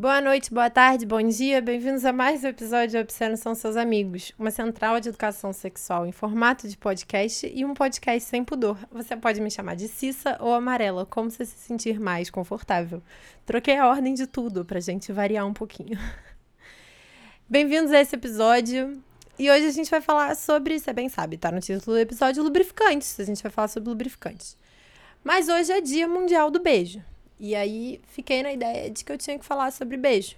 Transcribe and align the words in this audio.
Boa 0.00 0.18
noite, 0.18 0.50
boa 0.50 0.70
tarde, 0.70 1.04
bom 1.04 1.20
dia, 1.20 1.60
bem-vindos 1.60 2.06
a 2.06 2.10
mais 2.10 2.42
um 2.42 2.46
episódio 2.46 2.88
de 2.88 2.96
Obsceno 2.96 3.36
São 3.36 3.54
Seus 3.54 3.76
Amigos, 3.76 4.32
uma 4.38 4.50
central 4.50 4.98
de 4.98 5.10
educação 5.10 5.52
sexual 5.52 6.06
em 6.06 6.10
formato 6.10 6.66
de 6.66 6.74
podcast 6.74 7.46
e 7.46 7.66
um 7.66 7.74
podcast 7.74 8.26
sem 8.26 8.42
pudor. 8.42 8.78
Você 8.90 9.14
pode 9.14 9.42
me 9.42 9.50
chamar 9.50 9.76
de 9.76 9.88
Cissa 9.88 10.38
ou 10.40 10.54
Amarela, 10.54 11.04
como 11.04 11.30
você 11.30 11.44
se 11.44 11.58
sentir 11.58 12.00
mais 12.00 12.30
confortável. 12.30 13.02
Troquei 13.44 13.76
a 13.76 13.90
ordem 13.90 14.14
de 14.14 14.26
tudo 14.26 14.64
pra 14.64 14.80
gente 14.80 15.12
variar 15.12 15.46
um 15.46 15.52
pouquinho. 15.52 15.98
Bem-vindos 17.46 17.92
a 17.92 18.00
esse 18.00 18.16
episódio. 18.16 19.02
E 19.38 19.50
hoje 19.50 19.66
a 19.66 19.70
gente 19.70 19.90
vai 19.90 20.00
falar 20.00 20.34
sobre, 20.34 20.78
você 20.78 20.94
bem 20.94 21.10
sabe, 21.10 21.36
tá 21.36 21.52
no 21.52 21.60
título 21.60 21.96
do 21.96 22.00
episódio, 22.00 22.42
lubrificantes. 22.42 23.20
A 23.20 23.24
gente 23.24 23.42
vai 23.42 23.52
falar 23.52 23.68
sobre 23.68 23.90
lubrificantes. 23.90 24.56
Mas 25.22 25.50
hoje 25.50 25.70
é 25.70 25.82
Dia 25.82 26.08
Mundial 26.08 26.50
do 26.50 26.58
Beijo. 26.58 27.04
E 27.42 27.54
aí 27.54 28.02
fiquei 28.04 28.42
na 28.42 28.52
ideia 28.52 28.90
de 28.90 29.02
que 29.02 29.10
eu 29.10 29.16
tinha 29.16 29.38
que 29.38 29.44
falar 29.46 29.70
sobre 29.70 29.96
beijo. 29.96 30.36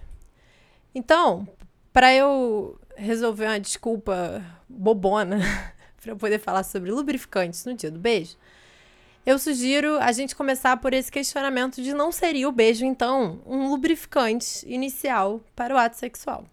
Então, 0.95 1.45
para 1.91 2.13
eu 2.13 2.79
resolver 2.95 3.45
uma 3.45 3.59
desculpa 3.59 4.41
bobona 4.69 5.39
para 6.01 6.11
eu 6.13 6.15
poder 6.15 6.39
falar 6.39 6.63
sobre 6.63 6.91
lubrificantes 6.91 7.65
no 7.65 7.73
dia 7.73 7.91
do 7.91 7.99
beijo, 7.99 8.37
eu 9.25 9.37
sugiro 9.37 9.97
a 9.99 10.13
gente 10.13 10.33
começar 10.33 10.77
por 10.77 10.93
esse 10.93 11.11
questionamento 11.11 11.81
de 11.81 11.93
não 11.93 12.09
seria 12.09 12.47
o 12.47 12.53
beijo, 12.53 12.85
então, 12.85 13.41
um 13.45 13.69
lubrificante 13.69 14.65
inicial 14.65 15.41
para 15.53 15.75
o 15.75 15.77
ato 15.77 15.97
sexual. 15.97 16.45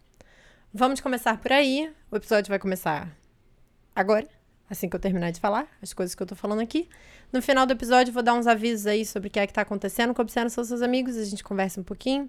Vamos 0.74 1.01
começar 1.01 1.38
por 1.38 1.52
aí. 1.52 1.92
O 2.10 2.16
episódio 2.16 2.48
vai 2.48 2.59
começar 2.59 3.09
agora 3.95 4.26
assim 4.70 4.88
que 4.88 4.95
eu 4.95 5.01
terminar 5.01 5.32
de 5.32 5.40
falar, 5.40 5.66
as 5.82 5.92
coisas 5.92 6.14
que 6.14 6.23
eu 6.23 6.26
tô 6.26 6.37
falando 6.37 6.60
aqui. 6.60 6.88
No 7.32 7.40
final 7.40 7.64
do 7.64 7.72
episódio, 7.72 8.12
vou 8.12 8.22
dar 8.22 8.34
uns 8.34 8.46
avisos 8.46 8.86
aí 8.86 9.06
sobre 9.06 9.28
o 9.28 9.30
que 9.30 9.38
é 9.38 9.46
que 9.46 9.52
tá 9.52 9.62
acontecendo 9.62 10.12
com 10.12 10.20
Observa 10.20 10.48
São 10.48 10.64
Seus 10.64 10.82
Amigos, 10.82 11.16
a 11.16 11.24
gente 11.24 11.44
conversa 11.44 11.80
um 11.80 11.84
pouquinho. 11.84 12.28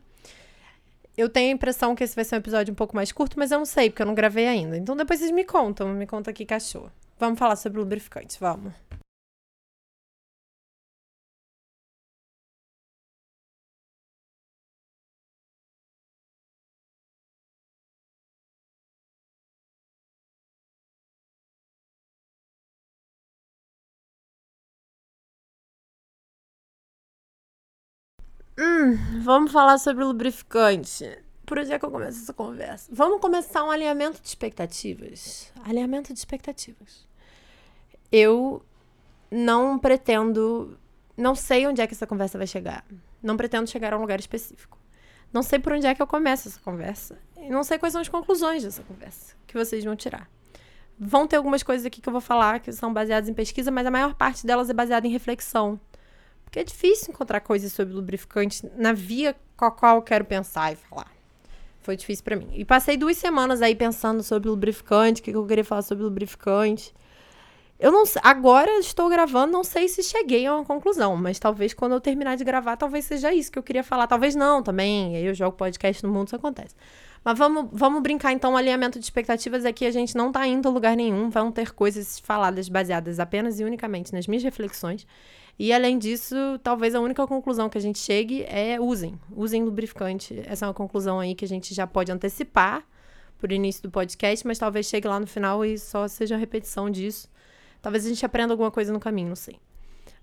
Eu 1.18 1.28
tenho 1.28 1.50
a 1.50 1.56
impressão 1.56 1.96
que 1.96 2.04
esse 2.04 2.16
vai 2.16 2.24
ser 2.24 2.36
um 2.36 2.38
episódio 2.38 2.72
um 2.72 2.76
pouco 2.76 2.96
mais 2.96 3.12
curto, 3.12 3.38
mas 3.38 3.52
eu 3.52 3.58
não 3.58 3.66
sei, 3.66 3.90
porque 3.90 4.02
eu 4.02 4.06
não 4.06 4.16
gravei 4.16 4.48
ainda. 4.48 4.78
Então 4.78 4.96
depois 4.96 5.20
vocês 5.20 5.32
me 5.32 5.44
contam, 5.44 5.88
me 5.90 6.06
conta 6.06 6.30
aqui, 6.30 6.46
cachorro. 6.46 6.92
Vamos 7.20 7.40
falar 7.40 7.56
sobre 7.56 7.80
lubrificante, 7.80 8.38
vamos. 8.40 8.74
Hum, 28.58 29.22
vamos 29.22 29.52
falar 29.52 29.78
sobre 29.78 30.04
lubrificante. 30.04 31.18
Por 31.46 31.60
onde 31.60 31.72
é 31.72 31.80
que 31.80 31.86
eu 31.86 31.92
começo 31.92 32.22
essa 32.22 32.34
conversa? 32.34 32.90
Vamos 32.94 33.20
começar 33.20 33.64
um 33.64 33.72
alinhamento 33.72 34.22
de 34.22 34.28
expectativas. 34.28 35.52
Alinhamento 35.64 36.14
de 36.14 36.20
expectativas. 36.20 37.08
Eu 38.12 38.64
não 39.30 39.78
pretendo. 39.78 40.78
Não 41.18 41.36
sei 41.36 41.68
onde 41.68 41.82
é 41.82 41.88
que 41.88 41.94
essa 41.94 42.08
conversa 42.08 42.38
vai 42.38 42.48
chegar. 42.48 42.86
Não 43.22 43.38
pretendo 43.38 43.70
chegar 43.70 43.94
a 43.94 43.98
um 43.98 44.02
lugar 44.02 44.20
específico. 44.20 44.78
Não 45.34 45.44
sei 45.44 45.60
por 45.60 45.74
onde 45.74 45.88
é 45.88 45.96
que 45.96 46.02
eu 46.02 46.08
começo 46.08 46.48
essa 46.48 46.60
conversa. 46.60 47.18
E 47.38 47.50
não 47.50 47.64
sei 47.64 47.78
quais 47.78 47.94
são 47.94 48.02
as 48.02 48.10
conclusões 48.10 48.64
dessa 48.64 48.84
conversa 48.84 49.36
que 49.48 49.58
vocês 49.58 49.84
vão 49.84 49.96
tirar. 49.96 50.30
Vão 51.00 51.26
ter 51.26 51.38
algumas 51.38 51.64
coisas 51.64 51.86
aqui 51.86 52.02
que 52.02 52.08
eu 52.08 52.14
vou 52.14 52.22
falar 52.22 52.60
que 52.60 52.72
são 52.72 52.94
baseadas 52.94 53.28
em 53.28 53.34
pesquisa, 53.34 53.72
mas 53.72 53.88
a 53.88 53.92
maior 53.92 54.14
parte 54.14 54.46
delas 54.46 54.70
é 54.70 54.74
baseada 54.74 55.08
em 55.08 55.12
reflexão 55.12 55.80
porque 56.52 56.60
é 56.60 56.64
difícil 56.66 57.14
encontrar 57.14 57.40
coisas 57.40 57.72
sobre 57.72 57.94
lubrificante 57.94 58.70
na 58.76 58.92
via 58.92 59.34
com 59.56 59.64
a 59.64 59.72
qual 59.72 59.96
eu 59.96 60.02
quero 60.02 60.26
pensar 60.26 60.74
e 60.74 60.76
falar. 60.76 61.10
Foi 61.80 61.96
difícil 61.96 62.26
para 62.26 62.36
mim. 62.36 62.50
E 62.52 62.66
passei 62.66 62.98
duas 62.98 63.16
semanas 63.16 63.62
aí 63.62 63.74
pensando 63.74 64.22
sobre 64.22 64.50
lubrificante, 64.50 65.22
o 65.22 65.24
que 65.24 65.32
eu 65.32 65.48
queria 65.48 65.64
falar 65.64 65.82
sobre 65.82 66.04
lubrificante. 66.04 66.94
Eu 67.80 67.90
não 67.90 68.04
agora 68.22 68.70
estou 68.80 69.08
gravando, 69.08 69.54
não 69.54 69.64
sei 69.64 69.88
se 69.88 70.04
cheguei 70.04 70.46
a 70.46 70.54
uma 70.54 70.66
conclusão, 70.66 71.16
mas 71.16 71.40
talvez 71.40 71.74
quando 71.74 71.94
eu 71.94 72.02
terminar 72.02 72.36
de 72.36 72.44
gravar, 72.44 72.76
talvez 72.76 73.06
seja 73.06 73.34
isso 73.34 73.50
que 73.50 73.58
eu 73.58 73.64
queria 73.64 73.82
falar. 73.82 74.06
Talvez 74.06 74.36
não, 74.36 74.62
também. 74.62 75.16
Aí 75.16 75.26
eu 75.26 75.34
jogo 75.34 75.56
podcast 75.56 76.04
no 76.04 76.12
mundo, 76.12 76.28
isso 76.28 76.36
acontece. 76.36 76.76
Mas 77.24 77.38
vamos, 77.38 77.70
vamos 77.72 78.02
brincar 78.02 78.34
então, 78.34 78.56
o 78.56 78.58
alinhamento 78.58 79.00
de 79.00 79.06
expectativas 79.06 79.64
é 79.64 79.72
que 79.72 79.86
a 79.86 79.92
gente 79.92 80.18
não 80.18 80.28
está 80.28 80.46
indo 80.46 80.68
a 80.68 80.72
lugar 80.72 80.98
nenhum, 80.98 81.30
vão 81.30 81.50
ter 81.50 81.72
coisas 81.72 82.20
faladas 82.20 82.68
baseadas 82.68 83.22
apenas 83.22 83.58
e 83.62 83.64
unicamente 83.64 84.12
nas 84.12 84.28
minhas 84.28 84.44
reflexões. 84.44 85.08
E 85.64 85.72
além 85.72 86.00
disso, 86.00 86.36
talvez 86.64 86.96
a 86.96 87.00
única 87.00 87.28
conclusão 87.28 87.70
que 87.70 87.78
a 87.78 87.82
gente 87.82 88.00
chegue 88.00 88.44
é 88.46 88.82
usem. 88.82 89.14
Usem 89.32 89.64
lubrificante. 89.64 90.42
Essa 90.48 90.66
é 90.66 90.68
uma 90.68 90.74
conclusão 90.74 91.20
aí 91.20 91.36
que 91.36 91.46
a 91.46 91.48
gente 91.48 91.72
já 91.72 91.86
pode 91.86 92.12
antecipar 92.12 92.84
por 93.38 93.52
início 93.52 93.84
do 93.84 93.92
podcast, 93.92 94.48
mas 94.48 94.58
talvez 94.58 94.88
chegue 94.88 95.08
lá 95.08 95.20
no 95.20 95.28
final 95.28 95.64
e 95.64 95.78
só 95.78 96.08
seja 96.08 96.36
repetição 96.36 96.90
disso. 96.90 97.30
Talvez 97.80 98.08
a 98.08 98.10
gente 98.10 98.26
aprenda 98.26 98.56
alguma 98.56 98.72
coisa 98.72 98.92
no 98.92 99.00
caminho, 99.00 99.30
não 99.30 99.36
sei. 99.36 99.60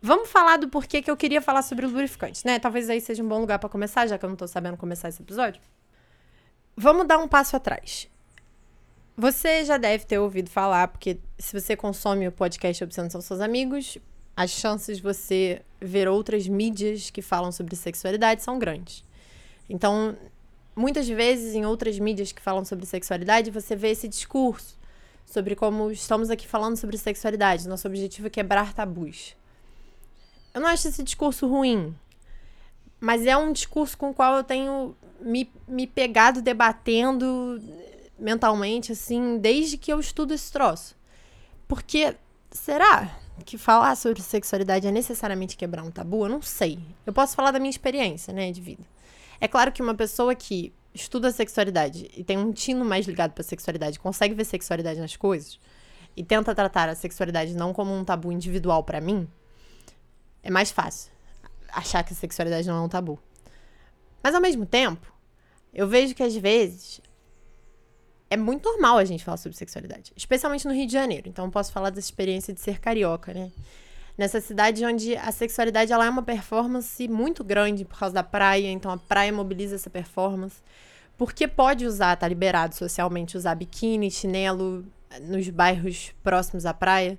Vamos 0.03 0.29
falar 0.29 0.57
do 0.57 0.69
porquê 0.69 1.01
que 1.01 1.09
eu 1.09 1.17
queria 1.17 1.41
falar 1.41 1.63
sobre 1.63 1.87
lubrificante, 1.87 2.45
né? 2.45 2.59
Talvez 2.59 2.91
aí 2.91 3.01
seja 3.01 3.23
um 3.23 3.29
bom 3.29 3.39
lugar 3.39 3.61
para 3.61 3.69
começar, 3.69 4.09
já 4.09 4.19
que 4.19 4.25
eu 4.25 4.29
não 4.29 4.37
tô 4.37 4.49
sabendo 4.49 4.77
começar 4.77 5.09
esse 5.09 5.23
episódio. 5.23 5.63
Vamos 6.77 7.07
dar 7.07 7.19
um 7.19 7.29
passo 7.29 7.55
atrás. 7.55 8.11
Você 9.17 9.65
já 9.65 9.77
deve 9.77 10.05
ter 10.05 10.19
ouvido 10.19 10.51
falar, 10.51 10.89
porque 10.89 11.21
se 11.39 11.61
você 11.61 11.77
consome 11.77 12.27
o 12.27 12.33
podcast 12.33 12.83
Obsessão 12.83 13.09
são 13.09 13.21
seus 13.21 13.41
amigos, 13.41 13.99
as 14.39 14.51
chances 14.51 14.99
de 14.99 15.03
você 15.03 15.63
ver 15.81 16.07
outras 16.07 16.47
mídias 16.47 17.11
que 17.11 17.21
falam 17.21 17.51
sobre 17.51 17.75
sexualidade 17.75 18.41
são 18.41 18.57
grandes. 18.57 19.05
Então, 19.69 20.17
muitas 20.77 21.09
vezes 21.09 21.57
em 21.57 21.67
outras 21.67 21.99
mídias 21.99 22.31
que 22.31 22.41
falam 22.41 22.65
sobre 22.65 22.87
sexualidade, 22.87 23.51
você 23.51 23.75
vê 23.75 23.91
esse 23.91 24.07
discurso 24.07 24.79
sobre 25.27 25.57
como 25.57 25.91
estamos 25.91 26.31
aqui 26.31 26.47
falando 26.47 26.77
sobre 26.77 26.97
sexualidade, 26.97 27.67
nosso 27.67 27.89
objetivo 27.89 28.29
é 28.29 28.31
quebrar 28.31 28.73
tabus. 28.73 29.35
Eu 30.55 30.61
não 30.61 30.69
acho 30.69 30.87
esse 30.87 31.03
discurso 31.03 31.49
ruim, 31.49 31.93
mas 33.01 33.27
é 33.27 33.37
um 33.37 33.53
discurso 33.53 33.99
com 33.99 34.11
o 34.11 34.15
qual 34.15 34.37
eu 34.37 34.45
tenho 34.45 34.97
me, 35.21 35.51
me 35.67 35.85
pegado 35.85 36.41
debatendo 36.41 37.61
mentalmente, 38.17 38.93
assim, 38.93 39.37
desde 39.39 39.77
que 39.77 39.93
eu 39.93 39.99
estudo 39.99 40.33
esse 40.33 40.53
troço. 40.53 40.97
Porque, 41.67 42.15
será? 42.53 43.19
Que 43.45 43.59
falar 43.59 43.97
sobre 43.97 44.23
sexualidade 44.23 44.87
é 44.87 44.91
necessariamente 44.91 45.57
quebrar 45.57 45.83
um 45.83 45.91
tabu, 45.91 46.25
eu 46.25 46.29
não 46.29 46.43
sei. 46.43 46.79
Eu 47.07 47.13
posso 47.13 47.35
falar 47.35 47.51
da 47.51 47.59
minha 47.59 47.71
experiência, 47.71 48.33
né, 48.33 48.51
de 48.53 48.61
vida. 48.61 48.83
É 49.41 49.49
claro 49.49 49.73
que 49.73 49.83
uma 49.83 49.95
pessoa 49.95 50.35
que 50.35 50.73
estuda 50.95 51.31
sexualidade 51.31 52.11
e 52.17 52.25
tem 52.25 52.37
um 52.37 52.53
tino 52.53 52.85
mais 52.85 53.07
ligado 53.07 53.33
para 53.33 53.45
sexualidade, 53.45 53.99
consegue 53.99 54.35
ver 54.35 54.45
sexualidade 54.45 55.01
nas 55.01 55.17
coisas 55.17 55.61
e 56.17 56.25
tenta 56.25 56.55
tratar 56.55 56.89
a 56.89 56.95
sexualidade 56.95 57.55
não 57.55 57.73
como 57.73 57.95
um 57.95 58.05
tabu 58.05 58.33
individual 58.33 58.83
para 58.83 59.01
mim, 59.01 59.29
é 60.43 60.51
mais 60.51 60.71
fácil 60.71 61.13
achar 61.73 62.03
que 62.03 62.13
a 62.13 62.17
sexualidade 62.17 62.67
não 62.67 62.77
é 62.77 62.81
um 62.81 62.89
tabu. 62.89 63.19
Mas 64.23 64.35
ao 64.35 64.41
mesmo 64.41 64.67
tempo, 64.67 65.13
eu 65.73 65.87
vejo 65.87 66.15
que 66.15 66.23
às 66.23 66.35
vezes 66.35 67.01
é 68.31 68.37
muito 68.37 68.69
normal 68.69 68.99
a 68.99 69.05
gente 69.05 69.25
falar 69.25 69.37
sobre 69.37 69.57
sexualidade, 69.57 70.13
especialmente 70.17 70.67
no 70.67 70.75
Rio 70.75 70.87
de 70.87 70.93
Janeiro. 70.93 71.29
Então, 71.29 71.51
posso 71.51 71.73
falar 71.73 71.91
dessa 71.91 72.07
experiência 72.07 72.53
de 72.53 72.61
ser 72.61 72.79
carioca, 72.79 73.33
né? 73.33 73.51
Nessa 74.17 74.41
cidade 74.41 74.85
onde 74.85 75.17
a 75.17 75.31
sexualidade 75.31 75.93
ela 75.93 76.05
é 76.05 76.11
uma 76.11 76.23
performance 76.23 77.07
muito 77.07 77.45
grande 77.45 77.85
por 77.85 77.99
causa 77.99 78.15
da 78.15 78.23
praia, 78.23 78.69
então 78.69 78.91
a 78.91 78.99
praia 78.99 79.33
mobiliza 79.33 79.77
essa 79.77 79.89
performance. 79.89 80.57
Porque 81.17 81.49
pode 81.49 81.87
usar, 81.87 82.17
tá 82.17 82.27
liberado 82.27 82.75
socialmente, 82.75 83.37
usar 83.37 83.55
biquíni, 83.55 84.11
chinelo 84.11 84.85
nos 85.23 85.49
bairros 85.49 86.13
próximos 86.23 86.67
à 86.67 86.75
praia. 86.75 87.19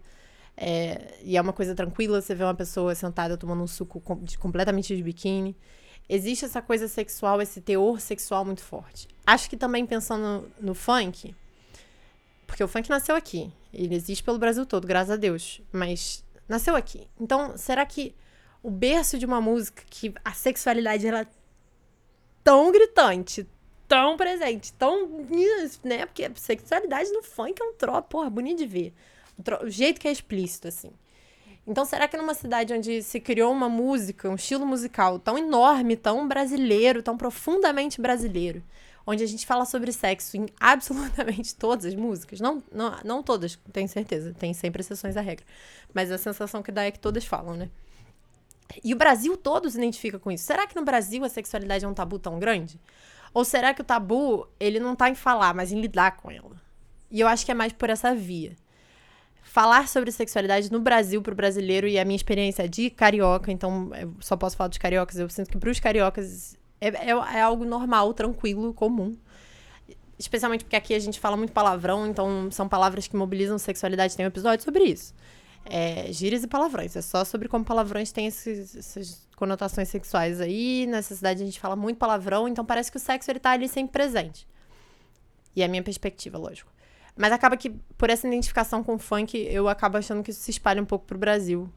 É, 0.55 1.15
e 1.23 1.37
é 1.37 1.41
uma 1.41 1.53
coisa 1.53 1.73
tranquila, 1.73 2.21
você 2.21 2.35
vê 2.35 2.43
uma 2.43 2.53
pessoa 2.53 2.93
sentada 2.93 3.37
tomando 3.37 3.63
um 3.63 3.67
suco 3.67 4.01
com, 4.01 4.21
de, 4.21 4.37
completamente 4.37 4.95
de 4.95 5.01
biquíni 5.01 5.55
existe 6.09 6.43
essa 6.43 6.61
coisa 6.61 6.87
sexual, 6.87 7.39
esse 7.39 7.61
teor 7.61 8.01
sexual 8.01 8.43
muito 8.43 8.63
forte. 8.63 9.07
Acho 9.29 9.47
que 9.47 9.55
também 9.55 9.85
pensando 9.85 10.51
no 10.59 10.73
funk, 10.73 11.35
porque 12.47 12.63
o 12.63 12.67
funk 12.67 12.89
nasceu 12.89 13.15
aqui. 13.15 13.53
Ele 13.71 13.93
existe 13.93 14.23
pelo 14.23 14.39
Brasil 14.39 14.65
todo, 14.65 14.87
graças 14.87 15.11
a 15.11 15.15
Deus. 15.15 15.61
Mas 15.71 16.25
nasceu 16.47 16.75
aqui. 16.75 17.07
Então, 17.19 17.55
será 17.55 17.85
que 17.85 18.15
o 18.63 18.71
berço 18.71 19.19
de 19.19 19.27
uma 19.27 19.39
música 19.39 19.83
que 19.87 20.11
a 20.25 20.33
sexualidade 20.33 21.05
ela 21.05 21.21
é 21.21 21.27
tão 22.43 22.71
gritante, 22.71 23.47
tão 23.87 24.17
presente, 24.17 24.73
tão. 24.73 25.07
né? 25.83 26.07
Porque 26.07 26.25
a 26.25 26.31
sexualidade 26.33 27.11
no 27.11 27.21
funk 27.21 27.61
é 27.61 27.65
um 27.65 27.73
troço, 27.75 28.01
porra, 28.09 28.31
bonito 28.31 28.57
de 28.57 28.65
ver. 28.65 28.93
O, 29.63 29.69
jeito 29.69 30.01
que 30.01 30.07
é 30.07 30.11
explícito, 30.11 30.67
assim. 30.67 30.89
Então, 31.67 31.85
será 31.85 32.07
que 32.07 32.17
numa 32.17 32.33
cidade 32.33 32.73
onde 32.73 33.03
se 33.03 33.19
criou 33.19 33.51
uma 33.51 33.69
música, 33.69 34.27
um 34.27 34.33
estilo 34.33 34.65
musical 34.65 35.19
tão 35.19 35.37
enorme, 35.37 35.95
tão 35.95 36.27
brasileiro, 36.27 37.03
tão 37.03 37.15
profundamente 37.15 38.01
brasileiro, 38.01 38.63
onde 39.09 39.23
a 39.23 39.27
gente 39.27 39.43
fala 39.43 39.65
sobre 39.65 39.91
sexo 39.91 40.37
em 40.37 40.45
absolutamente 40.59 41.55
todas 41.55 41.85
as 41.85 41.95
músicas, 41.95 42.39
não, 42.39 42.63
não, 42.71 42.95
não 43.03 43.23
todas, 43.23 43.57
tenho 43.73 43.89
certeza, 43.89 44.35
tem 44.37 44.53
sempre 44.53 44.81
exceções 44.81 45.17
à 45.17 45.21
regra, 45.21 45.43
mas 45.91 46.11
a 46.11 46.17
sensação 46.17 46.61
que 46.61 46.71
dá 46.71 46.83
é 46.83 46.91
que 46.91 46.99
todas 46.99 47.25
falam, 47.25 47.55
né? 47.55 47.69
E 48.83 48.93
o 48.93 48.97
Brasil 48.97 49.35
todo 49.35 49.67
se 49.67 49.79
identifica 49.79 50.19
com 50.19 50.31
isso. 50.31 50.43
Será 50.43 50.67
que 50.67 50.75
no 50.75 50.85
Brasil 50.85 51.23
a 51.25 51.29
sexualidade 51.29 51.83
é 51.83 51.87
um 51.87 51.93
tabu 51.93 52.19
tão 52.19 52.37
grande? 52.37 52.79
Ou 53.33 53.43
será 53.43 53.73
que 53.73 53.81
o 53.81 53.83
tabu, 53.83 54.47
ele 54.59 54.79
não 54.79 54.95
tá 54.95 55.09
em 55.09 55.15
falar, 55.15 55.55
mas 55.55 55.71
em 55.71 55.81
lidar 55.81 56.17
com 56.17 56.29
ela? 56.29 56.61
E 57.09 57.19
eu 57.19 57.27
acho 57.27 57.43
que 57.43 57.51
é 57.51 57.55
mais 57.55 57.73
por 57.73 57.89
essa 57.89 58.13
via. 58.13 58.55
Falar 59.41 59.87
sobre 59.87 60.11
sexualidade 60.11 60.71
no 60.71 60.79
Brasil 60.79 61.19
para 61.23 61.33
o 61.33 61.35
brasileiro 61.35 61.87
e 61.87 61.97
a 61.97 62.05
minha 62.05 62.15
experiência 62.15 62.69
de 62.69 62.91
carioca, 62.91 63.51
então 63.51 63.89
eu 63.95 64.13
só 64.19 64.37
posso 64.37 64.55
falar 64.55 64.67
dos 64.67 64.77
cariocas, 64.77 65.17
eu 65.17 65.27
sinto 65.31 65.49
que 65.49 65.57
para 65.57 65.71
os 65.71 65.79
cariocas 65.79 66.58
é, 66.81 66.87
é, 66.87 67.09
é 67.09 67.41
algo 67.41 67.65
normal, 67.65 68.13
tranquilo, 68.13 68.73
comum 68.73 69.15
especialmente 70.19 70.65
porque 70.65 70.75
aqui 70.75 70.93
a 70.93 70.99
gente 70.99 71.17
fala 71.17 71.37
muito 71.37 71.53
palavrão, 71.53 72.05
então 72.05 72.51
são 72.51 72.67
palavras 72.67 73.07
que 73.07 73.15
mobilizam 73.15 73.57
sexualidade. 73.57 74.15
Tem 74.17 74.25
um 74.25 74.27
episódio 74.27 74.65
sobre 74.65 74.83
isso. 74.83 75.13
É, 75.65 76.11
gírias 76.11 76.43
e 76.43 76.47
palavrões. 76.47 76.95
É 76.95 77.01
só 77.01 77.23
sobre 77.23 77.47
como 77.47 77.63
palavrões 77.63 78.11
têm 78.11 78.27
esses, 78.27 78.75
essas 78.75 79.27
conotações 79.37 79.87
sexuais 79.87 80.41
aí. 80.41 80.85
Nessa 80.87 81.15
cidade 81.15 81.41
a 81.41 81.45
gente 81.45 81.59
fala 81.59 81.75
muito 81.75 81.97
palavrão, 81.97 82.49
então 82.49 82.65
parece 82.65 82.91
que 82.91 82.97
o 82.97 82.99
sexo 82.99 83.31
ele 83.31 83.39
tá 83.39 83.51
ali 83.51 83.69
sempre 83.69 83.93
presente. 83.93 84.45
E 85.55 85.61
é 85.61 85.65
a 85.65 85.69
minha 85.69 85.81
perspectiva, 85.81 86.37
lógico. 86.37 86.69
Mas 87.15 87.31
acaba 87.31 87.55
que, 87.55 87.69
por 87.97 88.09
essa 88.09 88.27
identificação 88.27 88.83
com 88.83 88.95
o 88.95 88.99
funk, 88.99 89.37
eu 89.37 89.69
acabo 89.69 89.97
achando 89.97 90.21
que 90.21 90.31
isso 90.31 90.41
se 90.41 90.51
espalha 90.51 90.81
um 90.81 90.85
pouco 90.85 91.05
pro 91.05 91.17
Brasil 91.17 91.71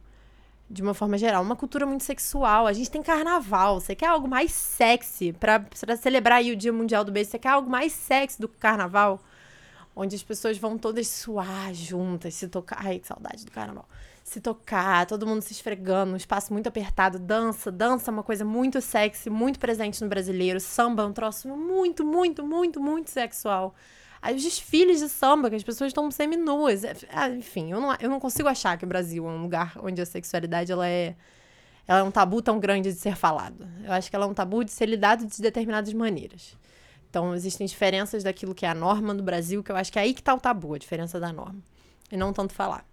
de 0.72 0.80
uma 0.80 0.94
forma 0.94 1.19
geral. 1.19 1.42
Uma 1.42 1.54
cultura 1.54 1.84
muito 1.84 2.02
sexual. 2.02 2.66
A 2.66 2.72
gente 2.72 2.90
tem 2.90 3.02
carnaval. 3.02 3.78
Você 3.78 3.94
quer 3.94 4.06
algo 4.06 4.26
mais 4.26 4.52
sexy 4.52 5.32
para 5.32 5.66
celebrar 5.96 6.38
aí 6.38 6.50
o 6.50 6.56
Dia 6.56 6.72
Mundial 6.72 7.04
do 7.04 7.12
Beijo? 7.12 7.30
Você 7.30 7.38
quer 7.38 7.50
algo 7.50 7.69
mais 7.69 7.92
sexy 7.92 8.40
do 8.40 8.48
que 8.48 8.56
carnaval? 8.56 9.22
Onde 9.94 10.16
as 10.16 10.22
pessoas 10.22 10.56
vão 10.56 10.78
todas 10.78 11.06
suar 11.08 11.74
juntas, 11.74 12.34
se 12.34 12.48
tocar. 12.48 12.78
Ai, 12.80 12.98
que 12.98 13.06
saudade 13.06 13.44
do 13.44 13.52
carnaval. 13.52 13.86
Se 14.24 14.40
tocar, 14.40 15.04
todo 15.04 15.26
mundo 15.26 15.42
se 15.42 15.52
esfregando, 15.52 16.14
um 16.14 16.16
espaço 16.16 16.52
muito 16.54 16.69
apertado. 16.69 17.18
Dança, 17.18 17.70
dança 17.70 18.10
é 18.10 18.12
uma 18.12 18.22
coisa 18.22 18.44
muito 18.44 18.80
sexy, 18.80 19.28
muito 19.28 19.58
presente 19.58 20.02
no 20.02 20.08
brasileiro. 20.08 20.58
Samba 20.58 21.02
é 21.02 21.06
um 21.06 21.12
troço 21.12 21.48
muito, 21.48 22.02
muito, 22.02 22.42
muito, 22.46 22.80
muito 22.80 23.10
sexual. 23.10 23.75
Os 24.30 24.42
desfiles 24.42 25.00
de 25.00 25.08
samba, 25.08 25.50
que 25.50 25.56
as 25.56 25.64
pessoas 25.64 25.88
estão 25.88 26.08
semi-nuas. 26.10 26.84
É, 26.84 26.94
ah, 27.10 27.28
enfim, 27.28 27.72
eu 27.72 27.80
não, 27.80 27.94
eu 28.00 28.08
não 28.08 28.20
consigo 28.20 28.48
achar 28.48 28.78
que 28.78 28.84
o 28.84 28.88
Brasil 28.88 29.26
é 29.28 29.30
um 29.30 29.42
lugar 29.42 29.76
onde 29.82 30.00
a 30.00 30.06
sexualidade 30.06 30.70
ela 30.70 30.86
é, 30.86 31.16
ela 31.88 32.00
é 32.00 32.02
um 32.02 32.10
tabu 32.10 32.40
tão 32.40 32.60
grande 32.60 32.92
de 32.92 32.98
ser 32.98 33.16
falado. 33.16 33.69
Eu 33.84 33.92
acho 33.92 34.08
que 34.08 34.14
ela 34.14 34.24
é 34.24 34.28
um 34.28 34.34
tabu 34.34 34.62
de 34.62 34.70
ser 34.70 34.86
lidado 34.86 35.26
de 35.26 35.42
determinadas 35.42 35.92
maneiras. 35.92 36.56
Então, 37.10 37.34
existem 37.34 37.66
diferenças 37.66 38.22
daquilo 38.22 38.54
que 38.54 38.64
é 38.64 38.69
a 38.69 38.74
norma 38.74 39.12
no 39.12 39.22
Brasil, 39.22 39.62
que 39.62 39.70
eu 39.70 39.76
acho 39.76 39.92
que 39.92 39.98
é 39.98 40.02
aí 40.02 40.14
que 40.14 40.22
tá 40.22 40.32
o 40.34 40.40
tabu, 40.40 40.72
a 40.72 40.78
diferença 40.78 41.18
da 41.18 41.32
norma. 41.32 41.60
E 42.10 42.16
não 42.16 42.32
tanto 42.32 42.54
falar. 42.54 42.86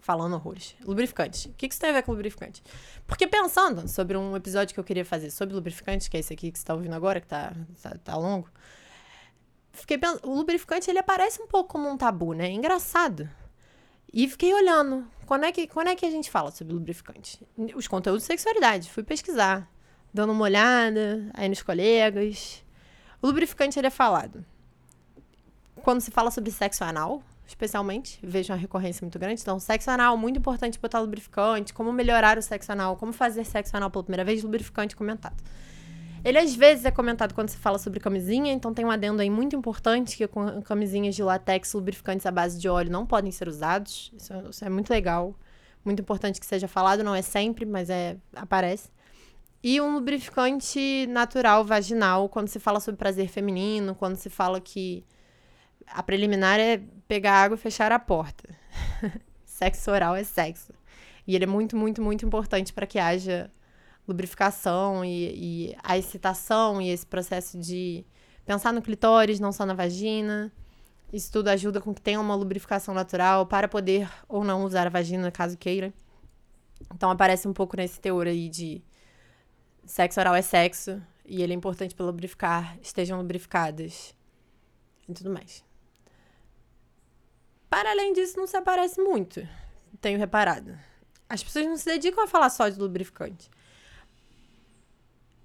Falando 0.00 0.34
horrores. 0.34 0.74
Lubrificante. 0.82 1.48
O 1.48 1.52
que, 1.52 1.68
que 1.68 1.74
isso 1.74 1.80
tem 1.80 1.90
a 1.90 1.92
ver 1.92 2.02
com 2.02 2.12
lubrificante? 2.12 2.62
Porque 3.06 3.26
pensando 3.26 3.86
sobre 3.86 4.16
um 4.16 4.34
episódio 4.34 4.72
que 4.74 4.80
eu 4.80 4.84
queria 4.84 5.04
fazer 5.04 5.30
sobre 5.30 5.54
lubrificante, 5.54 6.08
que 6.10 6.16
é 6.16 6.20
esse 6.20 6.32
aqui 6.32 6.50
que 6.50 6.58
você 6.58 6.64
tá 6.64 6.74
ouvindo 6.74 6.94
agora, 6.94 7.20
que 7.20 7.26
tá, 7.26 7.52
tá, 7.82 7.96
tá 8.02 8.16
longo, 8.16 8.48
fiquei 9.80 9.98
pensando, 9.98 10.28
o 10.28 10.34
lubrificante 10.34 10.90
ele 10.90 10.98
aparece 10.98 11.40
um 11.42 11.46
pouco 11.46 11.70
como 11.70 11.88
um 11.88 11.96
tabu, 11.96 12.32
né? 12.32 12.50
Engraçado. 12.50 13.28
E 14.12 14.28
fiquei 14.28 14.52
olhando, 14.54 15.06
quando 15.26 15.44
é 15.44 15.52
que, 15.52 15.66
quando 15.66 15.88
é 15.88 15.96
que 15.96 16.06
a 16.06 16.10
gente 16.10 16.30
fala 16.30 16.50
sobre 16.50 16.74
lubrificante? 16.74 17.46
Os 17.74 17.86
conteúdos 17.86 18.22
de 18.22 18.26
sexualidade, 18.26 18.90
fui 18.90 19.02
pesquisar, 19.02 19.70
dando 20.12 20.32
uma 20.32 20.44
olhada 20.44 21.30
aí 21.34 21.48
nos 21.48 21.62
colegas. 21.62 22.64
O 23.20 23.26
lubrificante 23.26 23.78
ele 23.78 23.88
é 23.88 23.90
falado 23.90 24.44
quando 25.88 26.00
se 26.00 26.10
fala 26.10 26.30
sobre 26.30 26.50
sexo 26.50 26.84
anal, 26.84 27.22
especialmente, 27.46 28.18
vejo 28.22 28.52
uma 28.52 28.58
recorrência 28.58 29.02
muito 29.02 29.18
grande. 29.18 29.40
Então, 29.40 29.58
sexo 29.58 29.90
anal, 29.90 30.16
muito 30.16 30.38
importante 30.38 30.78
botar 30.78 31.00
lubrificante, 31.00 31.72
como 31.72 31.92
melhorar 31.92 32.36
o 32.36 32.42
sexo 32.42 32.72
anal, 32.72 32.96
como 32.96 33.10
fazer 33.10 33.44
sexo 33.44 33.76
anal 33.76 33.90
pela 33.90 34.04
primeira 34.04 34.24
vez, 34.24 34.42
lubrificante 34.42 34.94
comentado. 34.94 35.36
Ele 36.28 36.36
às 36.36 36.54
vezes 36.54 36.84
é 36.84 36.90
comentado 36.90 37.32
quando 37.32 37.48
se 37.48 37.56
fala 37.56 37.78
sobre 37.78 37.98
camisinha, 38.00 38.52
então 38.52 38.74
tem 38.74 38.84
um 38.84 38.90
adendo 38.90 39.22
aí 39.22 39.30
muito 39.30 39.56
importante 39.56 40.14
que 40.14 40.28
com 40.28 40.60
camisinhas 40.60 41.14
de 41.14 41.22
látex, 41.22 41.72
lubrificantes 41.72 42.26
à 42.26 42.30
base 42.30 42.60
de 42.60 42.68
óleo 42.68 42.90
não 42.90 43.06
podem 43.06 43.32
ser 43.32 43.48
usados. 43.48 44.12
Isso, 44.14 44.34
é, 44.34 44.42
isso 44.50 44.62
é 44.62 44.68
muito 44.68 44.90
legal, 44.90 45.34
muito 45.82 46.02
importante 46.02 46.38
que 46.38 46.44
seja 46.44 46.68
falado, 46.68 47.02
não 47.02 47.14
é 47.14 47.22
sempre, 47.22 47.64
mas 47.64 47.88
é 47.88 48.18
aparece. 48.36 48.90
E 49.62 49.80
um 49.80 49.94
lubrificante 49.94 51.06
natural 51.06 51.64
vaginal, 51.64 52.28
quando 52.28 52.48
se 52.48 52.60
fala 52.60 52.78
sobre 52.78 52.98
prazer 52.98 53.28
feminino, 53.28 53.94
quando 53.94 54.16
se 54.16 54.28
fala 54.28 54.60
que 54.60 55.06
a 55.86 56.02
preliminar 56.02 56.60
é 56.60 56.82
pegar 57.08 57.42
água 57.42 57.54
e 57.54 57.58
fechar 57.58 57.90
a 57.90 57.98
porta. 57.98 58.54
sexo 59.46 59.90
oral 59.90 60.14
é 60.14 60.24
sexo. 60.24 60.74
E 61.26 61.34
ele 61.34 61.44
é 61.44 61.48
muito, 61.48 61.74
muito, 61.74 62.02
muito 62.02 62.26
importante 62.26 62.70
para 62.70 62.86
que 62.86 62.98
haja 62.98 63.50
lubrificação 64.08 65.04
e, 65.04 65.70
e 65.70 65.76
a 65.82 65.98
excitação 65.98 66.80
e 66.80 66.88
esse 66.88 67.06
processo 67.06 67.58
de 67.58 68.04
pensar 68.44 68.72
no 68.72 68.80
clitóris, 68.80 69.38
não 69.38 69.52
só 69.52 69.66
na 69.66 69.74
vagina. 69.74 70.50
Isso 71.12 71.30
tudo 71.30 71.48
ajuda 71.48 71.80
com 71.80 71.94
que 71.94 72.00
tenha 72.00 72.20
uma 72.20 72.34
lubrificação 72.34 72.94
natural 72.94 73.46
para 73.46 73.68
poder 73.68 74.10
ou 74.28 74.42
não 74.42 74.64
usar 74.64 74.86
a 74.86 74.90
vagina, 74.90 75.30
caso 75.30 75.56
queira. 75.56 75.92
Então 76.94 77.10
aparece 77.10 77.46
um 77.46 77.52
pouco 77.52 77.76
nesse 77.76 78.00
teor 78.00 78.26
aí 78.26 78.48
de 78.48 78.82
sexo 79.84 80.20
oral 80.20 80.34
é 80.34 80.42
sexo 80.42 81.02
e 81.24 81.42
ele 81.42 81.52
é 81.52 81.56
importante 81.56 81.94
para 81.94 82.06
lubrificar, 82.06 82.78
estejam 82.80 83.18
lubrificadas 83.18 84.14
e 85.08 85.14
tudo 85.14 85.30
mais. 85.30 85.64
Para 87.68 87.90
além 87.90 88.12
disso, 88.12 88.38
não 88.38 88.46
se 88.46 88.56
aparece 88.56 89.00
muito, 89.00 89.46
tenho 90.00 90.18
reparado. 90.18 90.78
As 91.28 91.42
pessoas 91.42 91.66
não 91.66 91.76
se 91.76 91.84
dedicam 91.84 92.24
a 92.24 92.26
falar 92.26 92.48
só 92.48 92.68
de 92.68 92.78
lubrificante. 92.78 93.50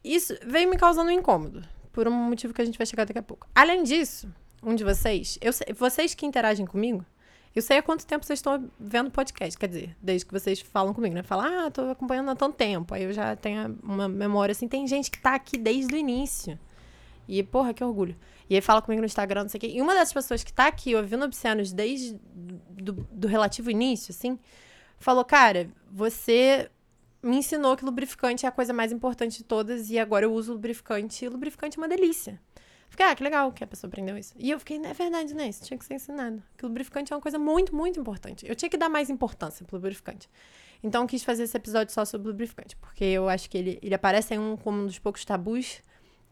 Isso 0.03 0.37
veio 0.45 0.69
me 0.69 0.77
causando 0.77 1.09
um 1.09 1.13
incômodo, 1.13 1.63
por 1.91 2.07
um 2.07 2.11
motivo 2.11 2.53
que 2.53 2.61
a 2.61 2.65
gente 2.65 2.77
vai 2.77 2.85
chegar 2.85 3.05
daqui 3.05 3.19
a 3.19 3.23
pouco. 3.23 3.47
Além 3.55 3.83
disso, 3.83 4.27
um 4.61 4.75
de 4.75 4.83
vocês, 4.83 5.37
eu 5.41 5.51
vocês 5.75 6.13
que 6.13 6.25
interagem 6.25 6.65
comigo, 6.65 7.05
eu 7.55 7.61
sei 7.61 7.77
há 7.77 7.83
quanto 7.83 8.05
tempo 8.05 8.25
vocês 8.25 8.39
estão 8.39 8.67
vendo 8.79 9.11
podcast, 9.11 9.57
quer 9.57 9.67
dizer, 9.67 9.95
desde 10.01 10.25
que 10.25 10.33
vocês 10.33 10.59
falam 10.59 10.91
comigo, 10.91 11.13
né? 11.13 11.21
Falam, 11.21 11.67
ah, 11.67 11.71
tô 11.71 11.81
acompanhando 11.89 12.31
há 12.31 12.35
tanto 12.35 12.55
tempo. 12.55 12.95
Aí 12.95 13.03
eu 13.03 13.13
já 13.13 13.35
tenho 13.35 13.77
uma 13.83 14.09
memória 14.09 14.53
assim, 14.53 14.67
tem 14.67 14.87
gente 14.87 15.11
que 15.11 15.19
tá 15.19 15.35
aqui 15.35 15.55
desde 15.55 15.93
o 15.93 15.97
início. 15.97 16.57
E, 17.27 17.43
porra, 17.43 17.71
que 17.71 17.83
orgulho. 17.83 18.15
E 18.49 18.55
aí 18.55 18.61
fala 18.61 18.81
comigo 18.81 19.01
no 19.01 19.05
Instagram, 19.05 19.43
não 19.43 19.49
sei 19.49 19.59
o 19.59 19.61
quê. 19.61 19.67
E 19.67 19.81
uma 19.81 19.93
das 19.93 20.11
pessoas 20.11 20.43
que 20.43 20.51
tá 20.51 20.67
aqui 20.67 20.95
ouvindo 20.95 21.23
Obscenos 21.25 21.71
desde 21.71 22.19
do, 22.33 22.93
do 23.11 23.27
relativo 23.27 23.69
início, 23.69 24.11
assim, 24.11 24.39
falou, 24.97 25.23
cara, 25.23 25.69
você 25.91 26.71
me 27.23 27.37
ensinou 27.37 27.75
que 27.77 27.85
lubrificante 27.85 28.45
é 28.45 28.49
a 28.49 28.51
coisa 28.51 28.73
mais 28.73 28.91
importante 28.91 29.37
de 29.37 29.43
todas 29.43 29.89
e 29.89 29.97
agora 29.97 30.25
eu 30.25 30.33
uso 30.33 30.53
lubrificante 30.53 31.23
e 31.23 31.29
lubrificante 31.29 31.77
é 31.77 31.81
uma 31.81 31.87
delícia. 31.87 32.39
Fiquei, 32.89 33.05
ah, 33.07 33.15
que 33.15 33.23
legal 33.23 33.51
que 33.51 33.63
a 33.63 33.67
pessoa 33.67 33.87
aprendeu 33.87 34.15
isso. 34.15 34.35
E 34.37 34.51
eu 34.51 34.59
fiquei, 34.59 34.77
é 34.77 34.93
verdade, 34.93 35.33
né? 35.33 35.47
Isso 35.47 35.65
tinha 35.65 35.77
que 35.77 35.83
ser 35.83 35.95
ensinado. 35.95 36.43
Que 36.55 36.63
lubrificante 36.63 37.11
é 37.11 37.15
uma 37.15 37.21
coisa 37.21 37.39
muito, 37.39 37.75
muito 37.75 37.99
importante. 37.99 38.45
Eu 38.47 38.55
tinha 38.55 38.69
que 38.69 38.77
dar 38.77 38.87
mais 38.87 39.09
importância 39.09 39.65
pro 39.65 39.77
lubrificante. 39.77 40.29
Então, 40.83 41.07
quis 41.07 41.23
fazer 41.23 41.43
esse 41.43 41.57
episódio 41.57 41.91
só 41.91 42.05
sobre 42.05 42.27
lubrificante, 42.27 42.75
porque 42.75 43.05
eu 43.05 43.29
acho 43.29 43.49
que 43.49 43.57
ele, 43.57 43.79
ele 43.81 43.95
aparece 43.95 44.35
em 44.35 44.37
um 44.37 44.55
como 44.55 44.83
um 44.83 44.85
dos 44.85 44.99
poucos 44.99 45.25
tabus 45.25 45.81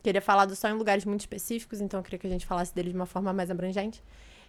que 0.02 0.10
ele 0.10 0.18
é 0.18 0.22
falado 0.22 0.56
só 0.56 0.68
em 0.68 0.74
lugares 0.74 1.06
muito 1.06 1.22
específicos, 1.22 1.80
então 1.80 2.00
eu 2.00 2.04
queria 2.04 2.20
que 2.20 2.28
a 2.28 2.30
gente 2.30 2.46
falasse 2.46 2.74
dele 2.74 2.90
de 2.90 2.96
uma 2.96 3.06
forma 3.06 3.32
mais 3.32 3.52
abrangente. 3.52 4.04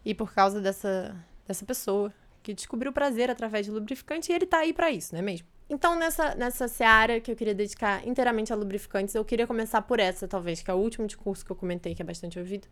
E 0.05 0.15
por 0.15 0.33
causa 0.33 0.61
dessa, 0.61 1.15
dessa 1.47 1.65
pessoa 1.65 2.13
que 2.43 2.53
descobriu 2.53 2.91
o 2.91 2.95
prazer 2.95 3.31
através 3.31 3.67
de 3.67 3.73
lubrificante, 3.73 4.33
e 4.33 4.35
ele 4.35 4.47
tá 4.47 4.59
aí 4.59 4.73
para 4.73 4.91
isso, 4.91 5.15
não 5.15 5.21
é 5.21 5.23
mesmo? 5.23 5.47
Então, 5.73 5.99
nessa, 5.99 6.35
nessa 6.35 6.69
seara 6.69 7.19
que 7.19 7.33
eu 7.33 7.35
queria 7.35 7.55
dedicar 7.55 8.07
inteiramente 8.07 8.53
a 8.53 8.57
lubrificantes, 8.57 9.15
eu 9.15 9.25
queria 9.25 9.47
começar 9.47 9.81
por 9.81 9.99
essa, 9.99 10.29
talvez, 10.29 10.61
que 10.61 10.71
é 10.71 10.75
o 10.75 10.77
último 10.77 11.07
discurso 11.07 11.43
que 11.47 11.51
eu 11.51 11.57
comentei, 11.57 11.95
que 11.95 12.03
é 12.03 12.05
bastante 12.05 12.39
ouvido, 12.39 12.69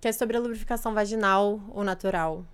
que 0.00 0.08
é 0.08 0.12
sobre 0.12 0.36
a 0.36 0.40
lubrificação 0.40 0.92
vaginal 0.92 1.60
ou 1.68 1.84
natural. 1.84 2.44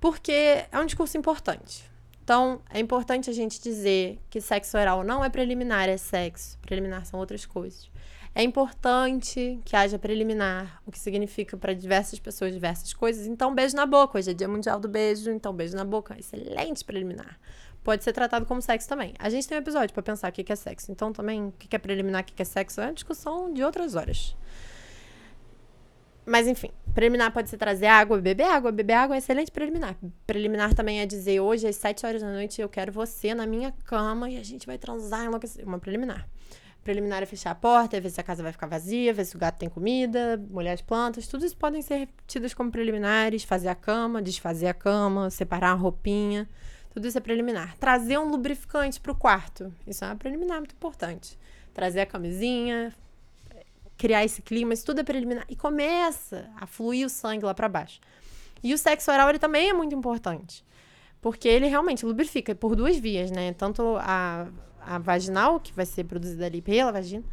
Porque 0.00 0.64
é 0.72 0.78
um 0.78 0.86
discurso 0.86 1.18
importante. 1.18 1.84
Então, 2.24 2.62
é 2.70 2.80
importante 2.80 3.28
a 3.28 3.32
gente 3.34 3.60
dizer 3.60 4.18
que 4.30 4.40
sexo 4.40 4.78
oral 4.78 5.04
não 5.04 5.22
é 5.22 5.28
preliminar, 5.28 5.86
é 5.86 5.98
sexo. 5.98 6.56
Preliminar 6.62 7.04
são 7.04 7.20
outras 7.20 7.44
coisas. 7.44 7.90
É 8.34 8.42
importante 8.42 9.60
que 9.66 9.76
haja 9.76 9.98
preliminar, 9.98 10.80
o 10.86 10.90
que 10.90 10.98
significa 10.98 11.58
para 11.58 11.74
diversas 11.74 12.18
pessoas 12.18 12.54
diversas 12.54 12.94
coisas. 12.94 13.26
Então, 13.26 13.54
beijo 13.54 13.76
na 13.76 13.84
boca. 13.84 14.16
Hoje 14.16 14.30
é 14.30 14.34
Dia 14.34 14.48
Mundial 14.48 14.80
do 14.80 14.88
Beijo, 14.88 15.30
então 15.30 15.52
beijo 15.52 15.76
na 15.76 15.84
boca. 15.84 16.18
Excelente 16.18 16.82
preliminar 16.82 17.38
pode 17.84 18.02
ser 18.02 18.14
tratado 18.14 18.46
como 18.46 18.60
sexo 18.62 18.88
também. 18.88 19.14
A 19.18 19.28
gente 19.28 19.46
tem 19.46 19.58
um 19.58 19.60
episódio 19.60 19.92
para 19.92 20.02
pensar 20.02 20.30
o 20.30 20.32
que 20.32 20.50
é 20.50 20.56
sexo. 20.56 20.90
Então, 20.90 21.12
também, 21.12 21.48
o 21.48 21.52
que 21.52 21.76
é 21.76 21.78
preliminar, 21.78 22.22
o 22.22 22.24
que 22.24 22.40
é 22.40 22.44
sexo, 22.44 22.80
é 22.80 22.86
uma 22.86 22.94
discussão 22.94 23.52
de 23.52 23.62
outras 23.62 23.94
horas. 23.94 24.34
Mas, 26.26 26.48
enfim, 26.48 26.70
preliminar 26.94 27.30
pode 27.30 27.50
ser 27.50 27.58
trazer 27.58 27.86
água, 27.86 28.18
beber 28.18 28.44
água. 28.44 28.72
Beber 28.72 28.94
água 28.94 29.16
é 29.16 29.18
excelente 29.18 29.52
preliminar. 29.52 29.94
Preliminar 30.26 30.72
também 30.72 31.00
é 31.00 31.06
dizer, 31.06 31.38
hoje, 31.40 31.66
às 31.66 31.76
7 31.76 32.06
horas 32.06 32.22
da 32.22 32.32
noite, 32.32 32.62
eu 32.62 32.68
quero 32.70 32.90
você 32.90 33.34
na 33.34 33.46
minha 33.46 33.70
cama 33.84 34.30
e 34.30 34.38
a 34.38 34.42
gente 34.42 34.66
vai 34.66 34.78
transar 34.78 35.26
enlouquecer. 35.26 35.68
Uma 35.68 35.78
preliminar. 35.78 36.26
Preliminar 36.82 37.22
é 37.22 37.26
fechar 37.26 37.50
a 37.50 37.54
porta, 37.54 37.98
é 37.98 38.00
ver 38.00 38.10
se 38.10 38.20
a 38.20 38.24
casa 38.24 38.42
vai 38.42 38.52
ficar 38.52 38.66
vazia, 38.66 39.12
ver 39.12 39.26
se 39.26 39.36
o 39.36 39.38
gato 39.38 39.58
tem 39.58 39.68
comida, 39.68 40.42
molhar 40.50 40.72
as 40.72 40.80
plantas. 40.80 41.26
Tudo 41.26 41.44
isso 41.44 41.56
podem 41.56 41.82
ser 41.82 42.08
tidos 42.26 42.54
como 42.54 42.70
preliminares. 42.70 43.44
Fazer 43.44 43.68
a 43.68 43.74
cama, 43.74 44.22
desfazer 44.22 44.68
a 44.68 44.74
cama, 44.74 45.28
separar 45.28 45.72
a 45.72 45.74
roupinha. 45.74 46.48
Tudo 46.94 47.08
isso 47.08 47.18
é 47.18 47.20
preliminar. 47.20 47.76
Trazer 47.76 48.18
um 48.18 48.30
lubrificante 48.30 49.00
para 49.00 49.10
o 49.10 49.16
quarto. 49.16 49.74
Isso 49.84 50.04
é 50.04 50.06
uma 50.06 50.14
preliminar 50.14 50.58
muito 50.58 50.76
importante. 50.76 51.36
Trazer 51.74 52.02
a 52.02 52.06
camisinha, 52.06 52.94
criar 53.98 54.24
esse 54.24 54.40
clima, 54.40 54.72
isso 54.72 54.86
tudo 54.86 55.00
é 55.00 55.02
preliminar. 55.02 55.44
E 55.48 55.56
começa 55.56 56.48
a 56.56 56.66
fluir 56.68 57.04
o 57.04 57.10
sangue 57.10 57.44
lá 57.44 57.52
para 57.52 57.68
baixo. 57.68 58.00
E 58.62 58.72
o 58.72 58.78
sexo 58.78 59.10
oral, 59.10 59.28
ele 59.28 59.40
também 59.40 59.70
é 59.70 59.72
muito 59.72 59.92
importante. 59.92 60.64
Porque 61.20 61.48
ele 61.48 61.66
realmente 61.66 62.06
lubrifica 62.06 62.54
por 62.54 62.76
duas 62.76 62.96
vias, 62.96 63.28
né? 63.28 63.52
Tanto 63.54 63.96
a, 63.98 64.46
a 64.80 64.98
vaginal, 64.98 65.58
que 65.58 65.72
vai 65.72 65.86
ser 65.86 66.04
produzida 66.04 66.46
ali 66.46 66.62
pela 66.62 66.92
vagina, 66.92 67.24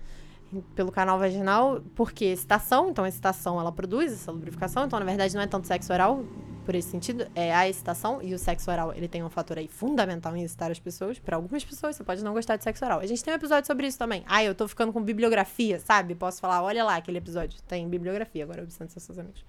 pelo 0.76 0.92
canal 0.92 1.18
vaginal, 1.18 1.82
porque 1.96 2.26
excitação, 2.26 2.90
então 2.90 3.06
a 3.06 3.10
excitação 3.10 3.60
ela 3.60 3.72
produz 3.72 4.12
essa 4.12 4.32
lubrificação, 4.32 4.86
então 4.86 5.00
na 5.00 5.06
verdade 5.06 5.34
não 5.36 5.42
é 5.42 5.48
tanto 5.48 5.68
sexo 5.68 5.92
oral, 5.94 6.24
por 6.66 6.76
esse 6.76 6.90
sentido, 6.90 7.28
é 7.36 7.54
a 7.54 7.68
excitação 7.68 8.22
e 8.22 8.34
o 8.34 8.40
sexo 8.40 8.70
oral, 8.70 8.94
ele 8.94 9.08
tem 9.08 9.24
um 9.24 9.30
fator 9.30 9.58
aí 9.58 9.68
fundamental 9.68 10.36
em 10.36 10.44
excitar 10.44 10.72
as 10.72 10.80
pessoas. 10.80 11.20
Para 11.20 11.36
algumas 11.36 11.64
pessoas, 11.64 11.96
você 11.96 12.04
pode 12.04 12.24
não 12.24 12.34
gostar 12.34 12.56
de 12.56 12.64
sexo 12.64 12.86
oral. 12.86 13.00
A 13.00 13.06
gente 13.06 13.24
tem 13.24 13.34
um 13.34 13.36
episódio 13.36 13.66
sobre 13.66 13.88
isso 13.88 13.98
também. 13.98 14.24
Ah, 14.28 14.44
eu 14.44 14.54
tô 14.54 14.68
ficando 14.68 14.94
com 14.94 15.02
bibliografia, 15.02 15.80
sabe? 15.80 16.14
Posso 16.16 16.40
falar, 16.40 16.62
olha 16.62 16.84
lá 16.84 16.98
aquele 16.98 17.18
episódio. 17.18 17.60
Tem 17.68 17.88
bibliografia, 17.90 18.44
agora 18.44 18.62
obstante 18.62 18.94
seus 19.00 19.18
amigos. 19.18 19.44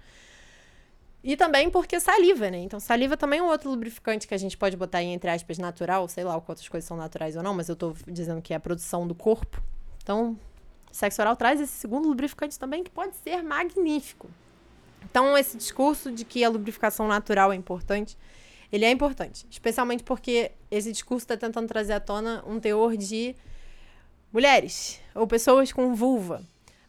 E 1.23 1.37
também 1.37 1.69
porque 1.69 1.99
saliva, 1.99 2.51
né? 2.51 2.57
Então, 2.57 2.79
saliva 2.79 3.15
também 3.15 3.39
é 3.39 3.43
um 3.43 3.47
outro 3.47 3.69
lubrificante 3.69 4.27
que 4.27 4.33
a 4.33 4.37
gente 4.37 4.57
pode 4.57 4.75
botar 4.75 5.01
em, 5.01 5.13
entre 5.13 5.29
aspas, 5.29 5.57
natural. 5.57 6.07
Sei 6.09 6.23
lá 6.23 6.39
quantas 6.41 6.67
coisas 6.67 6.85
são 6.85 6.97
naturais 6.97 7.37
ou 7.37 7.43
não, 7.43 7.53
mas 7.53 7.69
eu 7.69 7.75
tô 7.75 7.95
dizendo 8.07 8.41
que 8.41 8.53
é 8.53 8.57
a 8.57 8.59
produção 8.59 9.07
do 9.07 9.15
corpo. 9.15 9.63
Então, 10.01 10.37
sexo 10.95 11.21
oral 11.21 11.35
traz 11.35 11.59
esse 11.59 11.73
segundo 11.73 12.07
lubrificante 12.07 12.57
também 12.57 12.83
que 12.83 12.91
pode 12.91 13.15
ser 13.17 13.41
magnífico. 13.43 14.29
Então, 15.03 15.37
esse 15.37 15.57
discurso 15.57 16.11
de 16.11 16.23
que 16.23 16.43
a 16.43 16.49
lubrificação 16.49 17.07
natural 17.07 17.51
é 17.51 17.55
importante, 17.55 18.17
ele 18.71 18.85
é 18.85 18.91
importante. 18.91 19.45
Especialmente 19.49 20.03
porque 20.03 20.51
esse 20.71 20.91
discurso 20.91 21.23
está 21.23 21.35
tentando 21.35 21.67
trazer 21.67 21.93
à 21.93 21.99
tona 21.99 22.43
um 22.47 22.59
teor 22.59 22.95
de 22.95 23.35
mulheres 24.31 24.99
ou 25.13 25.27
pessoas 25.27 25.71
com 25.71 25.93
vulva. 25.93 26.41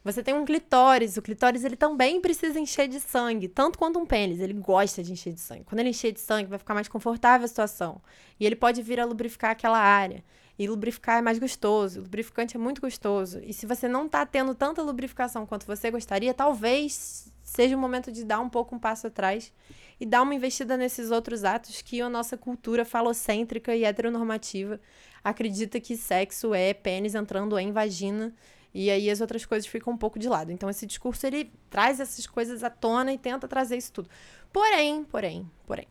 Você 0.05 0.23
tem 0.23 0.35
um 0.35 0.45
clitóris, 0.45 1.17
o 1.17 1.23
clitóris 1.23 1.65
ele 1.65 1.77
também 1.77 2.21
precisa 2.21 2.61
encher 2.61 2.87
de 2.89 3.01
sangue, 3.01 3.49
tanto 3.49 3.79
quanto 3.79 3.99
um 3.99 4.05
pênis, 4.05 4.39
ele 4.39 4.53
gosta 4.53 5.03
de 5.03 5.11
encher 5.11 5.33
de 5.33 5.41
sangue. 5.41 5.65
Quando 5.65 5.81
ele 5.81 5.89
encher 5.89 6.13
de 6.13 6.21
sangue, 6.21 6.49
vai 6.49 6.59
ficar 6.59 6.75
mais 6.75 6.89
confortável 6.89 7.47
a 7.47 7.49
situação. 7.49 8.03
E 8.39 8.45
ele 8.45 8.55
pode 8.55 8.83
vir 8.83 9.01
a 9.01 9.07
lubrificar 9.07 9.53
aquela 9.53 9.79
área. 9.79 10.23
E 10.59 10.69
lubrificar 10.69 11.19
é 11.19 11.23
mais 11.23 11.39
gostoso, 11.39 12.01
lubrificante 12.01 12.57
é 12.57 12.59
muito 12.59 12.81
gostoso. 12.81 13.41
E 13.45 13.53
se 13.53 13.67
você 13.67 13.89
não 13.89 14.07
está 14.07 14.25
tendo 14.25 14.55
tanta 14.55 14.83
lubrificação 14.83 15.45
quanto 15.45 15.67
você 15.67 15.91
gostaria, 15.91 16.33
talvez 16.33 17.33
seja 17.43 17.77
o 17.77 17.79
momento 17.79 18.11
de 18.11 18.25
dar 18.25 18.41
um 18.41 18.49
pouco 18.49 18.75
um 18.75 18.79
passo 18.79 19.07
atrás 19.07 19.53
e 19.99 20.07
dar 20.07 20.23
uma 20.23 20.35
investida 20.35 20.77
nesses 20.77 21.11
outros 21.11 21.45
atos 21.45 21.83
que 21.83 22.01
a 22.01 22.09
nossa 22.09 22.37
cultura 22.37 22.85
falocêntrica 22.85 23.75
e 23.75 23.85
heteronormativa 23.85 24.81
acredita 25.23 25.81
que 25.81 25.97
sexo 25.97 26.55
é 26.55 26.73
pênis 26.73 27.15
entrando 27.15 27.59
em 27.59 27.73
vagina 27.73 28.33
e 28.73 28.91
aí 28.91 29.09
as 29.09 29.21
outras 29.21 29.47
coisas 29.47 29.67
ficam 29.69 29.93
um 29.93 29.97
pouco 29.97 30.19
de 30.19 30.29
lado. 30.29 30.51
Então 30.51 30.69
esse 30.69 30.87
discurso 30.87 31.27
ele 31.27 31.53
traz 31.71 32.01
essas 32.01 32.27
coisas 32.27 32.65
à 32.65 32.71
tona 32.71 33.13
e 33.13 33.19
tenta 33.19 33.47
trazer 33.47 33.77
isso 33.77 33.93
tudo. 33.93 34.11
Porém, 34.53 35.05
porém, 35.05 35.49
porém, 35.67 35.87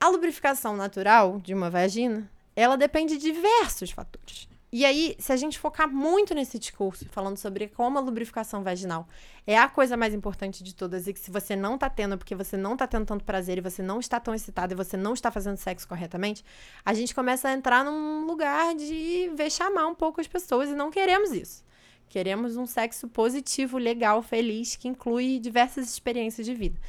a 0.00 0.08
lubrificação 0.08 0.76
natural 0.76 1.40
de 1.40 1.52
uma 1.52 1.68
vagina, 1.68 2.30
ela 2.56 2.76
depende 2.76 3.16
de 3.16 3.32
diversos 3.32 3.90
fatores. 3.90 4.48
E 4.76 4.84
aí, 4.84 5.14
se 5.20 5.32
a 5.32 5.36
gente 5.36 5.56
focar 5.56 5.88
muito 5.88 6.34
nesse 6.34 6.58
discurso, 6.58 7.08
falando 7.08 7.36
sobre 7.36 7.68
como 7.68 7.96
a 7.96 8.00
lubrificação 8.00 8.64
vaginal 8.64 9.06
é 9.46 9.56
a 9.56 9.68
coisa 9.68 9.96
mais 9.96 10.12
importante 10.12 10.64
de 10.64 10.74
todas, 10.74 11.06
e 11.06 11.12
que 11.12 11.20
se 11.20 11.30
você 11.30 11.54
não 11.54 11.78
tá 11.78 11.88
tendo, 11.88 12.18
porque 12.18 12.34
você 12.34 12.56
não 12.56 12.76
tá 12.76 12.84
tendo 12.84 13.06
tanto 13.06 13.24
prazer, 13.24 13.58
e 13.58 13.60
você 13.60 13.84
não 13.84 14.00
está 14.00 14.18
tão 14.18 14.34
excitado, 14.34 14.74
e 14.74 14.76
você 14.76 14.96
não 14.96 15.14
está 15.14 15.30
fazendo 15.30 15.58
sexo 15.58 15.86
corretamente, 15.86 16.44
a 16.84 16.92
gente 16.92 17.14
começa 17.14 17.48
a 17.48 17.52
entrar 17.52 17.84
num 17.84 18.26
lugar 18.26 18.74
de 18.74 19.30
vexamar 19.36 19.86
um 19.86 19.94
pouco 19.94 20.20
as 20.20 20.26
pessoas, 20.26 20.68
e 20.68 20.74
não 20.74 20.90
queremos 20.90 21.30
isso. 21.30 21.62
Queremos 22.08 22.56
um 22.56 22.66
sexo 22.66 23.06
positivo, 23.06 23.78
legal, 23.78 24.22
feliz, 24.22 24.74
que 24.74 24.88
inclui 24.88 25.38
diversas 25.38 25.88
experiências 25.88 26.44
de 26.44 26.52
vida. 26.52 26.80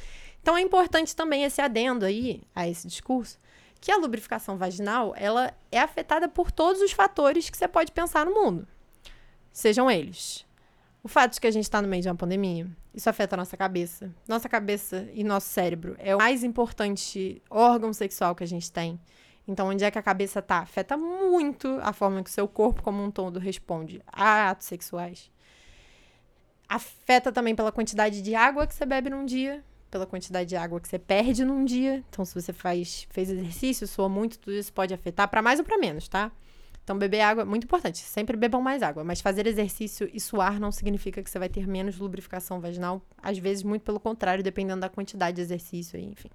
Então 0.42 0.56
é 0.56 0.60
importante 0.60 1.14
também 1.14 1.44
esse 1.44 1.60
adendo 1.60 2.04
aí 2.04 2.42
a 2.52 2.68
esse 2.68 2.88
discurso, 2.88 3.38
que 3.80 3.92
a 3.92 3.96
lubrificação 3.96 4.56
vaginal 4.56 5.14
ela 5.16 5.52
é 5.70 5.80
afetada 5.80 6.28
por 6.28 6.50
todos 6.50 6.80
os 6.82 6.92
fatores 6.92 7.50
que 7.50 7.56
você 7.56 7.68
pode 7.68 7.92
pensar 7.92 8.26
no 8.26 8.34
mundo. 8.34 8.66
Sejam 9.52 9.90
eles 9.90 10.46
o 11.06 11.08
fato 11.08 11.34
de 11.34 11.40
que 11.40 11.46
a 11.46 11.50
gente 11.52 11.62
está 11.62 11.80
no 11.80 11.86
meio 11.86 12.02
de 12.02 12.08
uma 12.08 12.16
pandemia, 12.16 12.66
isso 12.92 13.08
afeta 13.08 13.36
a 13.36 13.38
nossa 13.38 13.56
cabeça. 13.56 14.12
Nossa 14.26 14.48
cabeça 14.48 15.08
e 15.14 15.22
nosso 15.22 15.48
cérebro 15.48 15.94
é 16.00 16.16
o 16.16 16.18
mais 16.18 16.42
importante 16.42 17.40
órgão 17.48 17.92
sexual 17.92 18.34
que 18.34 18.42
a 18.42 18.46
gente 18.46 18.72
tem. 18.72 18.98
Então, 19.46 19.68
onde 19.68 19.84
é 19.84 19.90
que 19.92 19.98
a 20.00 20.02
cabeça 20.02 20.42
tá? 20.42 20.58
Afeta 20.58 20.96
muito 20.96 21.78
a 21.80 21.92
forma 21.92 22.24
que 22.24 22.28
o 22.28 22.32
seu 22.32 22.48
corpo, 22.48 22.82
como 22.82 23.04
um 23.04 23.08
todo, 23.08 23.38
responde 23.38 24.02
a 24.08 24.50
atos 24.50 24.66
sexuais. 24.66 25.30
Afeta 26.68 27.30
também 27.30 27.54
pela 27.54 27.70
quantidade 27.70 28.20
de 28.20 28.34
água 28.34 28.66
que 28.66 28.74
você 28.74 28.84
bebe 28.84 29.08
num 29.08 29.24
dia 29.24 29.62
pela 29.96 30.06
quantidade 30.06 30.48
de 30.48 30.56
água 30.56 30.78
que 30.78 30.86
você 30.86 30.98
perde 30.98 31.42
num 31.42 31.64
dia. 31.64 32.04
Então, 32.10 32.24
se 32.24 32.34
você 32.34 32.52
faz, 32.52 33.06
fez 33.10 33.30
exercício, 33.30 33.86
soa 33.86 34.08
muito, 34.08 34.38
tudo 34.38 34.54
isso 34.54 34.70
pode 34.72 34.92
afetar 34.92 35.26
para 35.28 35.40
mais 35.40 35.58
ou 35.58 35.64
para 35.64 35.78
menos, 35.78 36.06
tá? 36.06 36.30
Então, 36.84 36.98
beber 36.98 37.22
água 37.22 37.42
é 37.42 37.44
muito 37.44 37.64
importante. 37.64 37.98
Sempre 37.98 38.36
bebam 38.36 38.60
mais 38.60 38.82
água. 38.82 39.02
Mas 39.02 39.20
fazer 39.20 39.46
exercício 39.46 40.08
e 40.12 40.20
suar 40.20 40.60
não 40.60 40.70
significa 40.70 41.22
que 41.22 41.30
você 41.30 41.38
vai 41.38 41.48
ter 41.48 41.66
menos 41.66 41.98
lubrificação 41.98 42.60
vaginal. 42.60 43.02
Às 43.20 43.38
vezes, 43.38 43.64
muito 43.64 43.82
pelo 43.82 43.98
contrário, 43.98 44.44
dependendo 44.44 44.82
da 44.82 44.88
quantidade 44.88 45.36
de 45.36 45.40
exercício, 45.40 45.98
enfim. 45.98 46.28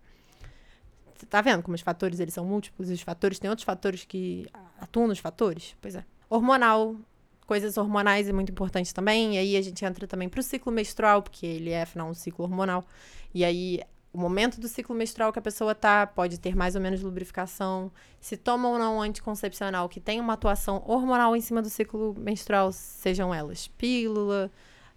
Você 1.16 1.26
tá 1.28 1.40
vendo 1.40 1.62
como 1.62 1.76
os 1.76 1.82
fatores 1.82 2.20
eles 2.20 2.34
são 2.34 2.44
múltiplos? 2.44 2.90
Os 2.90 3.02
fatores, 3.02 3.38
tem 3.40 3.50
outros 3.50 3.64
fatores 3.64 4.04
que 4.04 4.46
atuam 4.80 5.08
nos 5.08 5.20
fatores? 5.20 5.76
Pois 5.80 5.96
é. 5.96 6.04
Hormonal, 6.28 6.98
coisas 7.46 7.78
hormonais 7.78 8.28
é 8.28 8.34
muito 8.34 8.52
importante 8.52 8.94
também. 8.94 9.36
E 9.36 9.38
aí 9.38 9.56
a 9.56 9.62
gente 9.62 9.86
entra 9.86 10.08
também 10.08 10.28
pro 10.28 10.42
ciclo 10.42 10.72
menstrual, 10.72 11.22
porque 11.22 11.46
ele 11.46 11.70
é, 11.70 11.84
afinal, 11.84 12.10
um 12.10 12.14
ciclo 12.14 12.44
hormonal. 12.44 12.84
E 13.34 13.46
aí, 13.46 13.80
o 14.14 14.18
momento 14.18 14.60
do 14.60 14.68
ciclo 14.68 14.96
menstrual 14.96 15.32
que 15.32 15.40
a 15.40 15.42
pessoa 15.42 15.74
tá 15.74 16.06
pode 16.06 16.40
ter 16.40 16.56
mais 16.56 16.76
ou 16.76 16.82
menos 16.82 17.02
lubrificação. 17.02 17.92
Se 18.20 18.36
toma 18.36 18.70
ou 18.70 18.78
não 18.78 19.02
anticoncepcional 19.02 19.88
que 19.88 20.00
tem 20.00 20.20
uma 20.20 20.34
atuação 20.34 20.84
hormonal 20.86 21.36
em 21.36 21.42
cima 21.42 21.62
do 21.62 21.70
ciclo 21.70 22.14
menstrual, 22.18 22.72
sejam 22.72 23.34
elas 23.34 23.68
pílula, 23.68 24.52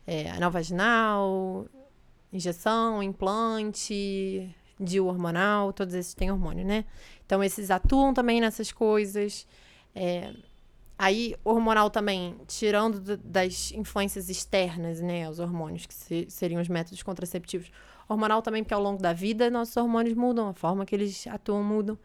é, 0.07 0.31
anel 0.31 0.51
vaginal, 0.51 1.67
injeção, 2.33 3.03
implante, 3.03 4.55
DIU 4.81 5.07
hormonal, 5.07 5.73
todos 5.73 5.95
esses 5.95 6.15
têm 6.15 6.31
hormônio, 6.31 6.65
né? 6.65 6.85
Então, 7.25 7.43
esses 7.43 7.71
atuam 7.71 8.13
também 8.13 8.41
nessas 8.41 8.73
coisas. 8.73 9.47
É, 9.95 10.33
Aí, 10.97 11.35
hormonal 11.43 11.91
também, 11.91 12.37
tirando 12.47 13.17
das 13.19 13.73
influências 13.73 14.29
externas, 14.29 15.01
né, 15.01 15.29
os 15.29 15.41
hormônios, 15.41 15.87
que 15.87 15.95
se, 15.95 16.27
seriam 16.29 16.63
os 16.63 16.69
métodos 16.69 17.03
contraceptivos. 17.03 17.71
Hormonal 18.09 18.43
também, 18.43 18.63
porque 18.63 18.75
ao 18.75 18.83
longo 18.83 19.03
da 19.03 19.13
vida 19.13 19.51
nossos 19.51 19.77
hormônios 19.77 20.15
mudam, 20.15 20.49
a 20.49 20.55
forma 20.55 20.85
que 20.85 20.95
eles 20.95 21.27
atuam 21.27 21.63
mudam. 21.63 21.99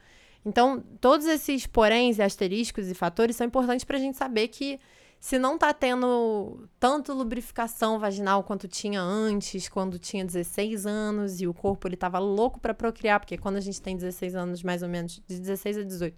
Então, 0.46 0.82
todos 1.02 1.26
esses 1.26 1.68
poréns, 1.68 2.20
asteriscos 2.20 2.88
e 2.88 2.94
fatores 2.94 3.36
são 3.36 3.46
importantes 3.46 3.84
para 3.84 3.98
a 3.98 4.00
gente 4.00 4.18
saber 4.18 4.48
que 4.48 4.80
se 5.20 5.38
não 5.38 5.56
está 5.56 5.74
tendo 5.74 6.70
tanto 6.80 7.14
lubrificação 7.14 8.00
vaginal 8.00 8.42
quanto 8.42 8.68
tinha 8.68 9.02
antes, 9.02 9.68
quando 9.68 10.00
tinha 10.00 10.24
16 10.24 10.86
anos 10.86 11.42
e 11.42 11.48
o 11.48 11.54
corpo 11.54 11.88
ele 11.88 11.96
estava 11.96 12.20
louco 12.20 12.60
para 12.60 12.74
procriar, 12.74 13.20
porque 13.20 13.38
quando 13.38 13.58
a 13.58 13.60
gente 13.60 13.82
tem 13.82 13.98
16 13.98 14.34
anos, 14.36 14.64
mais 14.64 14.82
ou 14.82 14.88
menos, 14.88 15.22
de 15.28 15.40
16 15.40 15.80
a 15.80 15.84
18, 15.84 16.18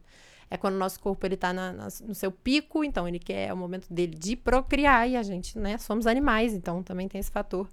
é 0.52 0.58
quando 0.58 0.76
o 0.76 0.78
nosso 0.78 1.00
corpo 1.00 1.26
ele 1.26 1.36
tá 1.36 1.52
na, 1.52 1.74
na, 1.74 1.88
no 2.04 2.14
seu 2.14 2.32
pico, 2.32 2.84
então 2.84 3.08
ele 3.08 3.18
quer 3.18 3.48
é 3.48 3.54
o 3.54 3.58
momento 3.58 3.92
dele 3.92 4.16
de 4.16 4.36
procriar 4.36 5.10
e 5.10 5.16
a 5.16 5.24
gente, 5.24 5.58
né, 5.58 5.80
somos 5.80 6.06
animais, 6.06 6.54
então 6.54 6.84
também 6.84 7.08
tem 7.08 7.20
esse 7.20 7.32
fator. 7.32 7.68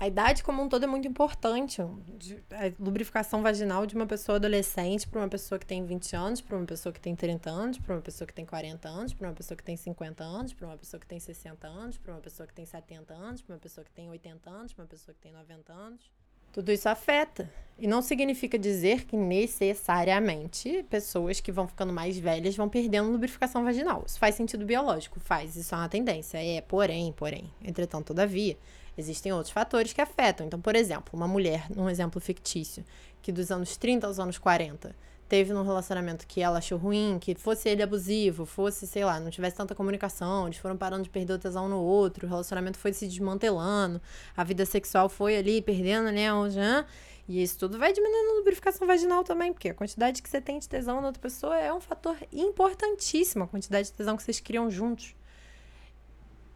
A 0.00 0.08
idade 0.08 0.42
como 0.42 0.62
um 0.62 0.66
todo 0.66 0.82
é 0.84 0.86
muito 0.86 1.06
importante. 1.06 1.82
A 1.82 2.72
lubrificação 2.82 3.42
vaginal 3.42 3.84
de 3.84 3.94
uma 3.94 4.06
pessoa 4.06 4.36
adolescente 4.36 5.06
para 5.06 5.20
uma 5.20 5.28
pessoa 5.28 5.58
que 5.58 5.66
tem 5.66 5.84
20 5.84 6.16
anos, 6.16 6.40
para 6.40 6.56
uma 6.56 6.64
pessoa 6.64 6.90
que 6.90 6.98
tem 6.98 7.14
30 7.14 7.50
anos, 7.50 7.78
para 7.78 7.94
uma 7.96 8.00
pessoa 8.00 8.26
que 8.26 8.32
tem 8.32 8.46
40 8.46 8.88
anos, 8.88 9.12
para 9.12 9.28
uma 9.28 9.34
pessoa 9.34 9.58
que 9.58 9.62
tem 9.62 9.76
50 9.76 10.24
anos, 10.24 10.54
para 10.54 10.68
uma 10.68 10.78
pessoa 10.78 10.98
que 10.98 11.06
tem 11.06 11.20
60 11.20 11.68
anos, 11.68 11.98
para 11.98 12.14
uma 12.14 12.20
pessoa 12.22 12.46
que 12.46 12.54
tem 12.54 12.64
70 12.64 13.12
anos, 13.12 13.42
para 13.42 13.52
uma 13.52 13.60
pessoa 13.60 13.84
que 13.84 13.90
tem 13.90 14.08
80 14.08 14.48
anos, 14.48 14.72
para 14.72 14.84
uma 14.84 14.88
pessoa 14.88 15.14
que 15.14 15.20
tem 15.20 15.32
90 15.32 15.70
anos. 15.70 16.10
Tudo 16.50 16.72
isso 16.72 16.88
afeta. 16.88 17.52
E 17.78 17.86
não 17.86 18.00
significa 18.00 18.58
dizer 18.58 19.04
que 19.04 19.18
necessariamente 19.18 20.82
pessoas 20.88 21.40
que 21.40 21.52
vão 21.52 21.68
ficando 21.68 21.92
mais 21.92 22.18
velhas 22.18 22.56
vão 22.56 22.70
perdendo 22.70 23.10
lubrificação 23.10 23.62
vaginal. 23.62 24.04
Isso 24.06 24.18
faz 24.18 24.34
sentido 24.34 24.64
biológico, 24.64 25.20
faz. 25.20 25.56
Isso 25.56 25.74
é 25.74 25.78
uma 25.78 25.90
tendência. 25.90 26.38
É, 26.38 26.62
porém, 26.62 27.12
porém. 27.12 27.52
Entretanto, 27.62 28.06
todavia, 28.06 28.56
existem 29.00 29.32
outros 29.32 29.52
fatores 29.52 29.92
que 29.92 30.00
afetam. 30.00 30.46
Então, 30.46 30.60
por 30.60 30.76
exemplo, 30.76 31.10
uma 31.12 31.26
mulher, 31.26 31.66
num 31.74 31.88
exemplo 31.88 32.20
fictício, 32.20 32.84
que 33.20 33.32
dos 33.32 33.50
anos 33.50 33.76
30 33.76 34.06
aos 34.06 34.18
anos 34.18 34.38
40 34.38 34.94
teve 35.28 35.52
num 35.52 35.62
relacionamento 35.62 36.26
que 36.26 36.40
ela 36.40 36.58
achou 36.58 36.76
ruim, 36.76 37.16
que 37.20 37.36
fosse 37.36 37.68
ele 37.68 37.84
abusivo, 37.84 38.44
fosse, 38.44 38.84
sei 38.84 39.04
lá, 39.04 39.20
não 39.20 39.30
tivesse 39.30 39.56
tanta 39.56 39.76
comunicação, 39.76 40.46
eles 40.46 40.58
foram 40.58 40.76
parando 40.76 41.04
de 41.04 41.10
perder 41.10 41.34
o 41.34 41.38
tesão 41.38 41.68
no 41.68 41.78
outro, 41.78 42.26
o 42.26 42.28
relacionamento 42.28 42.76
foi 42.76 42.92
se 42.92 43.06
desmantelando, 43.06 44.02
a 44.36 44.42
vida 44.42 44.66
sexual 44.66 45.08
foi 45.08 45.36
ali 45.36 45.62
perdendo, 45.62 46.10
né, 46.10 46.34
o 46.34 46.50
já, 46.50 46.84
e 47.28 47.40
isso 47.40 47.56
tudo 47.60 47.78
vai 47.78 47.92
diminuindo 47.92 48.32
a 48.32 48.34
lubrificação 48.38 48.88
vaginal 48.88 49.22
também, 49.22 49.52
porque 49.52 49.68
a 49.68 49.74
quantidade 49.74 50.20
que 50.20 50.28
você 50.28 50.40
tem 50.40 50.58
de 50.58 50.68
tesão 50.68 51.00
na 51.00 51.06
outra 51.06 51.22
pessoa 51.22 51.56
é 51.56 51.72
um 51.72 51.80
fator 51.80 52.16
importantíssimo, 52.32 53.44
a 53.44 53.46
quantidade 53.46 53.86
de 53.86 53.94
tesão 53.94 54.16
que 54.16 54.24
vocês 54.24 54.40
criam 54.40 54.68
juntos. 54.68 55.14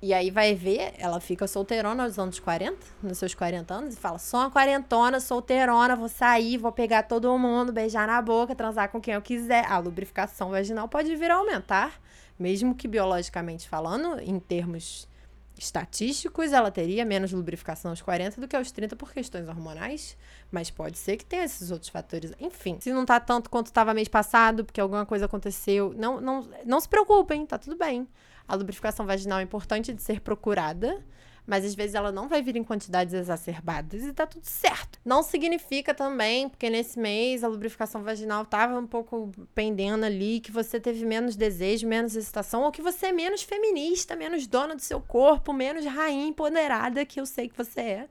E 0.04 0.12
aí 0.12 0.30
vai 0.30 0.54
ver, 0.54 0.92
ela 0.98 1.18
fica 1.18 1.46
solteirona 1.46 2.04
aos 2.04 2.18
anos 2.18 2.38
40, 2.38 2.76
nos 3.02 3.16
seus 3.16 3.34
40 3.34 3.72
anos, 3.72 3.94
e 3.94 3.96
fala: 3.96 4.18
sou 4.18 4.38
uma 4.38 4.50
quarentona, 4.50 5.18
solteirona, 5.18 5.96
vou 5.96 6.10
sair, 6.10 6.58
vou 6.58 6.70
pegar 6.70 7.04
todo 7.04 7.38
mundo, 7.38 7.72
beijar 7.72 8.06
na 8.06 8.20
boca, 8.20 8.54
transar 8.54 8.90
com 8.90 9.00
quem 9.00 9.14
eu 9.14 9.22
quiser. 9.22 9.64
A 9.64 9.78
lubrificação 9.78 10.50
vaginal 10.50 10.86
pode 10.90 11.16
vir 11.16 11.30
a 11.30 11.36
aumentar, 11.36 11.98
mesmo 12.38 12.74
que 12.74 12.86
biologicamente 12.86 13.66
falando, 13.66 14.20
em 14.20 14.38
termos 14.38 15.08
estatísticos, 15.56 16.52
ela 16.52 16.70
teria 16.70 17.02
menos 17.06 17.32
lubrificação 17.32 17.90
aos 17.90 18.02
40 18.02 18.42
do 18.42 18.46
que 18.46 18.56
aos 18.56 18.70
30 18.70 18.96
por 18.96 19.10
questões 19.10 19.48
hormonais, 19.48 20.18
mas 20.52 20.70
pode 20.70 20.98
ser 20.98 21.16
que 21.16 21.24
tenha 21.24 21.44
esses 21.44 21.70
outros 21.70 21.88
fatores. 21.88 22.34
Enfim, 22.38 22.76
se 22.78 22.92
não 22.92 23.06
tá 23.06 23.18
tanto 23.18 23.48
quanto 23.48 23.68
estava 23.68 23.94
mês 23.94 24.08
passado, 24.08 24.66
porque 24.66 24.82
alguma 24.82 25.06
coisa 25.06 25.24
aconteceu, 25.24 25.94
não, 25.96 26.20
não, 26.20 26.46
não 26.66 26.78
se 26.78 26.90
preocupem, 26.90 27.46
tá 27.46 27.56
tudo 27.56 27.78
bem. 27.78 28.06
A 28.46 28.54
lubrificação 28.54 29.06
vaginal 29.06 29.38
é 29.38 29.42
importante 29.42 29.92
de 29.92 30.02
ser 30.02 30.20
procurada, 30.20 31.02
mas 31.46 31.64
às 31.64 31.74
vezes 31.74 31.94
ela 31.94 32.10
não 32.10 32.28
vai 32.28 32.42
vir 32.42 32.56
em 32.56 32.64
quantidades 32.64 33.12
exacerbadas 33.12 34.02
e 34.02 34.12
tá 34.12 34.26
tudo 34.26 34.44
certo. 34.44 34.98
Não 35.04 35.22
significa 35.22 35.94
também, 35.94 36.48
porque 36.48 36.70
nesse 36.70 36.98
mês 36.98 37.44
a 37.44 37.48
lubrificação 37.48 38.02
vaginal 38.02 38.46
tava 38.46 38.78
um 38.78 38.86
pouco 38.86 39.30
pendendo 39.54 40.04
ali, 40.04 40.40
que 40.40 40.50
você 40.50 40.80
teve 40.80 41.04
menos 41.04 41.36
desejo, 41.36 41.86
menos 41.86 42.16
excitação, 42.16 42.62
ou 42.62 42.72
que 42.72 42.82
você 42.82 43.06
é 43.06 43.12
menos 43.12 43.42
feminista, 43.42 44.16
menos 44.16 44.46
dona 44.46 44.74
do 44.74 44.82
seu 44.82 45.00
corpo, 45.00 45.52
menos 45.52 45.84
rainha 45.84 46.26
empoderada, 46.26 47.04
que 47.04 47.20
eu 47.20 47.26
sei 47.26 47.48
que 47.48 47.56
você 47.56 47.80
é. 47.80 48.08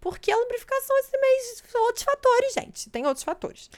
Porque 0.00 0.30
a 0.30 0.36
lubrificação 0.36 0.96
esse 0.98 1.18
mês 1.18 1.62
são 1.68 1.82
outros 1.82 2.04
fatores, 2.04 2.54
gente. 2.54 2.90
Tem 2.90 3.06
outros 3.06 3.24
fatores. 3.24 3.70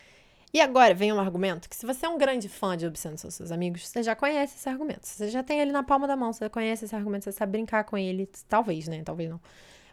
E 0.52 0.60
agora 0.60 0.92
vem 0.94 1.12
um 1.12 1.20
argumento 1.20 1.68
que, 1.68 1.76
se 1.76 1.86
você 1.86 2.06
é 2.06 2.08
um 2.08 2.18
grande 2.18 2.48
fã 2.48 2.76
de 2.76 2.84
Obsceno 2.84 3.16
São 3.16 3.30
Seus 3.30 3.52
Amigos, 3.52 3.86
você 3.86 4.02
já 4.02 4.16
conhece 4.16 4.56
esse 4.56 4.68
argumento. 4.68 5.06
Você 5.06 5.28
já 5.28 5.44
tem 5.44 5.60
ele 5.60 5.70
na 5.70 5.84
palma 5.84 6.08
da 6.08 6.16
mão, 6.16 6.32
você 6.32 6.48
conhece 6.48 6.84
esse 6.84 6.96
argumento, 6.96 7.24
você 7.24 7.32
sabe 7.32 7.52
brincar 7.52 7.84
com 7.84 7.96
ele. 7.96 8.28
Talvez, 8.48 8.88
né? 8.88 9.02
Talvez 9.04 9.30
não. 9.30 9.40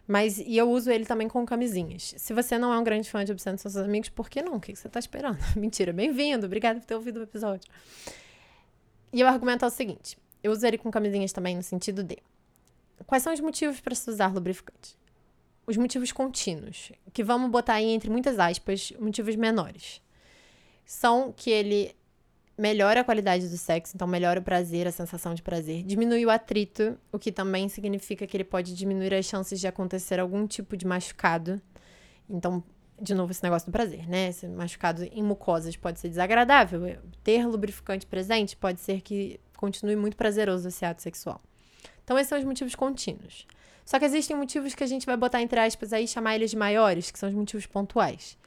Mas, 0.06 0.38
e 0.38 0.56
eu 0.56 0.68
uso 0.68 0.90
ele 0.90 1.04
também 1.04 1.28
com 1.28 1.44
camisinhas. 1.46 2.14
Se 2.16 2.34
você 2.34 2.58
não 2.58 2.72
é 2.72 2.78
um 2.78 2.82
grande 2.82 3.08
fã 3.08 3.24
de 3.24 3.30
Obsceno 3.30 3.56
São 3.56 3.70
Seus 3.70 3.84
Amigos, 3.84 4.08
por 4.08 4.28
que 4.28 4.42
não? 4.42 4.54
O 4.54 4.60
que 4.60 4.74
você 4.74 4.88
tá 4.88 4.98
esperando? 4.98 5.38
Mentira, 5.54 5.92
bem-vindo. 5.92 6.46
Obrigada 6.46 6.80
por 6.80 6.86
ter 6.86 6.94
ouvido 6.96 7.20
o 7.20 7.22
episódio. 7.22 7.70
E 9.12 9.22
o 9.22 9.28
argumento 9.28 9.64
é 9.64 9.68
o 9.68 9.70
seguinte: 9.70 10.18
eu 10.42 10.50
uso 10.50 10.66
ele 10.66 10.76
com 10.76 10.90
camisinhas 10.90 11.32
também 11.32 11.54
no 11.54 11.62
sentido 11.62 12.02
de. 12.02 12.18
Quais 13.06 13.22
são 13.22 13.32
os 13.32 13.38
motivos 13.38 13.80
para 13.80 13.94
se 13.94 14.10
usar 14.10 14.34
lubrificante? 14.34 14.98
Os 15.64 15.76
motivos 15.76 16.10
contínuos, 16.10 16.90
que 17.12 17.22
vamos 17.22 17.48
botar 17.48 17.74
aí 17.74 17.90
entre 17.90 18.10
muitas 18.10 18.40
aspas, 18.40 18.92
motivos 18.98 19.36
menores 19.36 20.00
são 20.88 21.30
que 21.36 21.50
ele 21.50 21.94
melhora 22.56 23.02
a 23.02 23.04
qualidade 23.04 23.46
do 23.46 23.58
sexo, 23.58 23.92
então 23.94 24.08
melhora 24.08 24.40
o 24.40 24.42
prazer, 24.42 24.88
a 24.88 24.90
sensação 24.90 25.34
de 25.34 25.42
prazer, 25.42 25.82
diminui 25.84 26.24
o 26.24 26.30
atrito, 26.30 26.98
o 27.12 27.18
que 27.18 27.30
também 27.30 27.68
significa 27.68 28.26
que 28.26 28.34
ele 28.34 28.42
pode 28.42 28.74
diminuir 28.74 29.12
as 29.12 29.26
chances 29.26 29.60
de 29.60 29.68
acontecer 29.68 30.18
algum 30.18 30.46
tipo 30.46 30.78
de 30.78 30.86
machucado. 30.86 31.60
Então, 32.28 32.64
de 33.00 33.14
novo, 33.14 33.30
esse 33.30 33.42
negócio 33.42 33.68
do 33.68 33.72
prazer, 33.72 34.08
né? 34.08 34.28
Esse 34.30 34.48
machucado 34.48 35.04
em 35.04 35.22
mucosas 35.22 35.76
pode 35.76 36.00
ser 36.00 36.08
desagradável. 36.08 36.98
Ter 37.22 37.46
lubrificante 37.46 38.06
presente 38.06 38.56
pode 38.56 38.80
ser 38.80 39.02
que 39.02 39.38
continue 39.58 39.94
muito 39.94 40.16
prazeroso 40.16 40.68
esse 40.68 40.86
ato 40.86 41.02
sexual. 41.02 41.38
Então, 42.02 42.18
esses 42.18 42.30
são 42.30 42.38
os 42.38 42.44
motivos 42.46 42.74
contínuos. 42.74 43.46
Só 43.84 43.98
que 43.98 44.06
existem 44.06 44.34
motivos 44.34 44.74
que 44.74 44.82
a 44.82 44.86
gente 44.86 45.04
vai 45.04 45.18
botar 45.18 45.42
entre 45.42 45.60
aspas 45.60 45.92
aí, 45.92 46.08
chamar 46.08 46.34
eles 46.34 46.50
de 46.50 46.56
maiores, 46.56 47.10
que 47.10 47.18
são 47.18 47.28
os 47.28 47.34
motivos 47.34 47.66
pontuais. 47.66 48.38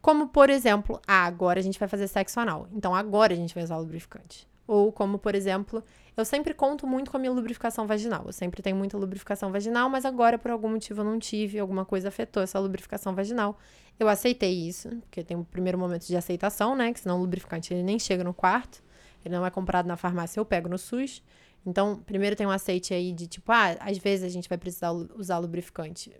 Como, 0.00 0.28
por 0.28 0.48
exemplo, 0.48 1.00
ah, 1.06 1.24
agora 1.24 1.58
a 1.58 1.62
gente 1.62 1.78
vai 1.78 1.88
fazer 1.88 2.08
sexo 2.08 2.38
anal. 2.40 2.68
Então, 2.72 2.94
agora 2.94 3.32
a 3.32 3.36
gente 3.36 3.54
vai 3.54 3.64
usar 3.64 3.76
lubrificante. 3.76 4.46
Ou 4.66 4.92
como, 4.92 5.18
por 5.18 5.34
exemplo, 5.34 5.82
eu 6.16 6.24
sempre 6.24 6.52
conto 6.52 6.86
muito 6.86 7.10
com 7.10 7.16
a 7.16 7.20
minha 7.20 7.32
lubrificação 7.32 7.86
vaginal. 7.86 8.24
Eu 8.26 8.32
sempre 8.32 8.62
tenho 8.62 8.76
muita 8.76 8.98
lubrificação 8.98 9.50
vaginal, 9.50 9.88
mas 9.88 10.04
agora, 10.04 10.38
por 10.38 10.50
algum 10.50 10.68
motivo, 10.68 11.00
eu 11.00 11.04
não 11.04 11.18
tive, 11.18 11.58
alguma 11.58 11.84
coisa 11.84 12.08
afetou 12.08 12.42
essa 12.42 12.58
lubrificação 12.58 13.14
vaginal. 13.14 13.58
Eu 13.98 14.08
aceitei 14.08 14.52
isso, 14.52 14.90
porque 15.00 15.24
tem 15.24 15.36
um 15.36 15.44
primeiro 15.44 15.78
momento 15.78 16.06
de 16.06 16.16
aceitação, 16.16 16.76
né? 16.76 16.92
Que 16.92 17.00
senão 17.00 17.16
o 17.16 17.20
lubrificante 17.20 17.72
ele 17.72 17.82
nem 17.82 17.98
chega 17.98 18.22
no 18.22 18.34
quarto. 18.34 18.82
Ele 19.24 19.34
não 19.34 19.44
é 19.44 19.50
comprado 19.50 19.86
na 19.86 19.96
farmácia, 19.96 20.38
eu 20.38 20.44
pego 20.44 20.68
no 20.68 20.78
SUS. 20.78 21.22
Então, 21.64 21.96
primeiro 22.04 22.36
tem 22.36 22.46
um 22.46 22.50
aceite 22.50 22.94
aí 22.94 23.12
de 23.12 23.26
tipo, 23.26 23.50
ah, 23.50 23.76
às 23.80 23.98
vezes 23.98 24.24
a 24.24 24.28
gente 24.28 24.48
vai 24.48 24.58
precisar 24.58 24.92
usar 24.92 25.38
lubrificante 25.38 26.12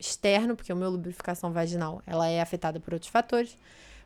externo, 0.00 0.56
porque 0.56 0.72
o 0.72 0.76
meu 0.76 0.90
lubrificação 0.90 1.52
vaginal 1.52 2.02
ela 2.06 2.26
é 2.26 2.40
afetada 2.40 2.80
por 2.80 2.94
outros 2.94 3.10
fatores. 3.10 3.56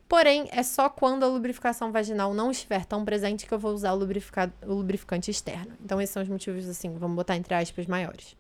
Porém, 0.09 0.49
é 0.53 0.63
só 0.63 0.89
quando 0.89 1.23
a 1.23 1.29
lubrificação 1.29 1.91
vaginal 1.91 2.35
não 2.35 2.51
estiver 2.51 2.85
tão 2.85 3.05
presente 3.05 3.47
que 3.47 3.55
eu 3.55 3.59
vou 3.59 3.73
usar 3.73 3.95
o, 3.95 3.97
o 3.97 4.75
lubrificante 4.75 5.31
externo. 5.31 5.73
Então, 5.83 6.01
esses 6.01 6.13
são 6.13 6.23
os 6.23 6.29
motivos, 6.29 6.69
assim, 6.69 6.93
vamos 6.99 7.17
botar 7.17 7.37
entre 7.37 7.55
aspas, 7.55 7.87
maiores. 7.87 8.37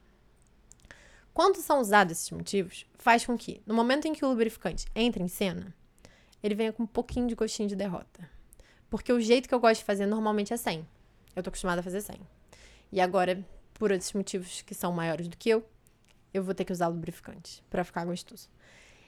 Quando 1.32 1.56
são 1.56 1.80
usados 1.80 2.12
esses 2.12 2.30
motivos, 2.30 2.86
faz 2.96 3.24
com 3.24 3.36
que, 3.36 3.62
no 3.66 3.74
momento 3.74 4.06
em 4.06 4.12
que 4.12 4.24
o 4.24 4.28
lubrificante 4.28 4.86
entra 4.94 5.22
em 5.22 5.28
cena, 5.28 5.74
ele 6.42 6.54
venha 6.54 6.72
com 6.72 6.82
um 6.82 6.86
pouquinho 6.86 7.26
de 7.26 7.34
gostinho 7.34 7.68
de 7.68 7.74
derrota. 7.74 8.28
Porque 8.90 9.12
o 9.12 9.20
jeito 9.20 9.48
que 9.48 9.54
eu 9.54 9.58
gosto 9.58 9.80
de 9.80 9.84
fazer 9.86 10.06
normalmente 10.06 10.52
é 10.52 10.56
sem. 10.56 10.86
Eu 11.34 11.42
tô 11.42 11.48
acostumada 11.48 11.80
a 11.80 11.82
fazer 11.82 12.02
sem. 12.02 12.20
E 12.92 13.00
agora, 13.00 13.44
por 13.72 13.90
outros 13.90 14.12
motivos 14.12 14.62
que 14.62 14.74
são 14.74 14.92
maiores 14.92 15.26
do 15.26 15.36
que 15.36 15.48
eu, 15.48 15.66
eu 16.34 16.42
vou 16.42 16.54
ter 16.54 16.64
que 16.64 16.72
usar 16.72 16.88
lubrificante 16.88 17.62
para 17.70 17.84
ficar 17.84 18.04
gostoso. 18.04 18.48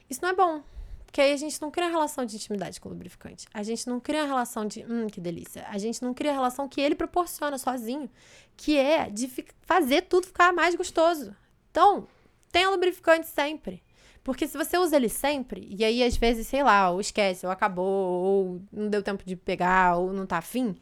Isso 0.09 0.21
não 0.21 0.29
é 0.29 0.33
bom, 0.33 0.63
porque 1.05 1.21
aí 1.21 1.33
a 1.33 1.37
gente 1.37 1.61
não 1.61 1.69
cria 1.69 1.89
relação 1.89 2.25
de 2.25 2.35
intimidade 2.35 2.79
com 2.79 2.89
o 2.89 2.91
lubrificante. 2.91 3.45
A 3.53 3.61
gente 3.61 3.87
não 3.87 3.99
cria 3.99 4.25
relação 4.25 4.65
de, 4.65 4.85
hum, 4.85 5.07
que 5.07 5.19
delícia. 5.19 5.65
A 5.69 5.77
gente 5.77 6.01
não 6.01 6.13
cria 6.13 6.31
a 6.31 6.33
relação 6.33 6.67
que 6.67 6.79
ele 6.79 6.95
proporciona 6.95 7.57
sozinho, 7.57 8.09
que 8.55 8.77
é 8.77 9.09
de 9.09 9.29
fazer 9.61 10.03
tudo 10.03 10.27
ficar 10.27 10.53
mais 10.53 10.73
gostoso. 10.75 11.35
Então, 11.69 12.07
tenha 12.51 12.69
lubrificante 12.69 13.27
sempre. 13.27 13.83
Porque 14.23 14.45
se 14.45 14.57
você 14.57 14.77
usa 14.77 14.97
ele 14.97 15.07
sempre, 15.07 15.65
e 15.71 15.85
aí 15.85 16.03
às 16.03 16.17
vezes, 16.17 16.47
sei 16.47 16.61
lá, 16.61 16.89
ou 16.89 16.99
esquece, 16.99 17.45
ou 17.45 17.51
acabou, 17.51 17.85
ou 17.85 18.61
não 18.71 18.89
deu 18.89 19.01
tempo 19.01 19.23
de 19.25 19.37
pegar, 19.37 19.95
ou 19.95 20.11
não 20.11 20.25
tá 20.25 20.39
afim, 20.39 20.75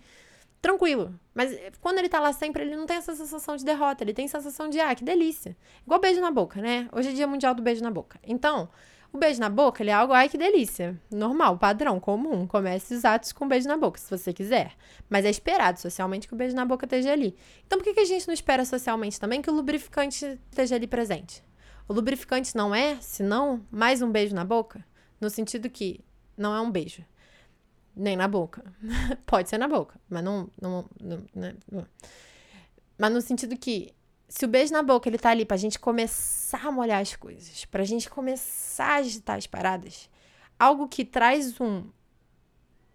tranquilo. 0.65 1.13
Mas 1.31 1.53
eh, 1.53 1.71
quando 1.79 1.99
ele 1.99 2.09
tá 2.09 2.19
lá 2.19 2.33
sempre, 2.33 2.63
ele 2.63 2.75
não 2.75 2.87
tem 2.87 2.97
essa 2.97 3.15
sensação 3.15 3.55
de 3.55 3.63
derrota, 3.63 4.03
ele 4.03 4.15
tem 4.15 4.27
sensação 4.27 4.67
de, 4.67 4.79
ah, 4.79 4.95
que 4.95 5.03
delícia. 5.03 5.55
Igual 5.85 5.99
beijo 5.99 6.19
na 6.19 6.31
boca, 6.31 6.59
né? 6.59 6.89
Hoje 6.91 7.09
é 7.09 7.11
dia 7.11 7.27
mundial 7.27 7.53
do 7.53 7.61
beijo 7.61 7.83
na 7.83 7.91
boca. 7.91 8.19
Então, 8.23 8.67
o 9.13 9.17
beijo 9.17 9.39
na 9.39 9.47
boca, 9.47 9.83
ele 9.83 9.91
é 9.91 9.93
algo, 9.93 10.11
ai, 10.11 10.27
que 10.27 10.39
delícia. 10.39 10.99
Normal, 11.11 11.59
padrão, 11.59 11.99
comum. 11.99 12.47
Comece 12.47 12.95
os 12.95 13.05
atos 13.05 13.31
com 13.31 13.47
beijo 13.47 13.67
na 13.67 13.77
boca, 13.77 13.99
se 13.99 14.09
você 14.09 14.33
quiser. 14.33 14.73
Mas 15.07 15.23
é 15.23 15.29
esperado 15.29 15.79
socialmente 15.79 16.27
que 16.27 16.33
o 16.33 16.37
beijo 16.37 16.55
na 16.55 16.65
boca 16.65 16.87
esteja 16.87 17.11
ali. 17.11 17.35
Então, 17.67 17.77
por 17.77 17.83
que, 17.83 17.93
que 17.93 17.99
a 17.99 18.05
gente 18.05 18.25
não 18.25 18.33
espera 18.33 18.65
socialmente 18.65 19.19
também 19.19 19.43
que 19.43 19.49
o 19.49 19.53
lubrificante 19.53 20.39
esteja 20.49 20.75
ali 20.75 20.87
presente? 20.87 21.43
O 21.87 21.93
lubrificante 21.93 22.55
não 22.55 22.73
é, 22.73 22.97
senão, 23.01 23.63
mais 23.69 24.01
um 24.01 24.11
beijo 24.11 24.33
na 24.33 24.43
boca? 24.43 24.83
No 25.21 25.29
sentido 25.29 25.69
que 25.69 26.03
não 26.35 26.55
é 26.55 26.59
um 26.59 26.71
beijo 26.71 27.05
nem 27.95 28.15
na 28.15 28.27
boca. 28.27 28.63
Pode 29.25 29.49
ser 29.49 29.57
na 29.57 29.67
boca, 29.67 29.99
mas 30.09 30.23
não. 30.23 30.49
não, 30.61 30.85
não, 31.01 31.23
né? 31.33 31.55
Mas 32.97 33.13
no 33.13 33.21
sentido 33.21 33.57
que, 33.57 33.93
se 34.27 34.45
o 34.45 34.47
beijo 34.47 34.73
na 34.73 34.83
boca 34.83 35.09
ele 35.09 35.17
tá 35.17 35.29
ali 35.29 35.45
pra 35.45 35.57
gente 35.57 35.79
começar 35.79 36.65
a 36.65 36.71
molhar 36.71 37.01
as 37.01 37.15
coisas, 37.15 37.65
pra 37.65 37.83
gente 37.83 38.09
começar 38.09 38.85
a 38.85 38.95
agitar 38.95 39.37
as 39.37 39.47
paradas, 39.47 40.09
algo 40.57 40.87
que 40.87 41.03
traz 41.03 41.59
um, 41.59 41.83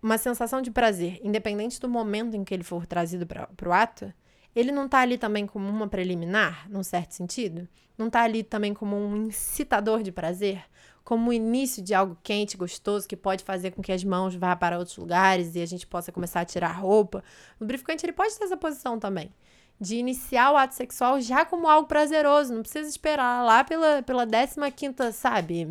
uma 0.02 0.18
sensação 0.18 0.62
de 0.62 0.70
prazer, 0.70 1.20
independente 1.22 1.80
do 1.80 1.88
momento 1.88 2.36
em 2.36 2.44
que 2.44 2.54
ele 2.54 2.64
for 2.64 2.86
trazido 2.86 3.26
para 3.26 3.68
o 3.68 3.72
ato, 3.72 4.12
ele 4.54 4.72
não 4.72 4.88
tá 4.88 5.00
ali 5.00 5.16
também 5.16 5.46
como 5.46 5.68
uma 5.68 5.86
preliminar, 5.86 6.68
num 6.68 6.82
certo 6.82 7.12
sentido? 7.12 7.68
Não 7.96 8.10
tá 8.10 8.22
ali 8.22 8.42
também 8.42 8.74
como 8.74 8.96
um 8.96 9.26
incitador 9.26 10.02
de 10.02 10.10
prazer? 10.10 10.64
Como 11.10 11.30
o 11.30 11.32
início 11.32 11.82
de 11.82 11.92
algo 11.92 12.16
quente, 12.22 12.56
gostoso, 12.56 13.08
que 13.08 13.16
pode 13.16 13.42
fazer 13.42 13.72
com 13.72 13.82
que 13.82 13.90
as 13.90 14.04
mãos 14.04 14.36
vá 14.36 14.54
para 14.54 14.78
outros 14.78 14.96
lugares 14.96 15.56
e 15.56 15.60
a 15.60 15.66
gente 15.66 15.84
possa 15.84 16.12
começar 16.12 16.42
a 16.42 16.44
tirar 16.44 16.70
roupa. 16.70 17.24
O 17.58 17.64
lubrificante 17.64 18.06
ele 18.06 18.12
pode 18.12 18.38
ter 18.38 18.44
essa 18.44 18.56
posição 18.56 18.96
também. 18.96 19.34
De 19.80 19.96
iniciar 19.96 20.52
o 20.52 20.56
ato 20.56 20.76
sexual 20.76 21.20
já 21.20 21.44
como 21.44 21.66
algo 21.66 21.88
prazeroso. 21.88 22.54
Não 22.54 22.62
precisa 22.62 22.88
esperar 22.88 23.44
lá 23.44 23.64
pela, 23.64 24.04
pela 24.04 24.24
15, 24.24 25.12
sabe? 25.12 25.66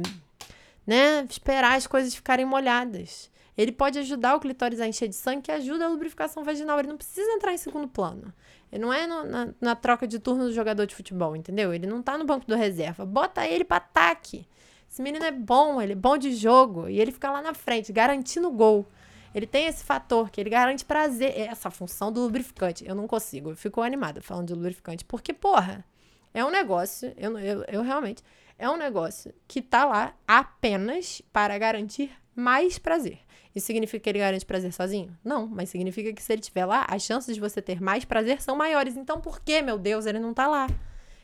Né? 0.85 1.25
Esperar 1.29 1.77
as 1.77 1.87
coisas 1.87 2.13
ficarem 2.13 2.43
molhadas. 2.45 3.31
Ele 3.57 3.71
pode 3.71 3.97
ajudar 3.97 4.35
o 4.35 4.41
clitóris 4.41 4.81
a 4.81 4.87
encher 4.89 5.07
de 5.07 5.15
sangue, 5.15 5.43
que 5.43 5.53
ajuda 5.53 5.85
a 5.85 5.87
lubrificação 5.87 6.43
vaginal. 6.43 6.79
Ele 6.79 6.89
não 6.89 6.97
precisa 6.97 7.31
entrar 7.31 7.53
em 7.53 7.57
segundo 7.57 7.87
plano. 7.87 8.33
Ele 8.69 8.81
não 8.81 8.91
é 8.91 9.07
no, 9.07 9.23
na, 9.23 9.49
na, 9.61 9.73
troca 9.73 10.05
de 10.05 10.19
turno 10.19 10.47
do 10.47 10.53
jogador 10.53 10.85
de 10.85 10.93
futebol, 10.93 11.33
entendeu? 11.33 11.73
Ele 11.73 11.87
não 11.87 12.01
tá 12.01 12.17
no 12.17 12.25
banco 12.25 12.45
do 12.45 12.57
reserva. 12.57 13.05
Bota 13.05 13.47
ele 13.47 13.63
para 13.63 13.77
ataque. 13.77 14.45
Esse 14.89 15.01
menino 15.01 15.23
é 15.23 15.31
bom, 15.31 15.81
ele 15.81 15.93
é 15.93 15.95
bom 15.95 16.17
de 16.17 16.33
jogo. 16.33 16.89
E 16.89 16.99
ele 16.99 17.11
fica 17.11 17.31
lá 17.31 17.41
na 17.41 17.53
frente, 17.53 17.93
garantindo 17.93 18.49
gol. 18.49 18.85
Ele 19.33 19.45
tem 19.45 19.67
esse 19.67 19.83
fator 19.83 20.29
que 20.29 20.41
ele 20.41 20.49
garante 20.49 20.83
prazer. 20.83 21.37
Essa 21.37 21.69
função 21.69 22.11
do 22.11 22.21
lubrificante. 22.21 22.87
Eu 22.87 22.95
não 22.95 23.07
consigo. 23.07 23.51
Eu 23.51 23.55
fico 23.55 23.81
animada 23.81 24.21
falando 24.21 24.47
de 24.47 24.53
lubrificante. 24.53 25.05
Porque, 25.05 25.31
porra, 25.33 25.85
é 26.33 26.43
um 26.43 26.49
negócio. 26.49 27.13
Eu, 27.15 27.37
eu, 27.37 27.63
eu 27.67 27.81
realmente. 27.83 28.23
É 28.57 28.69
um 28.69 28.75
negócio 28.75 29.33
que 29.47 29.61
tá 29.61 29.85
lá 29.85 30.13
apenas 30.27 31.21
para 31.31 31.57
garantir 31.57 32.11
mais 32.35 32.79
prazer. 32.79 33.19
Isso 33.55 33.67
significa 33.67 34.03
que 34.03 34.09
ele 34.09 34.19
garante 34.19 34.45
prazer 34.45 34.71
sozinho? 34.73 35.17
Não, 35.23 35.47
mas 35.47 35.69
significa 35.69 36.13
que 36.13 36.21
se 36.21 36.31
ele 36.31 36.41
estiver 36.41 36.65
lá, 36.65 36.85
as 36.89 37.03
chances 37.03 37.35
de 37.35 37.41
você 37.41 37.61
ter 37.61 37.81
mais 37.81 38.05
prazer 38.05 38.41
são 38.41 38.55
maiores. 38.55 38.95
Então 38.95 39.19
por 39.19 39.41
que, 39.41 39.61
meu 39.61 39.77
Deus, 39.77 40.05
ele 40.05 40.19
não 40.19 40.33
tá 40.33 40.47
lá? 40.47 40.67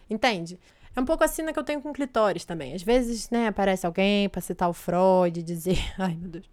Entende? 0.10 0.60
É 0.95 1.01
um 1.01 1.05
pouco 1.05 1.23
assim 1.23 1.45
que 1.51 1.60
eu 1.60 1.63
tenho 1.63 1.81
com 1.81 1.91
clitóris 1.91 2.45
também. 2.45 2.73
Às 2.73 2.81
vezes, 2.81 3.29
né, 3.29 3.47
aparece 3.47 3.86
alguém 3.86 4.29
para 4.29 4.39
citar 4.41 4.69
o 4.69 4.73
Freud 4.73 5.39
e 5.39 5.43
dizer, 5.43 5.77
ai 5.99 6.15
meu 6.15 6.29
Deus, 6.29 6.49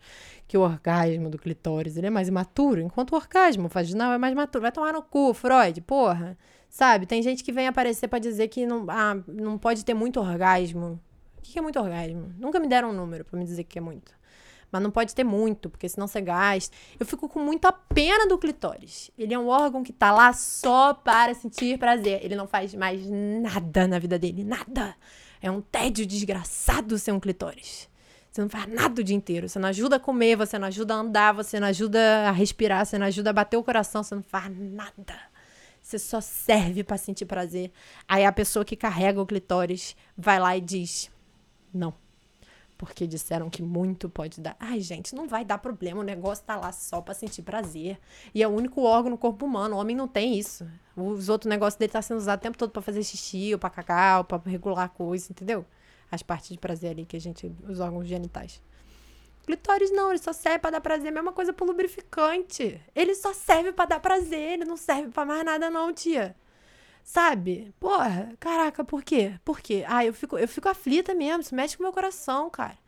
que 0.48 0.58
o 0.58 0.62
orgasmo 0.62 1.30
do 1.30 1.38
clitóris 1.38 1.96
ele 1.96 2.08
é 2.08 2.10
mais 2.10 2.28
imaturo, 2.28 2.80
enquanto 2.80 3.12
o 3.12 3.16
orgasmo 3.16 3.68
vaginal 3.68 4.12
é 4.12 4.18
mais 4.18 4.34
maturo. 4.34 4.62
Vai 4.62 4.72
tomar 4.72 4.92
no 4.92 5.02
cu, 5.02 5.32
Freud, 5.32 5.80
porra. 5.82 6.36
Sabe? 6.68 7.06
Tem 7.06 7.22
gente 7.22 7.44
que 7.44 7.52
vem 7.52 7.68
aparecer 7.68 8.08
para 8.08 8.18
dizer 8.18 8.48
que 8.48 8.66
não, 8.66 8.86
ah, 8.88 9.16
não 9.28 9.58
pode 9.58 9.84
ter 9.84 9.94
muito 9.94 10.18
orgasmo. 10.18 10.98
O 11.38 11.42
que 11.42 11.58
é 11.58 11.62
muito 11.62 11.78
orgasmo? 11.78 12.32
Nunca 12.38 12.58
me 12.58 12.66
deram 12.66 12.90
um 12.90 12.94
número 12.94 13.24
para 13.24 13.38
me 13.38 13.44
dizer 13.44 13.64
que 13.64 13.78
é 13.78 13.82
muito 13.82 14.21
mas 14.72 14.82
não 14.82 14.90
pode 14.90 15.14
ter 15.14 15.22
muito, 15.22 15.68
porque 15.68 15.86
senão 15.86 16.06
você 16.06 16.20
gasta. 16.22 16.74
Eu 16.98 17.04
fico 17.04 17.28
com 17.28 17.38
muita 17.38 17.70
pena 17.70 18.26
do 18.26 18.38
clitóris. 18.38 19.10
Ele 19.18 19.34
é 19.34 19.38
um 19.38 19.48
órgão 19.48 19.84
que 19.84 19.92
tá 19.92 20.10
lá 20.10 20.32
só 20.32 20.94
para 20.94 21.34
sentir 21.34 21.78
prazer. 21.78 22.20
Ele 22.24 22.34
não 22.34 22.46
faz 22.46 22.74
mais 22.74 23.06
nada 23.06 23.86
na 23.86 23.98
vida 23.98 24.18
dele, 24.18 24.42
nada. 24.42 24.96
É 25.42 25.50
um 25.50 25.60
tédio 25.60 26.06
desgraçado 26.06 26.98
ser 26.98 27.12
um 27.12 27.20
clitóris. 27.20 27.86
Você 28.30 28.40
não 28.40 28.48
faz 28.48 28.66
nada 28.66 28.98
o 28.98 29.04
dia 29.04 29.14
inteiro. 29.14 29.46
Você 29.46 29.58
não 29.58 29.68
ajuda 29.68 29.96
a 29.96 30.00
comer, 30.00 30.36
você 30.36 30.58
não 30.58 30.68
ajuda 30.68 30.94
a 30.94 30.96
andar, 30.96 31.32
você 31.32 31.60
não 31.60 31.68
ajuda 31.68 32.28
a 32.28 32.30
respirar, 32.30 32.86
você 32.86 32.98
não 32.98 33.06
ajuda 33.06 33.28
a 33.28 33.34
bater 33.34 33.58
o 33.58 33.62
coração, 33.62 34.02
você 34.02 34.14
não 34.14 34.22
faz 34.22 34.50
nada. 34.56 35.32
Você 35.82 35.98
só 35.98 36.18
serve 36.18 36.82
para 36.82 36.96
sentir 36.96 37.26
prazer. 37.26 37.70
Aí 38.08 38.24
a 38.24 38.32
pessoa 38.32 38.64
que 38.64 38.74
carrega 38.74 39.20
o 39.20 39.26
clitóris 39.26 39.94
vai 40.16 40.40
lá 40.40 40.56
e 40.56 40.62
diz: 40.62 41.10
Não 41.74 41.92
porque 42.82 43.06
disseram 43.06 43.48
que 43.48 43.62
muito 43.62 44.08
pode 44.08 44.40
dar. 44.40 44.56
Ai, 44.58 44.80
gente, 44.80 45.14
não 45.14 45.28
vai 45.28 45.44
dar 45.44 45.56
problema, 45.58 46.00
o 46.00 46.02
negócio 46.02 46.44
tá 46.44 46.56
lá 46.56 46.72
só 46.72 47.00
para 47.00 47.14
sentir 47.14 47.40
prazer. 47.42 47.96
E 48.34 48.42
é 48.42 48.48
o 48.48 48.50
único 48.50 48.82
órgão 48.82 49.08
no 49.08 49.16
corpo 49.16 49.46
humano, 49.46 49.76
o 49.76 49.78
homem 49.78 49.94
não 49.94 50.08
tem 50.08 50.36
isso. 50.36 50.66
Os 50.96 51.28
outros 51.28 51.48
negócios 51.48 51.78
dele 51.78 51.92
tá 51.92 52.02
sendo 52.02 52.16
usado 52.16 52.40
o 52.40 52.42
tempo 52.42 52.58
todo 52.58 52.72
para 52.72 52.82
fazer 52.82 53.04
xixi, 53.04 53.52
ou 53.52 53.58
pra 53.60 53.70
cagar, 53.70 54.18
ou 54.18 54.24
pra 54.24 54.42
regular 54.44 54.88
coisa, 54.88 55.30
entendeu? 55.30 55.64
As 56.10 56.24
partes 56.24 56.48
de 56.48 56.58
prazer 56.58 56.90
ali 56.90 57.06
que 57.06 57.16
a 57.16 57.20
gente, 57.20 57.54
os 57.68 57.78
órgãos 57.78 58.08
genitais. 58.08 58.60
Clitóris 59.46 59.92
não, 59.92 60.10
ele 60.10 60.18
só 60.18 60.32
serve 60.32 60.58
para 60.58 60.72
dar 60.72 60.80
prazer, 60.80 61.12
mesma 61.12 61.32
coisa 61.32 61.52
pro 61.52 61.64
lubrificante. 61.64 62.80
Ele 62.96 63.14
só 63.14 63.32
serve 63.32 63.72
para 63.72 63.90
dar 63.90 64.00
prazer, 64.00 64.54
ele 64.54 64.64
não 64.64 64.76
serve 64.76 65.12
para 65.12 65.24
mais 65.24 65.44
nada 65.44 65.70
não, 65.70 65.92
tia. 65.92 66.34
Sabe? 67.02 67.74
Porra, 67.80 68.32
caraca, 68.38 68.84
por 68.84 69.02
quê? 69.02 69.34
Por 69.44 69.60
quê? 69.60 69.84
Ah, 69.88 70.04
eu 70.04 70.14
fico, 70.14 70.38
eu 70.38 70.48
fico 70.48 70.68
aflita 70.68 71.14
mesmo, 71.14 71.40
isso 71.42 71.54
mexe 71.54 71.76
com 71.76 71.82
o 71.82 71.86
meu 71.86 71.92
coração, 71.92 72.48
cara. 72.48 72.78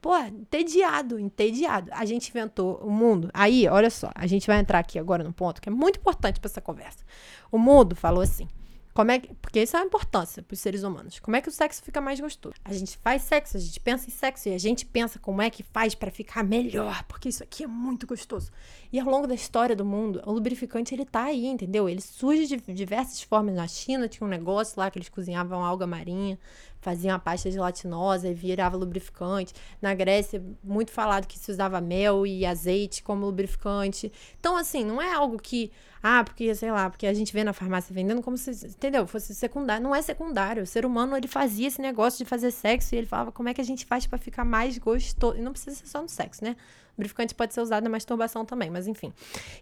Porra, 0.00 0.28
entediado, 0.28 1.18
entediado. 1.18 1.90
A 1.94 2.04
gente 2.04 2.28
inventou 2.28 2.76
o 2.82 2.90
mundo. 2.90 3.30
Aí, 3.32 3.66
olha 3.66 3.88
só, 3.88 4.10
a 4.14 4.26
gente 4.26 4.46
vai 4.46 4.58
entrar 4.58 4.78
aqui 4.78 4.98
agora 4.98 5.24
num 5.24 5.32
ponto 5.32 5.60
que 5.60 5.70
é 5.70 5.72
muito 5.72 5.98
importante 5.98 6.38
para 6.38 6.50
essa 6.50 6.60
conversa. 6.60 7.04
O 7.50 7.58
mundo 7.58 7.96
falou 7.96 8.22
assim: 8.22 8.46
como 8.92 9.10
é 9.10 9.20
que, 9.20 9.32
porque 9.34 9.62
isso 9.62 9.76
é 9.76 9.80
a 9.80 9.84
importância 9.84 10.42
para 10.42 10.54
os 10.54 10.60
seres 10.60 10.82
humanos. 10.82 11.18
Como 11.20 11.36
é 11.36 11.40
que 11.40 11.48
o 11.48 11.52
sexo 11.52 11.82
fica 11.82 12.00
mais 12.00 12.18
gostoso? 12.18 12.54
A 12.64 12.72
gente 12.72 12.98
faz 12.98 13.22
sexo, 13.22 13.56
a 13.56 13.60
gente 13.60 13.78
pensa 13.78 14.08
em 14.08 14.10
sexo 14.10 14.48
e 14.48 14.54
a 14.54 14.58
gente 14.58 14.84
pensa 14.84 15.18
como 15.18 15.40
é 15.40 15.48
que 15.48 15.62
faz 15.62 15.94
para 15.94 16.10
ficar 16.10 16.42
melhor, 16.42 17.04
porque 17.04 17.28
isso 17.28 17.42
aqui 17.42 17.64
é 17.64 17.66
muito 17.66 18.06
gostoso. 18.06 18.50
E 18.92 18.98
ao 18.98 19.08
longo 19.08 19.26
da 19.26 19.34
história 19.34 19.76
do 19.76 19.84
mundo, 19.84 20.20
o 20.26 20.32
lubrificante 20.32 20.94
ele 20.94 21.04
tá 21.04 21.24
aí, 21.24 21.46
entendeu? 21.46 21.88
Ele 21.88 22.00
surge 22.00 22.46
de 22.46 22.56
diversas 22.74 23.22
formas. 23.22 23.54
Na 23.54 23.68
China 23.68 24.08
tinha 24.08 24.26
um 24.26 24.30
negócio 24.30 24.78
lá 24.78 24.90
que 24.90 24.98
eles 24.98 25.08
cozinhavam 25.08 25.64
alga 25.64 25.86
marinha, 25.86 26.38
faziam 26.80 27.14
a 27.14 27.18
pasta 27.18 27.50
gelatinosa 27.50 28.28
e 28.28 28.34
virava 28.34 28.76
lubrificante. 28.76 29.54
Na 29.80 29.94
Grécia, 29.94 30.42
muito 30.62 30.90
falado 30.90 31.26
que 31.26 31.38
se 31.38 31.50
usava 31.50 31.80
mel 31.80 32.26
e 32.26 32.44
azeite 32.44 33.02
como 33.02 33.26
lubrificante. 33.26 34.10
Então, 34.38 34.56
assim, 34.56 34.84
não 34.84 35.00
é 35.00 35.12
algo 35.12 35.38
que, 35.38 35.70
ah, 36.02 36.24
porque, 36.24 36.54
sei 36.54 36.70
lá, 36.72 36.88
porque 36.88 37.06
a 37.06 37.12
gente 37.12 37.32
vê 37.32 37.44
na 37.44 37.52
farmácia 37.52 37.94
vendendo 37.94 38.22
como 38.22 38.36
se, 38.38 38.50
entendeu? 38.66 39.06
Fosse 39.06 39.34
secundário. 39.34 39.82
Não 39.82 39.94
é 39.94 40.00
secundário. 40.00 40.62
O 40.62 40.66
ser 40.66 40.86
humano, 40.86 41.16
ele 41.16 41.28
fazia 41.28 41.68
esse 41.68 41.80
negócio 41.80 42.18
de 42.18 42.24
fazer 42.24 42.50
sexo 42.50 42.94
e 42.94 42.98
ele 42.98 43.06
falava 43.06 43.30
como 43.30 43.48
é 43.48 43.54
que 43.54 43.60
a 43.60 43.64
gente 43.64 43.84
faz 43.84 44.06
para 44.06 44.18
ficar 44.18 44.44
mais 44.44 44.78
gostoso. 44.78 45.36
E 45.36 45.42
não 45.42 45.52
precisa 45.52 45.76
ser 45.76 45.86
só 45.86 46.00
no 46.00 46.08
sexo, 46.08 46.42
né? 46.42 46.56
Lubrificante 46.96 47.34
pode 47.34 47.52
ser 47.54 47.60
usado 47.60 47.84
na 47.84 47.90
masturbação 47.90 48.44
também, 48.44 48.70
mas 48.70 48.86
enfim. 48.86 49.12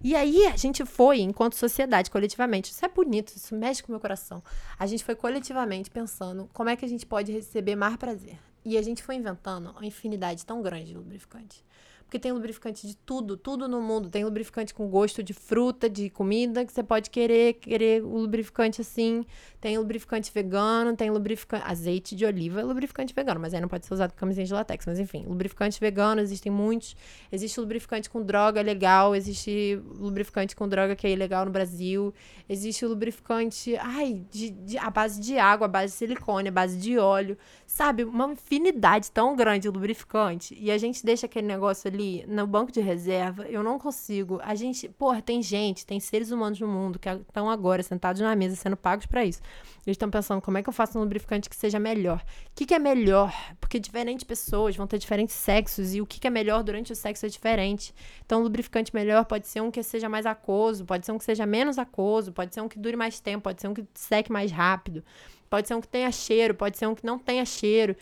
E 0.03 0.15
aí 0.15 0.47
a 0.47 0.57
gente 0.57 0.85
foi, 0.85 1.21
enquanto 1.21 1.55
sociedade, 1.55 2.11
coletivamente, 2.11 2.71
isso 2.71 2.85
é 2.85 2.89
bonito, 2.89 3.33
isso 3.37 3.55
mexe 3.55 3.83
com 3.83 3.89
o 3.89 3.93
meu 3.93 4.01
coração. 4.01 4.43
A 4.79 4.87
gente 4.87 5.05
foi 5.05 5.15
coletivamente 5.15 5.91
pensando 5.91 6.49
como 6.53 6.69
é 6.69 6.77
que 6.77 6.85
a 6.85 6.89
gente 6.89 7.07
pode 7.07 7.33
receber 7.33 7.77
mais 7.77 7.97
prazer. 7.97 8.39
E 8.65 8.77
a 8.77 8.83
gente 8.83 9.03
foi 9.03 9.15
inventando 9.15 9.71
uma 9.71 9.87
infinidade 9.87 10.45
tão 10.45 10.63
grande 10.63 10.87
de 10.87 10.95
lubrificante. 10.95 11.65
Porque 12.09 12.19
tem 12.19 12.33
lubrificante 12.33 12.87
de 12.87 12.97
tudo, 12.97 13.37
tudo 13.37 13.69
no 13.69 13.83
mundo. 13.83 14.09
Tem 14.09 14.25
lubrificante 14.25 14.73
com 14.73 14.89
gosto 14.89 15.23
de 15.23 15.35
fruta, 15.35 15.91
de 15.91 16.09
comida, 16.09 16.65
que 16.65 16.73
você 16.73 16.83
pode 16.83 17.11
querer, 17.11 17.53
querer 17.53 18.03
o 18.03 18.17
lubrificante 18.17 18.81
assim. 18.81 19.27
Tem 19.61 19.77
lubrificante 19.77 20.33
vegano, 20.33 20.97
tem 20.97 21.11
lubrificante. 21.11 21.65
Azeite 21.67 22.17
de 22.17 22.25
oliva 22.25 22.63
é 22.63 22.65
lubrificante 22.65 23.13
vegano, 23.13 23.39
mas 23.39 23.53
aí 23.53 23.61
não 23.61 23.69
pode 23.69 23.85
ser 23.85 23.93
usado 23.93 24.13
com 24.13 24.17
camisinha 24.21 24.47
de 24.47 24.55
latex. 24.55 24.87
Mas 24.87 24.99
enfim, 24.99 25.27
lubrificante 25.27 25.79
vegano, 25.79 26.23
existem 26.23 26.51
muitos. 26.51 26.97
Existe 27.31 27.61
lubrificante 27.61 28.09
com 28.09 28.23
droga 28.23 28.63
legal, 28.63 29.15
existe 29.15 29.79
lubrificante 29.99 30.57
com 30.57 30.67
droga 30.67 30.97
que 30.97 31.07
é 31.07 31.11
ilegal 31.11 31.45
no 31.45 31.51
Brasil. 31.51 32.15
Existe 32.49 32.87
lubrificante, 32.87 33.77
ai, 33.77 34.23
de, 34.31 34.49
de, 34.49 34.79
a 34.79 34.89
base 34.89 35.21
de 35.21 35.39
água, 35.39 35.67
a 35.67 35.69
base 35.69 35.93
de 35.93 35.99
silicone, 35.99 36.49
a 36.49 36.53
base 36.53 36.79
de 36.79 36.97
óleo. 36.97 37.37
Sabe? 37.67 38.03
Uma 38.03 38.33
infinidade 38.33 39.11
tão 39.11 39.37
grande 39.37 39.65
de 39.65 39.69
lubrificante. 39.69 40.57
E 40.59 40.71
a 40.71 40.79
gente 40.79 41.05
deixa 41.05 41.27
aquele 41.27 41.47
negócio 41.47 41.87
ali 41.87 41.98
ali 41.99 42.25
no 42.29 42.47
banco 42.47 42.71
de 42.71 42.81
reserva, 42.81 43.45
eu 43.49 43.63
não 43.63 43.79
consigo. 43.79 44.41
A 44.43 44.55
gente, 44.55 44.89
porra, 44.89 45.21
tem 45.21 45.43
gente, 45.43 45.85
tem 45.85 45.99
seres 45.99 46.31
humanos 46.31 46.61
no 46.61 46.69
mundo 46.69 46.99
que 46.99 47.09
estão 47.09 47.51
agora 47.51 47.83
sentados 47.83 48.23
na 48.23 48.35
mesa 48.37 48.55
sendo 48.55 48.77
pagos 48.77 49.07
para 49.07 49.25
isso. 49.25 49.41
Eles 49.85 49.95
estão 49.95 50.09
pensando 50.09 50.41
como 50.41 50.57
é 50.57 50.63
que 50.63 50.69
eu 50.69 50.73
faço 50.73 50.97
um 50.99 51.03
lubrificante 51.03 51.51
que 51.51 51.57
seja 51.57 51.79
melhor. 51.79 52.19
O 52.19 52.51
que, 52.55 52.67
que 52.67 52.75
é 52.75 52.79
melhor? 52.79 53.35
Porque 53.61 53.81
diferentes 53.81 54.25
pessoas 54.25 54.77
vão 54.77 54.87
ter 54.87 54.99
diferentes 54.99 55.35
sexos 55.35 55.95
e 55.95 56.01
o 56.01 56.07
que, 56.07 56.21
que 56.21 56.27
é 56.27 56.31
melhor 56.31 56.63
durante 56.63 56.93
o 56.93 56.97
sexo 56.97 57.27
é 57.27 57.29
diferente. 57.29 57.95
Então, 58.25 58.41
o 58.41 58.43
lubrificante 58.45 58.95
melhor 58.95 59.25
pode 59.25 59.49
ser 59.49 59.61
um 59.61 59.71
que 59.71 59.83
seja 59.83 60.09
mais 60.09 60.25
aquoso, 60.25 60.85
pode 60.85 61.05
ser 61.05 61.13
um 61.13 61.19
que 61.19 61.25
seja 61.25 61.45
menos 61.45 61.79
aquoso, 61.79 62.33
pode 62.33 62.55
ser 62.55 62.61
um 62.61 62.69
que 62.69 62.79
dure 62.79 62.97
mais 62.97 63.19
tempo, 63.19 63.45
pode 63.45 63.61
ser 63.61 63.69
um 63.69 63.75
que 63.75 63.85
seque 63.95 64.31
mais 64.31 64.53
rápido, 64.53 65.05
pode 65.51 65.67
ser 65.67 65.75
um 65.75 65.81
que 65.81 65.89
tenha 65.89 66.13
cheiro, 66.13 66.55
pode 66.55 66.79
ser 66.79 66.87
um 66.87 66.95
que 66.95 67.05
não 67.05 67.19
tenha 67.19 67.45
cheiro. 67.45 67.97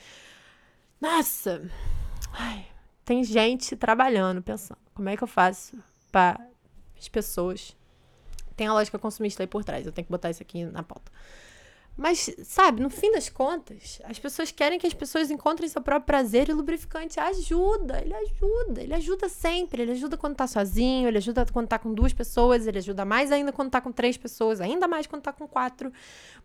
Nossa! 1.00 1.62
Ai, 2.32 2.66
tem 3.06 3.22
gente 3.22 3.76
trabalhando, 3.76 4.42
pensando, 4.42 4.80
como 4.92 5.08
é 5.08 5.16
que 5.16 5.22
eu 5.22 5.28
faço 5.28 5.78
para 6.10 6.44
as 6.98 7.08
pessoas. 7.08 7.76
Tem 8.56 8.66
a 8.66 8.72
lógica 8.72 8.98
consumista 8.98 9.44
aí 9.44 9.46
por 9.46 9.64
trás, 9.64 9.86
eu 9.86 9.92
tenho 9.92 10.04
que 10.04 10.10
botar 10.10 10.28
isso 10.28 10.42
aqui 10.42 10.64
na 10.64 10.82
pauta. 10.82 11.12
Mas, 11.96 12.30
sabe, 12.44 12.82
no 12.82 12.90
fim 12.90 13.10
das 13.12 13.30
contas, 13.30 14.00
as 14.04 14.18
pessoas 14.18 14.50
querem 14.50 14.78
que 14.78 14.86
as 14.86 14.92
pessoas 14.92 15.30
encontrem 15.30 15.66
seu 15.66 15.80
próprio 15.80 16.06
prazer 16.06 16.50
e 16.50 16.52
lubrificante 16.52 17.18
ajuda, 17.18 18.02
ele 18.02 18.12
ajuda, 18.12 18.82
ele 18.82 18.94
ajuda 18.94 19.28
sempre, 19.30 19.80
ele 19.80 19.92
ajuda 19.92 20.14
quando 20.16 20.36
tá 20.36 20.46
sozinho, 20.46 21.08
ele 21.08 21.16
ajuda 21.16 21.46
quando 21.50 21.68
tá 21.68 21.78
com 21.78 21.94
duas 21.94 22.12
pessoas, 22.12 22.66
ele 22.66 22.76
ajuda 22.78 23.06
mais 23.06 23.32
ainda 23.32 23.50
quando 23.50 23.70
tá 23.70 23.80
com 23.80 23.90
três 23.90 24.18
pessoas, 24.18 24.60
ainda 24.60 24.86
mais 24.86 25.06
quando 25.06 25.22
tá 25.22 25.32
com 25.32 25.48
quatro. 25.48 25.90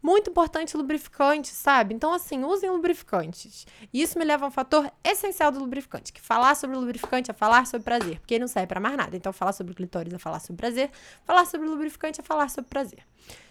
Muito 0.02 0.30
importante 0.30 0.78
lubrificante, 0.78 1.50
sabe? 1.50 1.94
Então, 1.94 2.14
assim, 2.14 2.46
usem 2.46 2.70
lubrificantes. 2.70 3.68
E 3.94 4.02
isso 4.02 4.18
me 4.18 4.24
leva 4.24 4.46
a 4.46 4.48
um 4.48 4.52
fator 4.52 4.90
essencial 5.04 5.52
do 5.52 5.60
lubrificante, 5.60 6.14
que 6.14 6.22
falar 6.22 6.56
sobre 6.56 6.78
lubrificante 6.78 7.30
é 7.30 7.34
falar 7.34 7.68
sobre 7.68 7.84
prazer, 7.84 8.20
porque 8.20 8.36
ele 8.36 8.42
não 8.42 8.48
serve 8.48 8.68
para 8.68 8.80
mais 8.80 8.96
nada. 8.96 9.18
Então, 9.18 9.34
falar 9.34 9.52
sobre 9.52 9.74
clitóris 9.74 10.14
é 10.14 10.18
falar 10.18 10.40
sobre 10.40 10.58
prazer, 10.58 10.90
falar 11.26 11.46
sobre 11.46 11.68
lubrificante 11.68 12.22
é 12.22 12.24
falar 12.24 12.50
sobre 12.50 12.70
prazer. 12.70 13.04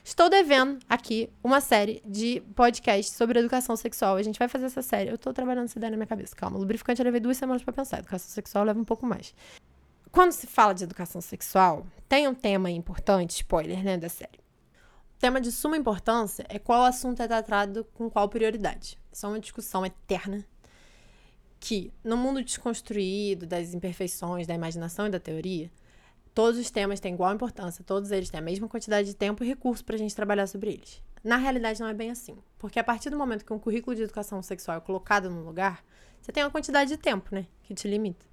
Estou 0.03 0.29
devendo 0.31 0.79
aqui 0.89 1.31
uma 1.45 1.61
série 1.61 1.90
de 2.05 2.43
podcasts 2.55 3.17
sobre 3.17 3.39
educação 3.39 3.77
sexual. 3.77 4.17
A 4.17 4.23
gente 4.23 4.39
vai 4.39 4.49
fazer 4.49 4.67
essa 4.67 4.83
série. 4.83 5.11
Eu 5.11 5.17
estou 5.17 5.33
trabalhando 5.33 5.65
essa 5.65 5.79
ideia 5.79 5.91
na 5.91 5.97
minha 5.97 6.07
cabeça. 6.07 6.37
Calma, 6.37 6.59
lubrificante 6.59 7.01
eu 7.01 7.05
levei 7.05 7.21
duas 7.21 7.37
semanas 7.37 7.63
para 7.63 7.73
pensar. 7.73 7.99
Educação 7.99 8.29
sexual 8.29 8.65
leva 8.65 8.79
um 8.79 8.85
pouco 8.85 9.07
mais. 9.07 9.35
Quando 10.13 10.33
se 10.33 10.47
fala 10.47 10.73
de 10.73 10.85
educação 10.85 11.21
sexual, 11.21 11.87
tem 12.09 12.29
um 12.29 12.35
tema 12.35 12.71
importante, 12.71 13.31
spoiler, 13.31 13.83
né, 13.83 13.97
da 13.97 14.09
série. 14.09 14.39
O 15.17 15.19
tema 15.21 15.41
de 15.41 15.53
suma 15.53 15.77
importância 15.77 16.45
é 16.49 16.59
qual 16.59 16.85
assunto 16.85 17.23
é 17.23 17.29
tratado 17.29 17.85
com 17.95 18.11
qual 18.11 18.29
prioridade. 18.29 18.99
Isso 19.13 19.27
é 19.27 19.29
uma 19.29 19.41
discussão 19.41 19.85
eterna 19.85 20.45
que, 21.59 21.93
no 22.03 22.17
mundo 22.17 22.43
desconstruído 22.43 23.47
das 23.47 23.75
imperfeições 23.75 24.47
da 24.47 24.55
imaginação 24.55 25.07
e 25.07 25.11
da 25.11 25.21
teoria, 25.21 25.71
Todos 26.33 26.61
os 26.61 26.71
temas 26.71 27.01
têm 27.01 27.15
igual 27.15 27.35
importância, 27.35 27.85
todos 27.85 28.11
eles 28.11 28.31
têm 28.31 28.39
a 28.39 28.43
mesma 28.43 28.69
quantidade 28.69 29.09
de 29.09 29.15
tempo 29.15 29.43
e 29.43 29.49
recurso 29.49 29.85
para 29.85 29.97
a 29.97 29.99
gente 29.99 30.15
trabalhar 30.15 30.47
sobre 30.47 30.71
eles. 30.71 31.03
Na 31.23 31.37
realidade, 31.37 31.81
não 31.81 31.89
é 31.89 31.95
bem 31.95 32.11
assim. 32.11 32.37
Porque 32.59 32.79
a 32.79 32.85
partir 32.85 33.11
do 33.11 33.19
momento 33.19 33.45
que 33.45 33.53
um 33.53 33.59
currículo 33.59 33.95
de 33.95 34.03
educação 34.03 34.43
sexual 34.43 34.79
é 34.79 34.81
colocado 34.81 35.31
no 35.31 35.45
lugar, 35.45 35.85
você 36.21 36.33
tem 36.33 36.43
uma 36.43 36.51
quantidade 36.51 36.91
de 36.91 36.97
tempo, 36.97 37.35
né? 37.35 37.47
Que 37.63 37.75
te 37.75 37.89
limita. 37.89 38.27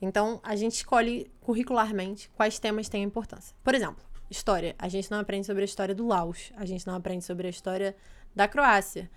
Então, 0.00 0.40
a 0.42 0.54
gente 0.54 0.74
escolhe 0.74 1.30
curricularmente 1.40 2.28
quais 2.30 2.58
temas 2.58 2.88
têm 2.88 3.02
importância. 3.02 3.56
Por 3.64 3.74
exemplo, 3.74 4.04
história. 4.30 4.74
A 4.78 4.88
gente 4.88 5.10
não 5.10 5.18
aprende 5.20 5.46
sobre 5.46 5.62
a 5.62 5.64
história 5.64 5.94
do 5.94 6.06
Laos. 6.06 6.52
A 6.56 6.66
gente 6.66 6.86
não 6.86 6.94
aprende 6.94 7.24
sobre 7.24 7.46
a 7.46 7.50
história 7.50 7.96
da 8.34 8.46
Croácia. 8.46 9.10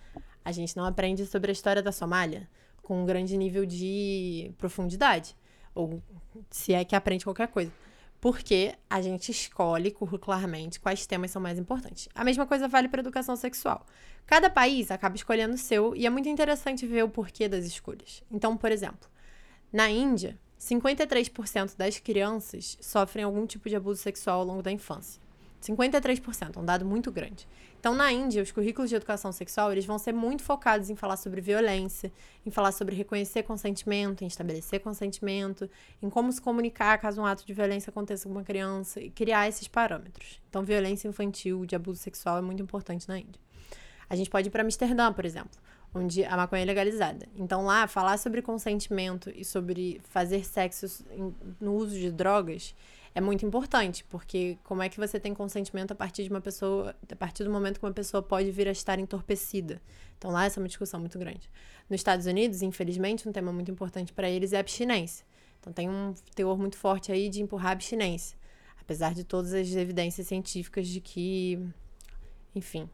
A 0.46 0.52
gente 0.52 0.76
não 0.78 0.86
aprende 0.86 1.26
sobre 1.26 1.52
a 1.52 1.54
história 1.54 1.82
da 1.82 1.92
Somália. 1.92 2.48
com 2.90 3.04
um 3.04 3.06
grande 3.06 3.38
nível 3.38 3.68
de 3.68 4.52
profundidade, 4.58 5.36
ou 5.76 6.02
se 6.50 6.74
é 6.74 6.84
que 6.84 6.96
aprende 6.96 7.24
qualquer 7.24 7.48
coisa. 7.48 7.72
Porque 8.20 8.76
a 8.90 9.02
gente 9.02 9.32
escolhe 9.32 9.92
curricularmente 9.92 10.80
quais 10.80 11.06
temas 11.06 11.32
são 11.32 11.42
mais 11.42 11.58
importantes. 11.58 12.10
A 12.14 12.24
mesma 12.24 12.46
coisa 12.46 12.68
vale 12.68 12.90
para 12.90 13.00
educação 13.00 13.36
sexual. 13.36 13.86
Cada 14.26 14.50
país 14.50 14.92
acaba 14.92 15.16
escolhendo 15.16 15.56
o 15.56 15.58
seu 15.58 15.96
e 15.96 16.06
é 16.06 16.10
muito 16.10 16.28
interessante 16.28 16.86
ver 16.86 17.04
o 17.04 17.10
porquê 17.10 17.48
das 17.48 17.66
escolhas. 17.66 18.22
Então, 18.30 18.58
por 18.58 18.72
exemplo, 18.72 19.10
na 19.72 19.90
Índia, 19.90 20.38
53% 20.60 21.78
das 21.78 21.98
crianças 22.00 22.78
sofrem 22.82 23.24
algum 23.24 23.46
tipo 23.46 23.70
de 23.70 23.76
abuso 23.76 24.02
sexual 24.02 24.40
ao 24.42 24.46
longo 24.46 24.62
da 24.62 24.72
infância. 24.72 25.22
53%, 25.62 26.58
um 26.58 26.66
dado 26.66 26.86
muito 26.86 27.12
grande. 27.12 27.48
Então, 27.80 27.96
na 27.96 28.12
Índia, 28.12 28.44
os 28.44 28.52
currículos 28.52 28.90
de 28.90 28.98
educação 28.98 29.32
sexual, 29.32 29.72
eles 29.72 29.86
vão 29.86 29.98
ser 29.98 30.12
muito 30.12 30.44
focados 30.44 30.90
em 30.90 30.98
falar 30.98 31.16
sobre 31.16 31.40
violência, 31.40 32.12
em 32.46 32.52
falar 32.52 32.74
sobre 32.74 32.94
reconhecer 32.94 33.44
consentimento, 33.44 34.22
em 34.22 34.28
estabelecer 34.28 34.82
consentimento, 34.82 35.70
em 36.04 36.10
como 36.10 36.30
se 36.30 36.42
comunicar 36.42 36.98
caso 36.98 37.22
um 37.22 37.26
ato 37.26 37.46
de 37.46 37.54
violência 37.54 37.90
aconteça 37.90 38.28
com 38.28 38.36
uma 38.36 38.44
criança 38.44 39.00
e 39.00 39.10
criar 39.10 39.48
esses 39.48 39.66
parâmetros. 39.70 40.42
Então, 40.50 40.62
violência 40.62 41.08
infantil, 41.08 41.66
de 41.66 41.74
abuso 41.74 42.02
sexual 42.02 42.38
é 42.38 42.42
muito 42.42 42.62
importante 42.62 43.08
na 43.08 43.18
Índia. 43.18 43.40
A 44.10 44.16
gente 44.16 44.30
pode 44.30 44.50
ir 44.50 44.52
para 44.52 44.62
Amsterdã, 44.62 45.14
por 45.14 45.24
exemplo, 45.24 45.58
onde 45.94 46.26
a 46.26 46.36
maconha 46.36 46.64
é 46.64 46.66
legalizada. 46.66 47.30
Então, 47.34 47.64
lá, 47.64 47.88
falar 47.88 48.18
sobre 48.18 48.42
consentimento 48.42 49.32
e 49.34 49.46
sobre 49.46 50.02
fazer 50.10 50.44
sexo 50.44 51.06
no 51.62 51.76
uso 51.76 51.98
de 51.98 52.12
drogas 52.12 52.76
é 53.14 53.22
muito 53.22 53.46
importante, 53.46 54.04
porque 54.06 54.58
como 54.64 54.82
é 54.84 54.90
que 54.90 54.98
você 54.98 55.20
tem 55.20 55.34
consentimento 55.34 55.92
a 55.92 55.96
partir 55.96 56.24
de 56.24 56.30
uma 56.30 56.42
pessoa, 56.42 56.96
a 57.12 57.16
partir 57.16 57.44
do 57.44 57.50
momento 57.50 57.80
que 57.80 57.86
uma 57.86 57.94
pessoa 57.94 58.22
pode 58.22 58.52
vir 58.52 58.68
a 58.68 58.72
estar 58.72 59.00
entorpecida? 59.00 59.82
Então 60.18 60.32
lá 60.32 60.46
essa 60.46 60.60
é 60.60 60.62
uma 60.62 60.68
discussão 60.68 61.00
muito 61.00 61.18
grande. 61.18 61.50
Nos 61.90 62.00
Estados 62.00 62.26
Unidos, 62.26 62.62
infelizmente, 62.62 63.28
um 63.28 63.32
tema 63.32 63.52
muito 63.52 63.72
importante 63.72 64.14
para 64.14 64.30
eles 64.30 64.54
é 64.54 64.58
a 64.58 64.60
abstinência. 64.60 65.26
Então 65.60 65.74
tem 65.74 65.90
um 65.90 66.14
teor 66.36 66.58
muito 66.58 66.78
forte 66.78 67.12
aí 67.12 67.30
de 67.30 67.42
empurrar 67.42 67.70
a 67.70 67.72
abstinência, 67.74 68.38
apesar 68.80 69.14
de 69.14 69.24
todas 69.24 69.54
as 69.54 69.70
evidências 69.76 70.28
científicas 70.28 70.88
de 70.88 71.02
que, 71.02 71.60
enfim. 72.56 72.90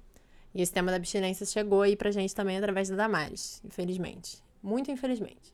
E 0.53 0.61
esse 0.61 0.71
tema 0.71 0.89
da 0.89 0.97
abstinência 0.97 1.45
chegou 1.45 1.81
aí 1.81 1.97
pra 1.97 2.11
gente 2.11 2.33
também 2.33 2.57
através 2.57 2.87
da 2.87 2.95
Damares, 2.95 3.61
infelizmente. 3.65 4.41
Muito 4.63 4.89
infelizmente. 4.89 5.53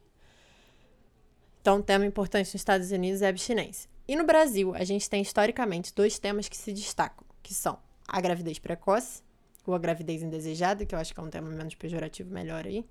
Então, 1.60 1.78
um 1.78 1.82
tema 1.82 2.06
importante 2.06 2.48
nos 2.48 2.56
Estados 2.56 2.92
Unidos 2.92 3.22
é 3.22 3.26
a 3.26 3.30
abstinência. 3.30 3.91
E 4.08 4.16
no 4.16 4.26
Brasil, 4.26 4.74
a 4.76 4.84
gente 4.84 5.10
tem 5.10 5.22
historicamente 5.22 5.94
dois 5.94 6.20
temas 6.20 6.50
que 6.50 6.58
se 6.58 6.74
destacam, 6.74 7.26
que 7.42 7.54
são 7.54 7.78
a 8.08 8.20
gravidez 8.20 8.60
precoce, 8.60 9.22
ou 9.66 9.76
a 9.76 9.80
gravidez 9.80 10.22
indesejada, 10.22 10.86
que 10.86 10.96
eu 10.96 11.00
acho 11.00 11.14
que 11.14 11.20
é 11.20 11.24
um 11.24 11.30
tema 11.30 11.50
menos 11.50 11.76
pejorativo, 11.76 12.34
melhor 12.34 12.66
aí. 12.66 12.84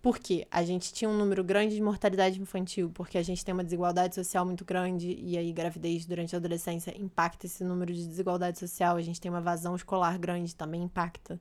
Porque 0.00 0.46
a 0.50 0.64
gente 0.64 0.92
tinha 0.92 1.08
um 1.08 1.16
número 1.16 1.44
grande 1.44 1.74
de 1.74 1.80
mortalidade 1.80 2.40
infantil, 2.40 2.90
porque 2.92 3.18
a 3.18 3.22
gente 3.22 3.44
tem 3.44 3.52
uma 3.52 3.62
desigualdade 3.62 4.14
social 4.14 4.44
muito 4.44 4.64
grande, 4.64 5.16
e 5.20 5.36
aí 5.36 5.52
gravidez 5.52 6.04
durante 6.04 6.34
a 6.34 6.38
adolescência 6.38 6.92
impacta 6.98 7.46
esse 7.46 7.62
número 7.62 7.92
de 7.92 8.06
desigualdade 8.06 8.58
social, 8.58 8.96
a 8.96 9.02
gente 9.02 9.20
tem 9.20 9.30
uma 9.30 9.40
vazão 9.40 9.76
escolar 9.76 10.18
grande, 10.18 10.54
também 10.54 10.82
impacta. 10.82 11.40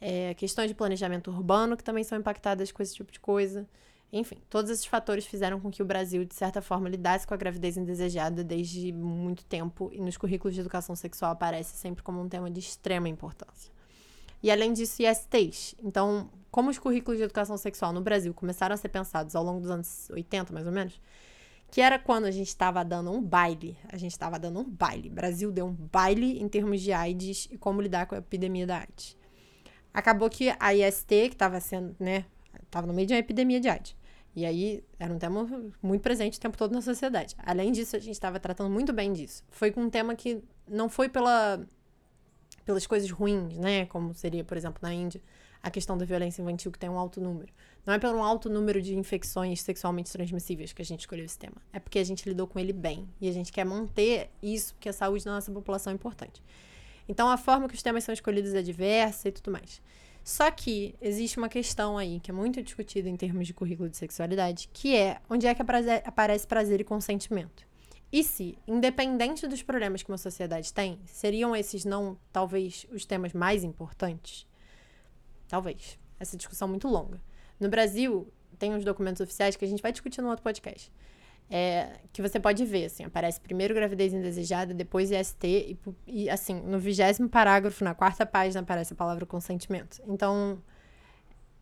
É, 0.00 0.34
questões 0.34 0.68
de 0.68 0.74
planejamento 0.74 1.30
urbano, 1.30 1.76
que 1.76 1.84
também 1.84 2.02
são 2.02 2.18
impactadas 2.18 2.72
com 2.72 2.82
esse 2.82 2.94
tipo 2.94 3.12
de 3.12 3.20
coisa. 3.20 3.68
Enfim, 4.12 4.38
todos 4.48 4.70
esses 4.70 4.84
fatores 4.84 5.24
fizeram 5.24 5.60
com 5.60 5.70
que 5.70 5.82
o 5.82 5.84
Brasil, 5.84 6.24
de 6.24 6.34
certa 6.34 6.60
forma, 6.60 6.88
lidasse 6.88 7.26
com 7.26 7.32
a 7.32 7.36
gravidez 7.36 7.76
indesejada 7.76 8.42
desde 8.42 8.92
muito 8.92 9.44
tempo 9.44 9.88
e 9.92 10.00
nos 10.00 10.16
currículos 10.16 10.54
de 10.54 10.60
educação 10.60 10.96
sexual 10.96 11.30
aparece 11.30 11.76
sempre 11.76 12.02
como 12.02 12.20
um 12.20 12.28
tema 12.28 12.50
de 12.50 12.58
extrema 12.58 13.08
importância. 13.08 13.72
E 14.42 14.50
além 14.50 14.72
disso, 14.72 15.02
ISTs. 15.02 15.76
Então, 15.82 16.28
como 16.50 16.70
os 16.70 16.78
currículos 16.78 17.18
de 17.18 17.24
educação 17.24 17.56
sexual 17.56 17.92
no 17.92 18.00
Brasil 18.00 18.34
começaram 18.34 18.74
a 18.74 18.76
ser 18.76 18.88
pensados 18.88 19.36
ao 19.36 19.44
longo 19.44 19.60
dos 19.60 19.70
anos 19.70 20.08
80, 20.10 20.52
mais 20.52 20.66
ou 20.66 20.72
menos, 20.72 21.00
que 21.70 21.80
era 21.80 21.98
quando 21.98 22.24
a 22.24 22.30
gente 22.32 22.48
estava 22.48 22.84
dando 22.84 23.12
um 23.12 23.22
baile. 23.22 23.76
A 23.88 23.96
gente 23.96 24.10
estava 24.10 24.38
dando 24.38 24.58
um 24.58 24.64
baile. 24.64 25.08
O 25.08 25.12
Brasil 25.12 25.52
deu 25.52 25.66
um 25.66 25.72
baile 25.72 26.42
em 26.42 26.48
termos 26.48 26.80
de 26.80 26.92
AIDS 26.92 27.48
e 27.50 27.56
como 27.56 27.80
lidar 27.80 28.06
com 28.06 28.16
a 28.16 28.18
epidemia 28.18 28.66
da 28.66 28.78
AIDS. 28.78 29.16
Acabou 29.94 30.28
que 30.28 30.52
a 30.58 30.74
IST, 30.74 31.06
que 31.06 31.34
estava 31.34 31.60
sendo, 31.60 31.94
né, 32.00 32.24
estava 32.62 32.86
no 32.86 32.92
meio 32.92 33.06
de 33.06 33.14
uma 33.14 33.20
epidemia 33.20 33.60
de 33.60 33.68
AIDS. 33.68 33.99
E 34.34 34.46
aí 34.46 34.84
era 34.98 35.12
um 35.12 35.18
tema 35.18 35.46
muito 35.82 36.02
presente 36.02 36.38
o 36.38 36.40
tempo 36.40 36.56
todo 36.56 36.72
na 36.72 36.80
sociedade. 36.80 37.34
Além 37.38 37.72
disso, 37.72 37.96
a 37.96 37.98
gente 37.98 38.12
estava 38.12 38.38
tratando 38.38 38.70
muito 38.70 38.92
bem 38.92 39.12
disso. 39.12 39.44
Foi 39.50 39.70
com 39.70 39.82
um 39.82 39.90
tema 39.90 40.14
que 40.14 40.42
não 40.68 40.88
foi 40.88 41.08
pela, 41.08 41.60
pelas 42.64 42.86
coisas 42.86 43.10
ruins, 43.10 43.56
né? 43.58 43.86
Como 43.86 44.14
seria, 44.14 44.44
por 44.44 44.56
exemplo, 44.56 44.78
na 44.82 44.92
Índia, 44.94 45.20
a 45.62 45.70
questão 45.70 45.98
da 45.98 46.04
violência 46.04 46.40
infantil, 46.42 46.70
que 46.70 46.78
tem 46.78 46.88
um 46.88 46.98
alto 46.98 47.20
número. 47.20 47.52
Não 47.84 47.94
é 47.94 47.98
pelo 47.98 48.18
um 48.18 48.22
alto 48.22 48.48
número 48.48 48.80
de 48.80 48.96
infecções 48.96 49.62
sexualmente 49.62 50.12
transmissíveis 50.12 50.72
que 50.72 50.80
a 50.80 50.84
gente 50.84 51.00
escolheu 51.00 51.24
esse 51.24 51.38
tema. 51.38 51.56
É 51.72 51.80
porque 51.80 51.98
a 51.98 52.04
gente 52.04 52.28
lidou 52.28 52.46
com 52.46 52.58
ele 52.58 52.72
bem. 52.72 53.08
E 53.20 53.28
a 53.28 53.32
gente 53.32 53.50
quer 53.50 53.64
manter 53.64 54.30
isso, 54.42 54.74
porque 54.74 54.88
a 54.88 54.92
saúde 54.92 55.24
da 55.24 55.32
nossa 55.32 55.50
população 55.50 55.92
é 55.92 55.94
importante. 55.94 56.42
Então, 57.08 57.28
a 57.28 57.36
forma 57.36 57.68
que 57.68 57.74
os 57.74 57.82
temas 57.82 58.04
são 58.04 58.12
escolhidos 58.12 58.54
é 58.54 58.62
diversa 58.62 59.28
e 59.28 59.32
tudo 59.32 59.50
mais. 59.50 59.82
Só 60.22 60.50
que 60.50 60.94
existe 61.00 61.38
uma 61.38 61.48
questão 61.48 61.96
aí 61.96 62.20
que 62.20 62.30
é 62.30 62.34
muito 62.34 62.62
discutida 62.62 63.08
em 63.08 63.16
termos 63.16 63.46
de 63.46 63.54
currículo 63.54 63.88
de 63.88 63.96
sexualidade, 63.96 64.68
que 64.72 64.94
é 64.94 65.20
onde 65.28 65.46
é 65.46 65.54
que 65.54 65.62
aparece 65.62 66.46
prazer 66.46 66.80
e 66.80 66.84
consentimento. 66.84 67.66
E 68.12 68.24
se, 68.24 68.58
independente 68.66 69.46
dos 69.46 69.62
problemas 69.62 70.02
que 70.02 70.10
uma 70.10 70.18
sociedade 70.18 70.72
tem, 70.72 70.98
seriam 71.06 71.54
esses 71.54 71.84
não, 71.84 72.18
talvez, 72.32 72.86
os 72.90 73.04
temas 73.04 73.32
mais 73.32 73.62
importantes? 73.62 74.46
Talvez. 75.48 75.98
Essa 76.18 76.36
discussão 76.36 76.66
é 76.66 76.70
muito 76.70 76.88
longa. 76.88 77.20
No 77.58 77.68
Brasil, 77.68 78.30
tem 78.58 78.74
uns 78.74 78.84
documentos 78.84 79.20
oficiais 79.20 79.56
que 79.56 79.64
a 79.64 79.68
gente 79.68 79.82
vai 79.82 79.92
discutir 79.92 80.20
no 80.20 80.28
outro 80.28 80.42
podcast 80.42 80.92
é, 81.50 81.98
que 82.12 82.22
você 82.22 82.38
pode 82.38 82.64
ver, 82.64 82.84
assim, 82.84 83.02
aparece 83.04 83.40
primeiro 83.40 83.74
gravidez 83.74 84.12
indesejada, 84.12 84.72
depois 84.72 85.10
IST, 85.10 85.44
e, 85.44 85.78
e 86.06 86.30
assim, 86.30 86.54
no 86.60 86.78
vigésimo 86.78 87.28
parágrafo, 87.28 87.82
na 87.82 87.92
quarta 87.92 88.24
página, 88.24 88.60
aparece 88.60 88.92
a 88.92 88.96
palavra 88.96 89.26
consentimento. 89.26 90.00
Então, 90.06 90.62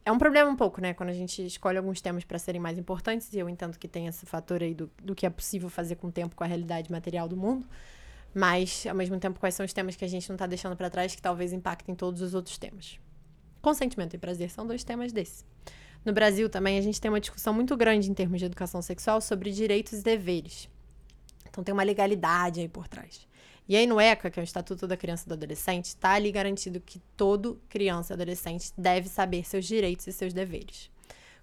é 0.04 0.12
um 0.12 0.18
problema 0.18 0.50
um 0.50 0.56
pouco, 0.56 0.80
né, 0.80 0.92
quando 0.92 1.08
a 1.08 1.14
gente 1.14 1.44
escolhe 1.44 1.78
alguns 1.78 2.02
temas 2.02 2.22
para 2.22 2.38
serem 2.38 2.60
mais 2.60 2.76
importantes, 2.76 3.32
e 3.32 3.38
eu 3.38 3.48
entendo 3.48 3.78
que 3.78 3.88
tem 3.88 4.06
esse 4.06 4.26
fator 4.26 4.62
aí 4.62 4.74
do, 4.74 4.90
do 5.02 5.14
que 5.14 5.24
é 5.24 5.30
possível 5.30 5.70
fazer 5.70 5.96
com 5.96 6.08
o 6.08 6.12
tempo, 6.12 6.36
com 6.36 6.44
a 6.44 6.46
realidade 6.46 6.92
material 6.92 7.26
do 7.26 7.36
mundo, 7.36 7.66
mas, 8.34 8.86
ao 8.86 8.94
mesmo 8.94 9.18
tempo, 9.18 9.40
quais 9.40 9.54
são 9.54 9.64
os 9.64 9.72
temas 9.72 9.96
que 9.96 10.04
a 10.04 10.08
gente 10.08 10.28
não 10.28 10.34
está 10.34 10.46
deixando 10.46 10.76
para 10.76 10.90
trás 10.90 11.14
que 11.14 11.22
talvez 11.22 11.50
impactem 11.50 11.94
todos 11.94 12.20
os 12.20 12.34
outros 12.34 12.58
temas. 12.58 13.00
Consentimento 13.62 14.14
e 14.14 14.18
prazer 14.18 14.50
são 14.50 14.66
dois 14.66 14.84
temas 14.84 15.12
desses. 15.12 15.46
No 16.08 16.14
Brasil 16.14 16.48
também 16.48 16.78
a 16.78 16.80
gente 16.80 16.98
tem 16.98 17.10
uma 17.10 17.20
discussão 17.20 17.52
muito 17.52 17.76
grande 17.76 18.10
em 18.10 18.14
termos 18.14 18.38
de 18.38 18.46
educação 18.46 18.80
sexual 18.80 19.20
sobre 19.20 19.50
direitos 19.50 19.92
e 19.92 20.02
deveres. 20.02 20.66
Então 21.46 21.62
tem 21.62 21.70
uma 21.70 21.82
legalidade 21.82 22.60
aí 22.60 22.66
por 22.66 22.88
trás. 22.88 23.28
E 23.68 23.76
aí 23.76 23.86
no 23.86 24.00
ECA, 24.00 24.30
que 24.30 24.40
é 24.40 24.42
o 24.42 24.42
Estatuto 24.42 24.86
da 24.86 24.96
Criança 24.96 25.24
e 25.26 25.28
do 25.28 25.34
Adolescente, 25.34 25.84
está 25.84 26.12
ali 26.12 26.32
garantido 26.32 26.80
que 26.80 26.98
todo 27.14 27.60
criança 27.68 28.10
e 28.10 28.14
adolescente 28.14 28.72
deve 28.74 29.06
saber 29.06 29.44
seus 29.44 29.66
direitos 29.66 30.06
e 30.06 30.12
seus 30.14 30.32
deveres. 30.32 30.90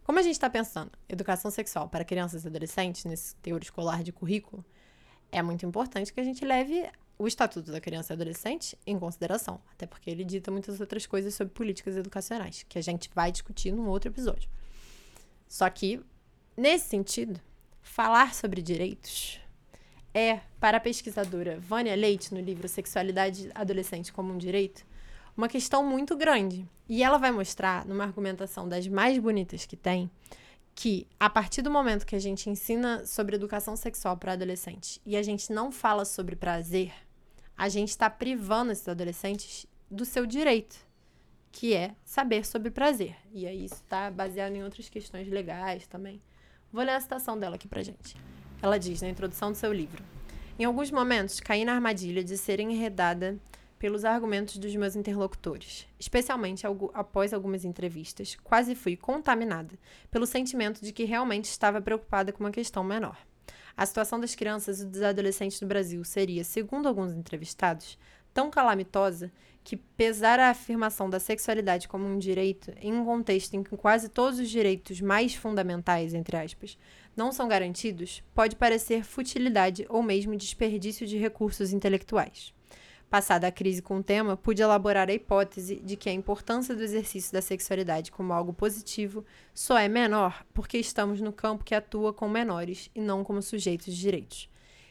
Como 0.04 0.17
a 0.17 0.23
gente 0.23 0.34
está 0.34 0.49
pensando 0.49 0.89
educação 1.08 1.51
sexual 1.51 1.88
para 1.88 2.04
crianças 2.04 2.43
e 2.43 2.47
adolescentes 2.47 3.06
nesse 3.06 3.36
teor 3.36 3.62
escolar 3.62 4.01
de 4.01 4.12
currículo, 4.12 4.65
é 5.32 5.43
muito 5.43 5.63
importante 5.63 6.12
que 6.12 6.19
a 6.19 6.23
gente 6.23 6.43
leve 6.43 6.89
o 7.17 7.28
Estatuto 7.28 7.71
da 7.71 7.80
Criança 7.80 8.13
e 8.13 8.15
Adolescente 8.15 8.78
em 8.86 8.99
consideração, 8.99 9.62
até 9.71 9.86
porque 9.86 10.10
ele 10.10 10.23
dita 10.23 10.51
muitas 10.51 10.80
outras 10.80 11.06
coisas 11.06 11.34
sobre 11.34 11.54
políticas 11.54 11.95
educacionais, 11.95 12.65
que 12.67 12.78
a 12.78 12.82
gente 12.82 13.10
vai 13.13 13.32
discutir 13.32 13.71
num 13.71 13.88
outro 13.88 14.10
episódio. 14.10 14.49
Só 15.47 15.69
que, 15.69 16.01
nesse 16.58 16.89
sentido, 16.89 17.39
falar 17.82 18.34
sobre 18.34 18.62
direitos 18.62 19.39
é, 20.13 20.39
para 20.60 20.78
a 20.78 20.80
pesquisadora 20.80 21.60
Vânia 21.60 21.95
Leite, 21.95 22.34
no 22.34 22.39
livro 22.39 22.67
Sexualidade 22.67 23.49
Adolescente 23.54 24.12
como 24.12 24.34
um 24.34 24.38
Direito, 24.38 24.86
uma 25.36 25.47
questão 25.47 25.86
muito 25.86 26.15
grande. 26.15 26.65
E 26.88 27.04
ela 27.04 27.17
vai 27.17 27.32
mostrar, 27.32 27.86
numa 27.86 28.04
argumentação 28.04 28.67
das 28.67 28.88
mais 28.88 29.17
bonitas 29.17 29.65
que 29.65 29.75
tem, 29.75 30.10
que 30.73 31.08
a 31.19 31.30
partir 31.30 31.62
do 31.62 31.71
momento 31.71 32.06
que 32.06 32.15
a 32.15 32.19
gente 32.19 32.49
ensina 32.49 33.06
sobre 33.06 33.36
educação 33.36 33.75
sexual 33.75 34.17
para 34.17 34.34
adolescentes 34.34 34.99
e 35.06 35.15
a 35.15 35.23
gente 35.23 35.51
não 35.51 35.71
fala 35.71 36.04
sobre 36.04 36.36
prazer, 36.36 36.93
a 37.58 37.70
gente 37.70 37.89
está 37.89 38.10
privando 38.10 38.72
esses 38.72 38.88
adolescentes 38.88 39.65
do 39.89 40.06
seu 40.06 40.26
direito, 40.26 40.76
que 41.52 41.74
é 41.74 41.96
saber 42.04 42.46
sobre 42.46 42.70
prazer. 42.70 43.15
E 43.32 43.48
aí 43.48 43.65
isso 43.65 43.76
está 43.76 44.12
baseado 44.12 44.56
em 44.56 44.63
outras 44.63 44.89
questões 44.89 45.28
legais 45.30 45.88
também. 45.88 46.22
Vou 46.72 46.84
ler 46.84 46.91
a 46.91 47.00
citação 47.00 47.39
dela 47.39 47.56
aqui 47.56 47.68
pra 47.68 47.84
gente. 47.84 48.18
Ela 48.62 48.78
diz 48.78 49.02
na 49.02 49.10
introdução 49.10 49.52
do 49.52 49.58
seu 49.58 49.72
livro: 49.72 50.04
Em 50.60 50.65
alguns 50.65 50.91
momentos 50.91 51.39
caí 51.39 51.63
na 51.63 51.74
armadilha 51.74 52.24
de 52.24 52.38
ser 52.38 52.60
enredada 52.60 53.39
pelos 53.80 54.04
argumentos 54.04 54.58
dos 54.58 54.76
meus 54.76 54.96
interlocutores, 54.96 55.88
especialmente 56.00 56.65
após 56.94 57.34
algumas 57.34 57.63
entrevistas, 57.63 58.36
quase 58.44 58.74
fui 58.74 58.96
contaminada 58.96 59.78
pelo 60.10 60.26
sentimento 60.26 60.82
de 60.82 60.91
que 60.91 61.04
realmente 61.04 61.46
estava 61.46 61.82
preocupada 61.82 62.34
com 62.34 62.44
uma 62.44 62.52
questão 62.52 62.84
menor. 62.84 63.18
A 63.77 63.85
situação 63.85 64.19
das 64.19 64.33
crianças 64.33 64.79
e 64.79 64.85
dos 64.85 65.01
adolescentes 65.01 65.59
no 65.59 65.67
Brasil 65.67 66.03
seria, 66.05 66.43
segundo 66.45 66.88
alguns 66.88 67.11
entrevistados, 67.11 67.97
tão 68.33 68.49
calamitosa 68.49 69.31
que 69.65 69.75
pesar 69.75 70.39
a 70.39 70.49
afirmação 70.49 71.09
da 71.09 71.19
sexualidade 71.19 71.88
como 71.88 72.05
um 72.05 72.17
direito 72.17 72.71
em 72.79 72.93
um 72.93 73.03
contexto 73.03 73.53
em 73.53 73.63
que 73.63 73.75
quase 73.75 74.07
todos 74.07 74.39
os 74.39 74.49
direitos 74.49 75.01
mais 75.01 75.35
fundamentais, 75.35 76.13
entre 76.13 76.38
aspas, 76.38 76.77
não 77.17 77.33
são 77.33 77.47
garantidos, 77.49 78.23
pode 78.33 78.55
parecer 78.55 79.03
futilidade 79.03 79.85
ou 79.89 80.01
mesmo 80.01 80.38
desperdício 80.38 81.05
de 81.05 81.17
recursos 81.17 81.73
intelectuais. 81.73 82.55
Passada 83.15 83.47
a 83.47 83.51
crise 83.51 83.82
com 83.82 83.99
o 83.99 84.04
tema, 84.04 84.36
pude 84.36 84.62
elaborar 84.62 85.10
a 85.10 85.13
hipótese 85.13 85.78
de 85.78 85.95
que 85.95 86.10
a 86.10 86.12
importância 86.12 86.75
do 86.75 86.84
exercício 86.84 87.32
da 87.32 87.41
sexualidade 87.41 88.12
como 88.12 88.34
algo 88.34 88.51
positivo 88.51 89.23
só 89.54 89.78
é 89.78 89.88
menor 89.88 90.45
porque 90.54 90.78
estamos 90.78 91.21
no 91.21 91.32
campo 91.32 91.63
que 91.63 91.73
atua 91.73 92.12
com 92.12 92.28
menores 92.28 92.89
e 92.93 92.99
não 92.99 93.23
como 93.23 93.41
sujeitos 93.41 93.86
de 93.86 94.01
direitos. 94.01 94.49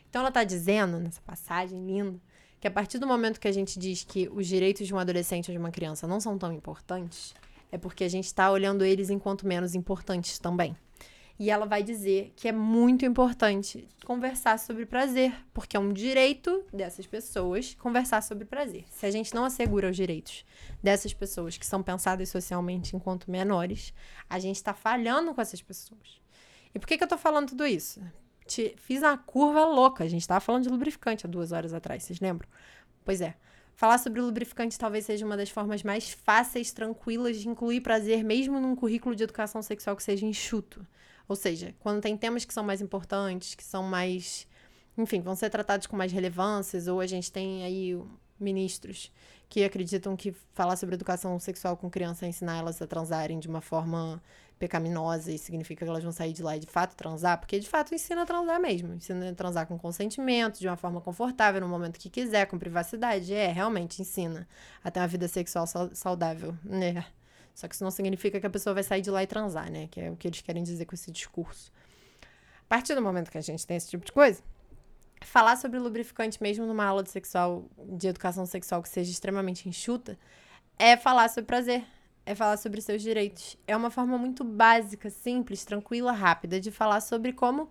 Então 0.08 0.20
ela 0.20 0.30
está 0.30 0.42
dizendo, 0.42 0.98
nessa 0.98 1.20
passagem 1.20 1.87
linda, 1.87 2.18
que 2.58 2.66
a 2.66 2.70
partir 2.70 2.98
do 2.98 3.06
momento 3.06 3.38
que 3.38 3.46
a 3.46 3.52
gente 3.52 3.78
diz 3.78 4.04
que 4.04 4.26
os 4.32 4.46
direitos 4.46 4.87
de 4.87 4.94
um 4.94 4.98
adolescente 4.98 5.50
ou 5.50 5.52
de 5.52 5.58
uma 5.58 5.70
criança 5.70 6.06
não 6.06 6.18
são 6.18 6.38
tão 6.38 6.50
importantes, 6.50 7.34
é 7.70 7.76
porque 7.76 8.04
a 8.04 8.08
gente 8.08 8.24
está 8.24 8.50
olhando 8.50 8.87
eles 8.87 9.10
enquanto 9.10 9.46
menos 9.46 9.74
importantes 9.74 10.38
também. 10.38 10.74
E 11.38 11.50
ela 11.50 11.66
vai 11.66 11.82
dizer 11.82 12.32
que 12.36 12.46
é 12.46 12.52
muito 12.52 13.04
importante 13.04 13.88
conversar 14.04 14.58
sobre 14.58 14.86
prazer, 14.86 15.34
porque 15.52 15.76
é 15.76 15.80
um 15.80 15.92
direito 15.92 16.64
dessas 16.72 17.06
pessoas 17.06 17.74
conversar 17.74 18.22
sobre 18.22 18.44
prazer. 18.44 18.84
Se 18.90 19.04
a 19.04 19.10
gente 19.10 19.34
não 19.34 19.44
assegura 19.44 19.90
os 19.90 19.96
direitos 19.96 20.44
dessas 20.82 21.12
pessoas 21.12 21.56
que 21.56 21.66
são 21.66 21.82
pensadas 21.82 22.28
socialmente 22.28 22.94
enquanto 22.94 23.30
menores, 23.30 23.92
a 24.30 24.38
gente 24.38 24.56
está 24.56 24.72
falhando 24.72 25.34
com 25.34 25.40
essas 25.40 25.60
pessoas. 25.60 26.22
E 26.72 26.78
por 26.78 26.86
que, 26.86 26.96
que 26.96 27.02
eu 27.02 27.06
estou 27.06 27.18
falando 27.18 27.48
tudo 27.48 27.66
isso? 27.66 28.00
Te, 28.46 28.74
fiz 28.76 29.00
uma 29.00 29.16
curva 29.16 29.64
louca. 29.64 30.04
A 30.04 30.08
gente 30.08 30.20
estava 30.20 30.40
falando 30.40 30.64
de 30.64 30.68
lubrificante 30.68 31.26
há 31.26 31.28
duas 31.28 31.50
horas 31.50 31.72
atrás, 31.72 32.02
vocês 32.04 32.20
lembram? 32.20 32.48
Pois 33.04 33.20
é. 33.20 33.34
Falar 33.76 33.98
sobre 33.98 34.20
lubrificante 34.20 34.78
talvez 34.78 35.04
seja 35.04 35.26
uma 35.26 35.37
das 35.37 35.50
formas 35.50 35.82
mais 35.82 36.10
fáceis, 36.10 36.72
tranquilas 36.72 37.40
de 37.40 37.48
incluir 37.48 37.80
prazer, 37.80 38.22
mesmo 38.22 38.60
num 38.60 38.76
currículo 38.76 39.16
de 39.16 39.24
educação 39.24 39.62
sexual 39.62 39.96
que 39.96 40.02
seja 40.02 40.24
enxuto. 40.24 40.87
Ou 41.26 41.34
seja, 41.34 41.74
quando 41.80 42.00
tem 42.00 42.16
temas 42.16 42.44
que 42.44 42.54
são 42.54 42.62
mais 42.62 42.80
importantes, 42.80 43.54
que 43.54 43.64
são 43.64 43.82
mais. 43.82 44.46
Enfim, 44.96 45.20
vão 45.20 45.34
ser 45.34 45.50
tratados 45.50 45.87
com 45.88 45.96
mais 45.96 46.12
relevâncias, 46.12 46.87
ou 46.87 47.00
a 47.00 47.06
gente 47.06 47.32
tem 47.32 47.64
aí 47.64 47.98
ministros 48.38 49.10
que 49.48 49.64
acreditam 49.64 50.16
que 50.16 50.32
falar 50.52 50.76
sobre 50.76 50.94
educação 50.94 51.38
sexual 51.38 51.76
com 51.76 51.90
criança 51.90 52.26
é 52.26 52.28
ensinar 52.28 52.58
elas 52.58 52.80
a 52.80 52.87
transarem 52.87 53.38
de 53.38 53.48
uma 53.48 53.60
forma 53.60 54.22
pecaminosa 54.64 55.31
e 55.31 55.37
significa 55.37 55.85
que 55.85 55.90
elas 55.90 56.03
vão 56.03 56.11
sair 56.11 56.33
de 56.33 56.42
lá 56.42 56.57
e 56.57 56.59
de 56.59 56.66
fato 56.66 56.96
transar, 56.96 57.38
porque 57.38 57.61
de 57.61 57.68
fato 57.68 57.94
ensina 57.94 58.22
a 58.22 58.27
transar 58.27 58.59
mesmo, 58.59 58.94
ensina 58.94 59.29
a 59.29 59.35
transar 59.35 59.66
com 59.66 59.79
consentimento, 59.79 60.59
de 60.59 60.66
uma 60.66 60.77
forma 60.77 61.03
confortável, 61.03 61.61
no 61.61 61.68
momento 61.68 61.98
que 61.98 62.09
quiser, 62.09 62.46
com 62.46 62.59
privacidade. 62.59 63.35
É, 63.35 63.53
realmente 63.53 64.00
ensina 64.00 64.48
a 64.83 64.90
ter 64.90 65.00
uma 65.00 65.07
vida 65.07 65.29
sexual 65.29 65.66
saudável, 65.92 66.57
né? 66.64 67.05
Só 67.55 67.68
que 67.68 67.74
isso 67.74 67.85
não 67.85 67.90
significa 67.90 68.40
que 68.40 68.46
a 68.46 68.50
pessoa 68.50 68.72
vai 68.72 68.83
sair 68.83 69.03
de 69.03 69.11
lá 69.11 69.22
e 69.22 69.27
transar, 69.27 69.70
né? 69.70 69.87
Que 69.88 70.00
é 70.00 70.11
o 70.11 70.16
que 70.16 70.27
eles 70.27 70.40
querem 70.40 70.62
dizer 70.62 70.87
com 70.87 70.94
esse 70.94 71.11
discurso. 71.11 71.70
A 72.22 72.68
partir 72.68 72.94
do 72.94 73.03
momento 73.03 73.31
que 73.31 73.38
a 73.38 73.42
gente 73.42 73.66
tem 73.66 73.77
esse 73.77 73.90
tipo 73.90 74.05
de 74.05 74.12
coisa, 74.12 74.42
falar 75.22 75.57
sobre 75.57 75.79
lubrificante 75.79 76.42
mesmo 76.42 76.66
numa 76.66 76.87
aula 76.87 77.03
de 77.03 77.11
sexual, 77.11 77.68
de 77.79 78.09
educação 78.09 78.46
sexual 78.46 78.83
que 78.83 78.88
seja 78.88 79.11
extremamente 79.11 79.68
enxuta, 79.68 80.18
é 80.79 80.96
falar 80.96 81.29
sobre 81.29 81.44
prazer, 81.44 81.85
é 82.26 82.34
falar 82.34 82.56
sobre 82.56 82.80
seus 82.80 83.02
direitos. 83.02 83.56
É 83.66 83.76
uma 83.76 83.90
forma 83.90 84.16
muito 84.16 84.44
básica, 84.44 85.10
simples, 85.10 85.64
tranquila, 85.64 86.12
rápida 86.12 86.60
de 86.60 86.70
falar 86.70 87.00
sobre 87.00 87.32
como 87.32 87.70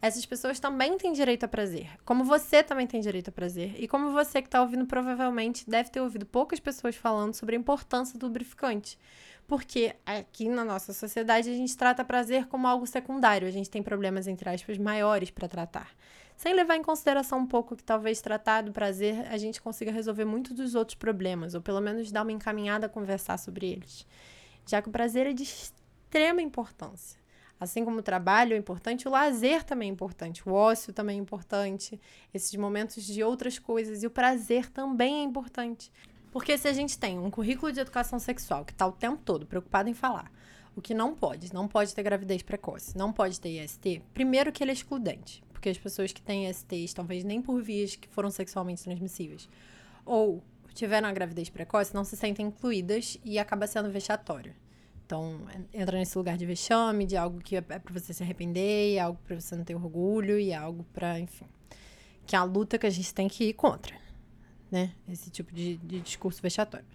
essas 0.00 0.26
pessoas 0.26 0.60
também 0.60 0.98
têm 0.98 1.12
direito 1.12 1.44
a 1.44 1.48
prazer. 1.48 1.88
Como 2.04 2.24
você 2.24 2.62
também 2.62 2.86
tem 2.86 3.00
direito 3.00 3.28
a 3.28 3.32
prazer. 3.32 3.74
E 3.78 3.88
como 3.88 4.12
você 4.12 4.42
que 4.42 4.48
está 4.48 4.60
ouvindo 4.60 4.84
provavelmente 4.84 5.68
deve 5.68 5.88
ter 5.88 6.00
ouvido 6.00 6.26
poucas 6.26 6.60
pessoas 6.60 6.94
falando 6.94 7.34
sobre 7.34 7.56
a 7.56 7.58
importância 7.58 8.18
do 8.18 8.26
lubrificante. 8.26 8.98
Porque 9.46 9.94
aqui 10.04 10.48
na 10.48 10.64
nossa 10.64 10.92
sociedade 10.92 11.48
a 11.48 11.54
gente 11.54 11.76
trata 11.76 12.04
prazer 12.04 12.46
como 12.48 12.66
algo 12.66 12.86
secundário. 12.86 13.48
A 13.48 13.50
gente 13.50 13.70
tem 13.70 13.82
problemas, 13.82 14.26
entre 14.26 14.48
aspas, 14.50 14.76
maiores 14.76 15.30
para 15.30 15.48
tratar. 15.48 15.90
Sem 16.36 16.52
levar 16.54 16.76
em 16.76 16.82
consideração 16.82 17.38
um 17.38 17.46
pouco 17.46 17.76
que 17.76 17.82
talvez 17.82 18.20
tratar 18.20 18.62
do 18.62 18.72
prazer 18.72 19.26
a 19.28 19.36
gente 19.36 19.62
consiga 19.62 19.92
resolver 19.92 20.24
muitos 20.24 20.52
dos 20.52 20.74
outros 20.74 20.96
problemas, 20.96 21.54
ou 21.54 21.60
pelo 21.60 21.80
menos 21.80 22.10
dar 22.10 22.22
uma 22.22 22.32
encaminhada 22.32 22.86
a 22.86 22.88
conversar 22.88 23.38
sobre 23.38 23.70
eles. 23.70 24.06
Já 24.66 24.82
que 24.82 24.88
o 24.88 24.92
prazer 24.92 25.26
é 25.26 25.32
de 25.32 25.42
extrema 25.42 26.42
importância. 26.42 27.22
Assim 27.58 27.84
como 27.84 27.98
o 27.98 28.02
trabalho 28.02 28.54
é 28.54 28.56
importante, 28.56 29.06
o 29.06 29.10
lazer 29.10 29.62
também 29.62 29.88
é 29.88 29.92
importante, 29.92 30.46
o 30.46 30.52
ócio 30.52 30.92
também 30.92 31.18
é 31.18 31.22
importante, 31.22 32.00
esses 32.32 32.54
momentos 32.56 33.04
de 33.04 33.22
outras 33.22 33.58
coisas 33.58 34.02
e 34.02 34.06
o 34.06 34.10
prazer 34.10 34.68
também 34.70 35.20
é 35.20 35.22
importante. 35.22 35.92
Porque 36.32 36.58
se 36.58 36.66
a 36.66 36.72
gente 36.72 36.98
tem 36.98 37.18
um 37.18 37.30
currículo 37.30 37.70
de 37.70 37.78
educação 37.78 38.18
sexual 38.18 38.64
que 38.64 38.72
está 38.72 38.84
o 38.86 38.92
tempo 38.92 39.22
todo 39.24 39.46
preocupado 39.46 39.88
em 39.88 39.94
falar 39.94 40.30
o 40.76 40.82
que 40.82 40.92
não 40.92 41.14
pode, 41.14 41.52
não 41.54 41.68
pode 41.68 41.94
ter 41.94 42.02
gravidez 42.02 42.42
precoce, 42.42 42.96
não 42.96 43.12
pode 43.12 43.40
ter 43.40 43.62
IST, 43.62 44.02
primeiro 44.12 44.50
que 44.50 44.62
ele 44.62 44.72
é 44.72 44.74
excludente, 44.74 45.42
porque 45.64 45.70
as 45.70 45.78
pessoas 45.78 46.12
que 46.12 46.20
têm 46.20 46.46
ISTs, 46.46 46.92
talvez 46.92 47.24
nem 47.24 47.40
por 47.40 47.62
vias 47.62 47.96
que 47.96 48.06
foram 48.08 48.30
sexualmente 48.30 48.84
transmissíveis, 48.84 49.48
ou 50.04 50.42
tiveram 50.74 51.08
a 51.08 51.12
gravidez 51.12 51.48
precoce, 51.48 51.94
não 51.94 52.04
se 52.04 52.18
sentem 52.18 52.48
incluídas 52.48 53.16
e 53.24 53.38
acaba 53.38 53.66
sendo 53.66 53.90
vexatório. 53.90 54.54
Então, 55.06 55.40
entra 55.72 55.96
nesse 55.96 56.18
lugar 56.18 56.36
de 56.36 56.44
vexame, 56.44 57.06
de 57.06 57.16
algo 57.16 57.40
que 57.40 57.56
é 57.56 57.62
para 57.62 57.80
você 57.90 58.12
se 58.12 58.22
arrepender, 58.22 58.96
é 58.96 58.98
algo 58.98 59.18
para 59.26 59.40
você 59.40 59.56
não 59.56 59.64
ter 59.64 59.74
orgulho 59.74 60.38
e 60.38 60.50
é 60.50 60.54
algo 60.54 60.84
para, 60.92 61.18
enfim, 61.18 61.46
que 62.26 62.36
é 62.36 62.38
a 62.38 62.44
luta 62.44 62.76
que 62.76 62.86
a 62.86 62.90
gente 62.90 63.14
tem 63.14 63.26
que 63.26 63.44
ir 63.44 63.54
contra, 63.54 63.96
né? 64.70 64.92
Esse 65.08 65.30
tipo 65.30 65.50
de, 65.50 65.78
de 65.78 66.00
discurso 66.00 66.42
vexatório. 66.42 66.86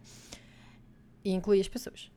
E 1.25 1.31
incluir 1.31 1.61
as 1.61 1.67
pessoas. 1.67 2.11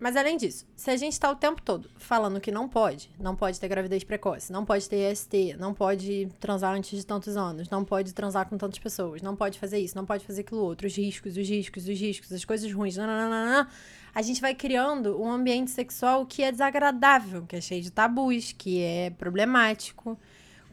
Mas 0.00 0.16
além 0.16 0.38
disso, 0.38 0.66
se 0.74 0.90
a 0.90 0.96
gente 0.96 1.12
está 1.12 1.30
o 1.30 1.36
tempo 1.36 1.60
todo 1.60 1.90
falando 1.98 2.40
que 2.40 2.50
não 2.50 2.66
pode, 2.66 3.10
não 3.20 3.36
pode 3.36 3.60
ter 3.60 3.68
gravidez 3.68 4.02
precoce, 4.02 4.50
não 4.50 4.64
pode 4.64 4.88
ter 4.88 5.12
EST, 5.12 5.56
não 5.58 5.74
pode 5.74 6.26
transar 6.40 6.74
antes 6.74 6.98
de 6.98 7.04
tantos 7.04 7.36
anos, 7.36 7.68
não 7.68 7.84
pode 7.84 8.14
transar 8.14 8.48
com 8.48 8.56
tantas 8.56 8.78
pessoas, 8.78 9.20
não 9.20 9.36
pode 9.36 9.58
fazer 9.58 9.78
isso, 9.78 9.94
não 9.94 10.06
pode 10.06 10.24
fazer 10.24 10.40
aquilo 10.40 10.62
outro, 10.62 10.86
os 10.86 10.96
riscos, 10.96 11.36
os 11.36 11.46
riscos, 11.46 11.86
os 11.86 12.00
riscos, 12.00 12.32
as 12.32 12.46
coisas 12.46 12.72
ruins, 12.72 12.96
nananana, 12.96 13.68
a 14.14 14.22
gente 14.22 14.40
vai 14.40 14.54
criando 14.54 15.20
um 15.20 15.30
ambiente 15.30 15.70
sexual 15.70 16.24
que 16.24 16.42
é 16.42 16.50
desagradável, 16.50 17.44
que 17.46 17.56
é 17.56 17.60
cheio 17.60 17.82
de 17.82 17.92
tabus, 17.92 18.52
que 18.52 18.82
é 18.82 19.10
problemático. 19.10 20.18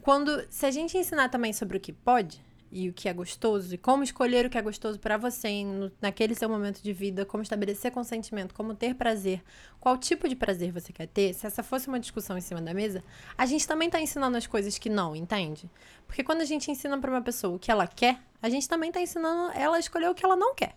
Quando, 0.00 0.42
se 0.48 0.64
a 0.64 0.70
gente 0.70 0.96
ensinar 0.96 1.28
também 1.28 1.52
sobre 1.52 1.76
o 1.76 1.80
que 1.80 1.92
pode, 1.92 2.40
e 2.70 2.88
o 2.88 2.92
que 2.92 3.08
é 3.08 3.12
gostoso 3.12 3.74
e 3.74 3.78
como 3.78 4.02
escolher 4.02 4.46
o 4.46 4.50
que 4.50 4.58
é 4.58 4.62
gostoso 4.62 4.98
para 4.98 5.16
você 5.16 5.64
no, 5.64 5.90
naquele 6.00 6.34
seu 6.34 6.48
momento 6.48 6.82
de 6.82 6.92
vida, 6.92 7.24
como 7.24 7.42
estabelecer 7.42 7.90
consentimento, 7.90 8.54
como 8.54 8.74
ter 8.74 8.94
prazer, 8.94 9.42
qual 9.80 9.96
tipo 9.96 10.28
de 10.28 10.36
prazer 10.36 10.72
você 10.72 10.92
quer 10.92 11.06
ter, 11.06 11.34
se 11.34 11.46
essa 11.46 11.62
fosse 11.62 11.88
uma 11.88 11.98
discussão 11.98 12.36
em 12.36 12.40
cima 12.40 12.60
da 12.60 12.74
mesa, 12.74 13.02
a 13.36 13.46
gente 13.46 13.66
também 13.66 13.88
está 13.88 14.00
ensinando 14.00 14.36
as 14.36 14.46
coisas 14.46 14.78
que 14.78 14.90
não, 14.90 15.16
entende? 15.16 15.70
Porque 16.06 16.22
quando 16.22 16.40
a 16.40 16.44
gente 16.44 16.70
ensina 16.70 16.98
para 16.98 17.10
uma 17.10 17.22
pessoa 17.22 17.56
o 17.56 17.58
que 17.58 17.70
ela 17.70 17.86
quer, 17.86 18.20
a 18.42 18.48
gente 18.48 18.68
também 18.68 18.88
está 18.88 19.00
ensinando 19.00 19.52
ela 19.54 19.76
a 19.76 19.80
escolher 19.80 20.08
o 20.10 20.14
que 20.14 20.24
ela 20.24 20.36
não 20.36 20.54
quer. 20.54 20.76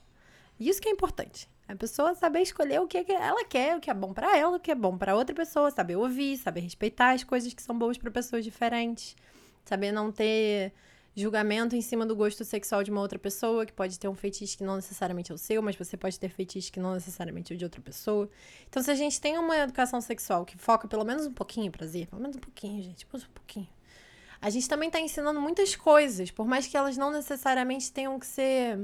Isso 0.60 0.82
que 0.82 0.90
é 0.90 0.92
importante. 0.92 1.50
A 1.68 1.76
pessoa 1.76 2.14
saber 2.14 2.42
escolher 2.42 2.82
o 2.82 2.88
que 2.88 2.98
ela 2.98 3.46
quer, 3.46 3.78
o 3.78 3.80
que 3.80 3.90
é 3.90 3.94
bom 3.94 4.14
para 4.14 4.38
ela, 4.38 4.58
o 4.58 4.60
que 4.60 4.72
é 4.72 4.76
bom 4.76 4.98
para 4.98 5.16
outra 5.16 5.34
pessoa, 5.34 5.72
saber 5.72 5.96
ouvir, 5.96 6.38
saber 6.38 6.60
respeitar 6.60 7.12
as 7.12 7.24
coisas 7.24 7.54
que 7.54 7.62
são 7.62 7.78
boas 7.78 7.98
para 7.98 8.12
pessoas 8.12 8.44
diferentes, 8.44 9.16
saber 9.64 9.92
não 9.92 10.12
ter 10.12 10.74
julgamento 11.16 11.76
em 11.76 11.82
cima 11.82 12.06
do 12.06 12.16
gosto 12.16 12.46
sexual 12.46 12.84
de 12.84 12.92
uma 12.92 13.02
outra 13.02 13.20
pessoa, 13.20 13.66
que 13.66 13.74
pode 13.74 14.00
ter 14.00 14.08
um 14.08 14.16
feitiço 14.16 14.58
que 14.58 14.64
não 14.64 14.76
necessariamente 14.78 15.32
é 15.32 15.36
o 15.36 15.38
seu, 15.38 15.62
mas 15.62 15.76
você 15.76 15.98
pode 15.98 16.20
ter 16.20 16.30
feitiço 16.30 16.72
que 16.72 16.80
não 16.80 16.94
necessariamente 16.94 17.54
é 17.54 17.56
de 17.58 17.66
outra 17.66 17.82
pessoa. 17.82 18.30
Então, 18.70 18.82
se 18.82 18.90
a 18.90 18.96
gente 18.96 19.20
tem 19.20 19.38
uma 19.38 19.58
educação 19.58 20.00
sexual 20.00 20.46
que 20.46 20.58
foca 20.58 20.88
pelo 20.88 21.04
menos 21.04 21.26
um 21.26 21.34
pouquinho 21.34 21.68
em 21.68 21.72
prazer, 21.72 22.08
pelo 22.08 22.22
menos 22.22 22.38
um 22.38 22.40
pouquinho, 22.40 22.82
gente, 22.82 23.06
um 23.06 23.20
pouquinho. 23.34 23.68
A 24.42 24.50
gente 24.50 24.68
também 24.68 24.88
está 24.88 25.00
ensinando 25.00 25.40
muitas 25.40 25.76
coisas, 25.76 26.32
por 26.32 26.48
mais 26.48 26.66
que 26.66 26.76
elas 26.76 26.98
não 26.98 27.12
necessariamente 27.12 27.92
tenham 27.92 28.18
que 28.18 28.26
ser 28.26 28.80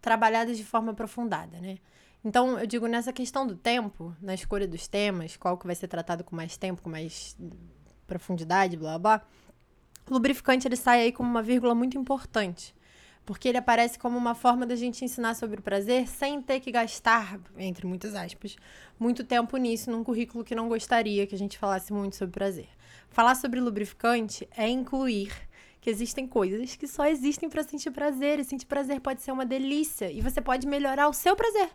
trabalhadas 0.00 0.56
de 0.56 0.64
forma 0.64 0.92
aprofundada, 0.92 1.58
né? 1.60 1.78
Então, 2.24 2.58
eu 2.58 2.66
digo 2.66 2.86
nessa 2.86 3.12
questão 3.12 3.46
do 3.46 3.56
tempo, 3.56 4.14
na 4.20 4.34
escolha 4.34 4.66
dos 4.66 4.88
temas, 4.88 5.36
qual 5.36 5.56
que 5.56 5.66
vai 5.66 5.74
ser 5.74 5.86
tratado 5.86 6.24
com 6.24 6.34
mais 6.34 6.56
tempo, 6.56 6.82
com 6.82 6.90
mais 6.90 7.36
profundidade, 8.06 8.76
blá 8.76 8.98
blá. 8.98 9.22
O 10.08 10.14
lubrificante 10.14 10.66
ele 10.66 10.76
sai 10.76 11.02
aí 11.02 11.12
como 11.12 11.28
uma 11.28 11.42
vírgula 11.42 11.74
muito 11.74 11.98
importante, 11.98 12.74
porque 13.26 13.46
ele 13.46 13.58
aparece 13.58 13.98
como 13.98 14.16
uma 14.16 14.34
forma 14.34 14.64
da 14.64 14.74
gente 14.74 15.04
ensinar 15.04 15.34
sobre 15.34 15.60
o 15.60 15.62
prazer 15.62 16.08
sem 16.08 16.40
ter 16.40 16.60
que 16.60 16.72
gastar, 16.72 17.38
entre 17.58 17.86
muitas 17.86 18.14
aspas, 18.14 18.56
muito 18.98 19.22
tempo 19.22 19.54
nisso 19.58 19.90
num 19.90 20.02
currículo 20.02 20.42
que 20.42 20.54
não 20.54 20.66
gostaria 20.66 21.26
que 21.26 21.34
a 21.34 21.38
gente 21.38 21.58
falasse 21.58 21.92
muito 21.92 22.16
sobre 22.16 22.32
prazer. 22.32 22.68
Falar 23.10 23.34
sobre 23.34 23.60
lubrificante 23.60 24.48
é 24.56 24.66
incluir 24.66 25.30
que 25.78 25.90
existem 25.90 26.26
coisas 26.26 26.74
que 26.74 26.88
só 26.88 27.04
existem 27.04 27.50
para 27.50 27.62
sentir 27.62 27.90
prazer, 27.90 28.38
e 28.38 28.44
sentir 28.44 28.64
prazer 28.64 29.00
pode 29.00 29.20
ser 29.20 29.32
uma 29.32 29.44
delícia, 29.44 30.10
e 30.10 30.22
você 30.22 30.40
pode 30.40 30.66
melhorar 30.66 31.08
o 31.08 31.12
seu 31.12 31.36
prazer. 31.36 31.68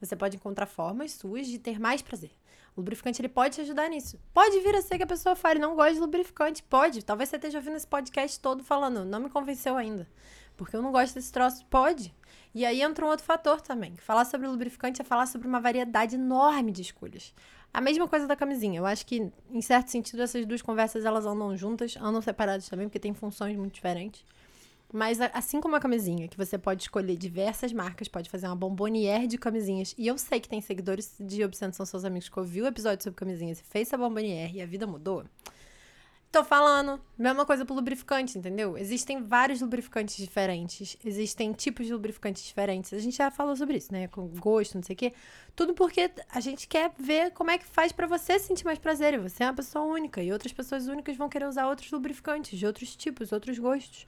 Você 0.00 0.16
pode 0.16 0.36
encontrar 0.36 0.66
formas 0.66 1.12
suas 1.12 1.46
de 1.46 1.58
ter 1.60 1.78
mais 1.78 2.02
prazer. 2.02 2.32
O 2.76 2.80
lubrificante 2.80 3.22
ele 3.22 3.28
pode 3.28 3.54
te 3.54 3.62
ajudar 3.62 3.88
nisso. 3.88 4.20
Pode 4.34 4.60
vir 4.60 4.74
a 4.76 4.82
ser 4.82 4.98
que 4.98 5.02
a 5.02 5.06
pessoa 5.06 5.34
fale, 5.34 5.58
não 5.58 5.74
gosta 5.74 5.94
de 5.94 6.00
lubrificante. 6.00 6.62
Pode. 6.62 7.02
Talvez 7.02 7.30
você 7.30 7.36
esteja 7.36 7.56
ouvindo 7.58 7.76
esse 7.76 7.86
podcast 7.86 8.38
todo 8.38 8.62
falando, 8.62 9.02
não 9.04 9.18
me 9.18 9.30
convenceu 9.30 9.76
ainda. 9.76 10.06
porque 10.56 10.76
eu 10.76 10.82
não 10.82 10.92
gosto 10.92 11.14
desse 11.14 11.32
troço. 11.32 11.64
Pode. 11.66 12.14
E 12.54 12.64
aí 12.64 12.80
entra 12.82 13.04
um 13.04 13.08
outro 13.08 13.24
fator 13.24 13.60
também. 13.60 13.96
Falar 13.96 14.24
sobre 14.24 14.46
lubrificante 14.46 15.00
é 15.00 15.04
falar 15.04 15.26
sobre 15.26 15.46
uma 15.46 15.60
variedade 15.60 16.16
enorme 16.16 16.72
de 16.72 16.82
escolhas. 16.82 17.34
A 17.72 17.80
mesma 17.80 18.08
coisa 18.08 18.26
da 18.26 18.34
camisinha. 18.34 18.78
Eu 18.78 18.86
acho 18.86 19.04
que, 19.04 19.30
em 19.50 19.60
certo 19.60 19.90
sentido, 19.90 20.22
essas 20.22 20.46
duas 20.46 20.62
conversas 20.62 21.04
elas 21.04 21.26
andam 21.26 21.54
juntas, 21.56 21.96
andam 21.96 22.22
separadas 22.22 22.68
também, 22.68 22.88
porque 22.88 22.98
tem 22.98 23.12
funções 23.12 23.56
muito 23.56 23.74
diferentes. 23.74 24.24
Mas 24.92 25.20
assim 25.20 25.60
como 25.60 25.74
a 25.76 25.80
camisinha, 25.80 26.28
que 26.28 26.36
você 26.36 26.56
pode 26.56 26.82
escolher 26.82 27.16
diversas 27.16 27.72
marcas, 27.72 28.08
pode 28.08 28.30
fazer 28.30 28.46
uma 28.46 28.56
bomboniere 28.56 29.26
de 29.26 29.36
camisinhas. 29.36 29.94
E 29.98 30.06
eu 30.06 30.16
sei 30.16 30.40
que 30.40 30.48
tem 30.48 30.60
seguidores 30.60 31.14
de 31.18 31.44
Obsessão 31.44 31.72
São 31.72 31.86
Seus 31.86 32.04
Amigos 32.04 32.28
que 32.28 32.38
ouviu 32.38 32.64
o 32.64 32.68
episódio 32.68 33.02
sobre 33.02 33.18
camisinhas 33.18 33.58
e 33.60 33.64
fez 33.64 33.88
essa 33.88 33.98
bomboniere 33.98 34.58
e 34.58 34.62
a 34.62 34.66
vida 34.66 34.86
mudou. 34.86 35.24
Tô 36.36 36.44
falando, 36.44 37.00
mesma 37.16 37.46
coisa 37.46 37.64
pro 37.64 37.74
lubrificante, 37.74 38.36
entendeu? 38.36 38.76
Existem 38.76 39.22
vários 39.22 39.62
lubrificantes 39.62 40.16
diferentes, 40.16 40.96
existem 41.02 41.50
tipos 41.52 41.86
de 41.86 41.94
lubrificantes 41.94 42.44
diferentes. 42.44 42.92
A 42.92 42.98
gente 42.98 43.16
já 43.16 43.30
falou 43.30 43.56
sobre 43.56 43.78
isso, 43.78 43.90
né? 43.90 44.06
Com 44.08 44.26
gosto, 44.28 44.74
não 44.74 44.82
sei 44.82 44.92
o 44.92 44.96
quê. 44.96 45.14
Tudo 45.54 45.72
porque 45.72 46.10
a 46.28 46.40
gente 46.40 46.68
quer 46.68 46.92
ver 46.98 47.30
como 47.30 47.50
é 47.50 47.56
que 47.56 47.64
faz 47.64 47.90
para 47.90 48.06
você 48.06 48.38
sentir 48.38 48.66
mais 48.66 48.78
prazer. 48.78 49.14
E 49.14 49.18
você 49.18 49.44
é 49.44 49.46
uma 49.46 49.54
pessoa 49.54 49.86
única 49.86 50.22
e 50.22 50.30
outras 50.30 50.52
pessoas 50.52 50.88
únicas 50.88 51.16
vão 51.16 51.28
querer 51.28 51.46
usar 51.46 51.68
outros 51.68 51.90
lubrificantes 51.90 52.58
de 52.58 52.66
outros 52.66 52.94
tipos, 52.94 53.32
outros 53.32 53.58
gostos. 53.58 54.06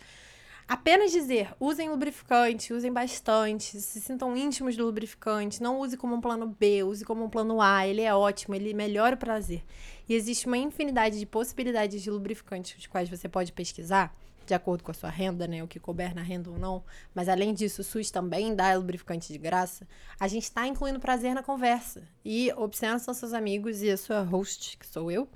Apenas 0.69 1.11
dizer, 1.11 1.55
usem 1.59 1.89
lubrificante, 1.89 2.75
usem 2.75 2.93
bastante, 2.93 3.81
se 3.81 4.01
sintam 4.03 4.37
íntimos 4.37 4.77
do 4.77 4.85
lubrificante, 4.85 5.63
não 5.63 5.81
use 5.81 5.97
como 5.97 6.15
um 6.15 6.21
plano 6.21 6.47
B, 6.47 6.83
use 6.83 7.07
como 7.07 7.25
um 7.25 7.31
plano 7.31 7.63
A, 7.63 7.87
ele 7.87 8.03
é 8.03 8.15
ótimo, 8.15 8.55
ele 8.55 8.75
melhora 8.75 9.17
o 9.17 9.19
prazer. 9.19 9.65
E 10.07 10.13
existe 10.13 10.47
uma 10.47 10.59
infinidade 10.59 11.19
de 11.19 11.25
possibilidades 11.25 12.03
de 12.03 12.11
lubrificantes, 12.11 12.77
os 12.79 12.87
quais 12.87 13.09
você 13.09 13.31
pode 13.31 13.51
pesquisar, 13.51 14.15
de 14.45 14.53
acordo 14.53 14.85
com 14.85 14.91
a 14.91 14.95
sua 14.95 15.09
renda, 15.09 15.47
né? 15.47 15.63
O 15.65 15.69
que 15.69 15.81
couber 15.81 16.15
na 16.15 16.23
renda 16.23 16.51
ou 16.51 16.59
não. 16.59 16.85
Mas 17.15 17.31
além 17.31 17.55
disso, 17.55 17.81
o 17.81 17.85
SUS 17.85 18.11
também 18.11 18.55
dá 18.55 18.75
lubrificante 18.75 19.33
de 19.33 19.39
graça. 19.39 19.89
A 20.21 20.29
gente 20.29 20.45
está 20.45 20.67
incluindo 20.67 21.01
prazer 21.01 21.35
na 21.35 21.43
conversa. 21.43 22.03
E 22.23 22.53
observa 22.57 22.99
são 22.99 23.15
seus 23.15 23.33
amigos 23.33 23.83
e 23.83 23.91
a 23.91 23.97
sua 23.97 24.21
host, 24.21 24.77
que 24.77 24.87
sou 24.87 25.11
eu. 25.11 25.29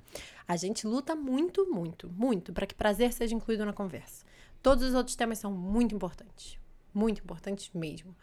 A 0.47 0.55
gente 0.57 0.85
luta 0.85 1.15
muito, 1.15 1.65
muito, 1.71 2.09
muito 2.09 2.53
para 2.53 2.67
que 2.67 2.75
prazer 2.75 3.13
seja 3.13 3.33
incluído 3.33 3.65
na 3.65 3.73
conversa. 3.73 4.25
Todos 4.63 4.85
os 4.85 4.95
outros 4.95 5.17
temas 5.17 5.39
são 5.39 5.51
muito 5.51 5.93
importantes. 5.93 6.57
Muito 6.93 7.21
importantes 7.21 7.69
mesmo. 7.73 8.15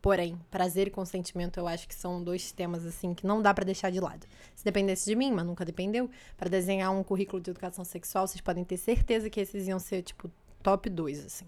Porém, 0.00 0.40
prazer 0.50 0.88
e 0.88 0.90
consentimento 0.90 1.60
eu 1.60 1.68
acho 1.68 1.86
que 1.86 1.94
são 1.94 2.24
dois 2.24 2.50
temas 2.50 2.86
assim 2.86 3.12
que 3.14 3.26
não 3.26 3.42
dá 3.42 3.52
para 3.52 3.64
deixar 3.64 3.90
de 3.90 4.00
lado. 4.00 4.26
Se 4.56 4.64
dependesse 4.64 5.04
de 5.04 5.14
mim, 5.14 5.30
mas 5.30 5.44
nunca 5.44 5.66
dependeu, 5.66 6.10
para 6.36 6.48
desenhar 6.48 6.90
um 6.90 7.04
currículo 7.04 7.42
de 7.42 7.50
educação 7.50 7.84
sexual, 7.84 8.26
vocês 8.26 8.40
podem 8.40 8.64
ter 8.64 8.78
certeza 8.78 9.28
que 9.28 9.38
esses 9.38 9.68
iam 9.68 9.78
ser 9.78 10.02
tipo 10.02 10.30
top 10.62 10.88
2 10.88 11.26
assim. 11.26 11.46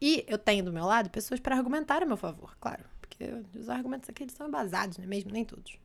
E 0.00 0.24
eu 0.26 0.38
tenho 0.38 0.64
do 0.64 0.72
meu 0.72 0.84
lado 0.84 1.08
pessoas 1.08 1.38
para 1.38 1.56
argumentar 1.56 2.02
a 2.02 2.06
meu 2.06 2.16
favor, 2.16 2.56
claro, 2.60 2.84
porque 3.00 3.24
os 3.54 3.68
argumentos 3.68 4.10
aqui 4.10 4.24
eles 4.24 4.34
são 4.34 4.48
embasados, 4.48 4.98
não 4.98 5.04
é 5.04 5.08
mesmo? 5.08 5.30
Nem 5.30 5.44
todos. 5.44 5.78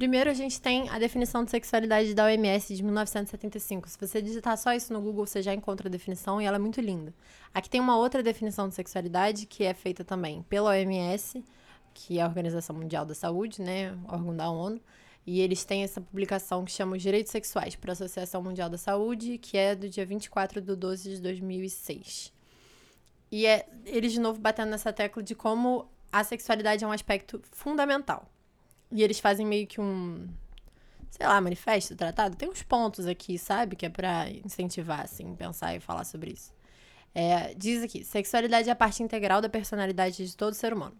Primeiro, 0.00 0.30
a 0.30 0.32
gente 0.32 0.58
tem 0.58 0.88
a 0.88 0.98
definição 0.98 1.44
de 1.44 1.50
sexualidade 1.50 2.14
da 2.14 2.24
OMS 2.24 2.74
de 2.74 2.82
1975. 2.82 3.86
Se 3.86 3.98
você 4.00 4.22
digitar 4.22 4.56
só 4.56 4.72
isso 4.72 4.94
no 4.94 5.02
Google, 5.02 5.26
você 5.26 5.42
já 5.42 5.52
encontra 5.52 5.88
a 5.88 5.90
definição 5.90 6.40
e 6.40 6.46
ela 6.46 6.56
é 6.56 6.58
muito 6.58 6.80
linda. 6.80 7.12
Aqui 7.52 7.68
tem 7.68 7.82
uma 7.82 7.98
outra 7.98 8.22
definição 8.22 8.66
de 8.66 8.74
sexualidade 8.74 9.44
que 9.44 9.62
é 9.62 9.74
feita 9.74 10.02
também 10.02 10.42
pela 10.44 10.70
OMS, 10.70 11.44
que 11.92 12.18
é 12.18 12.22
a 12.22 12.26
Organização 12.26 12.74
Mundial 12.74 13.04
da 13.04 13.14
Saúde, 13.14 13.60
né, 13.60 13.94
órgão 14.08 14.34
da 14.34 14.48
ONU. 14.48 14.80
E 15.26 15.42
eles 15.42 15.66
têm 15.66 15.82
essa 15.82 16.00
publicação 16.00 16.64
que 16.64 16.72
chama 16.72 16.96
Os 16.96 17.02
Direitos 17.02 17.30
Sexuais 17.30 17.76
para 17.76 17.90
a 17.90 17.92
Associação 17.92 18.42
Mundial 18.42 18.70
da 18.70 18.78
Saúde, 18.78 19.36
que 19.36 19.58
é 19.58 19.74
do 19.74 19.86
dia 19.86 20.06
24 20.06 20.62
de 20.62 20.76
12 20.76 21.16
de 21.16 21.20
2006. 21.20 22.32
E 23.30 23.44
é 23.44 23.68
eles 23.84 24.12
de 24.12 24.20
novo 24.20 24.40
batendo 24.40 24.70
nessa 24.70 24.94
tecla 24.94 25.22
de 25.22 25.34
como 25.34 25.90
a 26.10 26.24
sexualidade 26.24 26.84
é 26.84 26.88
um 26.88 26.92
aspecto 26.92 27.42
fundamental 27.52 28.29
e 28.90 29.02
eles 29.02 29.20
fazem 29.20 29.46
meio 29.46 29.66
que 29.66 29.80
um, 29.80 30.28
sei 31.10 31.26
lá, 31.26 31.40
manifesto, 31.40 31.94
tratado. 31.94 32.36
Tem 32.36 32.48
uns 32.48 32.62
pontos 32.62 33.06
aqui, 33.06 33.38
sabe? 33.38 33.76
Que 33.76 33.86
é 33.86 33.88
pra 33.88 34.30
incentivar, 34.30 35.00
assim, 35.02 35.34
pensar 35.34 35.74
e 35.74 35.80
falar 35.80 36.04
sobre 36.04 36.32
isso. 36.32 36.52
É, 37.14 37.54
diz 37.54 37.82
aqui: 37.82 38.04
sexualidade 38.04 38.68
é 38.68 38.72
a 38.72 38.76
parte 38.76 39.02
integral 39.02 39.40
da 39.40 39.48
personalidade 39.48 40.26
de 40.26 40.36
todo 40.36 40.54
ser 40.54 40.72
humano. 40.72 40.96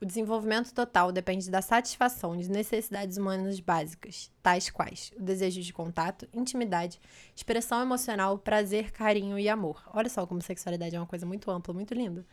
O 0.00 0.04
desenvolvimento 0.04 0.74
total 0.74 1.10
depende 1.10 1.50
da 1.50 1.62
satisfação 1.62 2.36
de 2.36 2.50
necessidades 2.50 3.16
humanas 3.16 3.58
básicas, 3.60 4.30
tais 4.42 4.68
quais 4.68 5.12
o 5.16 5.22
desejo 5.22 5.62
de 5.62 5.72
contato, 5.72 6.28
intimidade, 6.34 7.00
expressão 7.34 7.80
emocional, 7.80 8.36
prazer, 8.36 8.90
carinho 8.90 9.38
e 9.38 9.48
amor. 9.48 9.82
Olha 9.94 10.10
só 10.10 10.26
como 10.26 10.42
sexualidade 10.42 10.94
é 10.94 10.98
uma 11.00 11.06
coisa 11.06 11.24
muito 11.24 11.50
ampla, 11.50 11.72
muito 11.72 11.94
linda. 11.94 12.26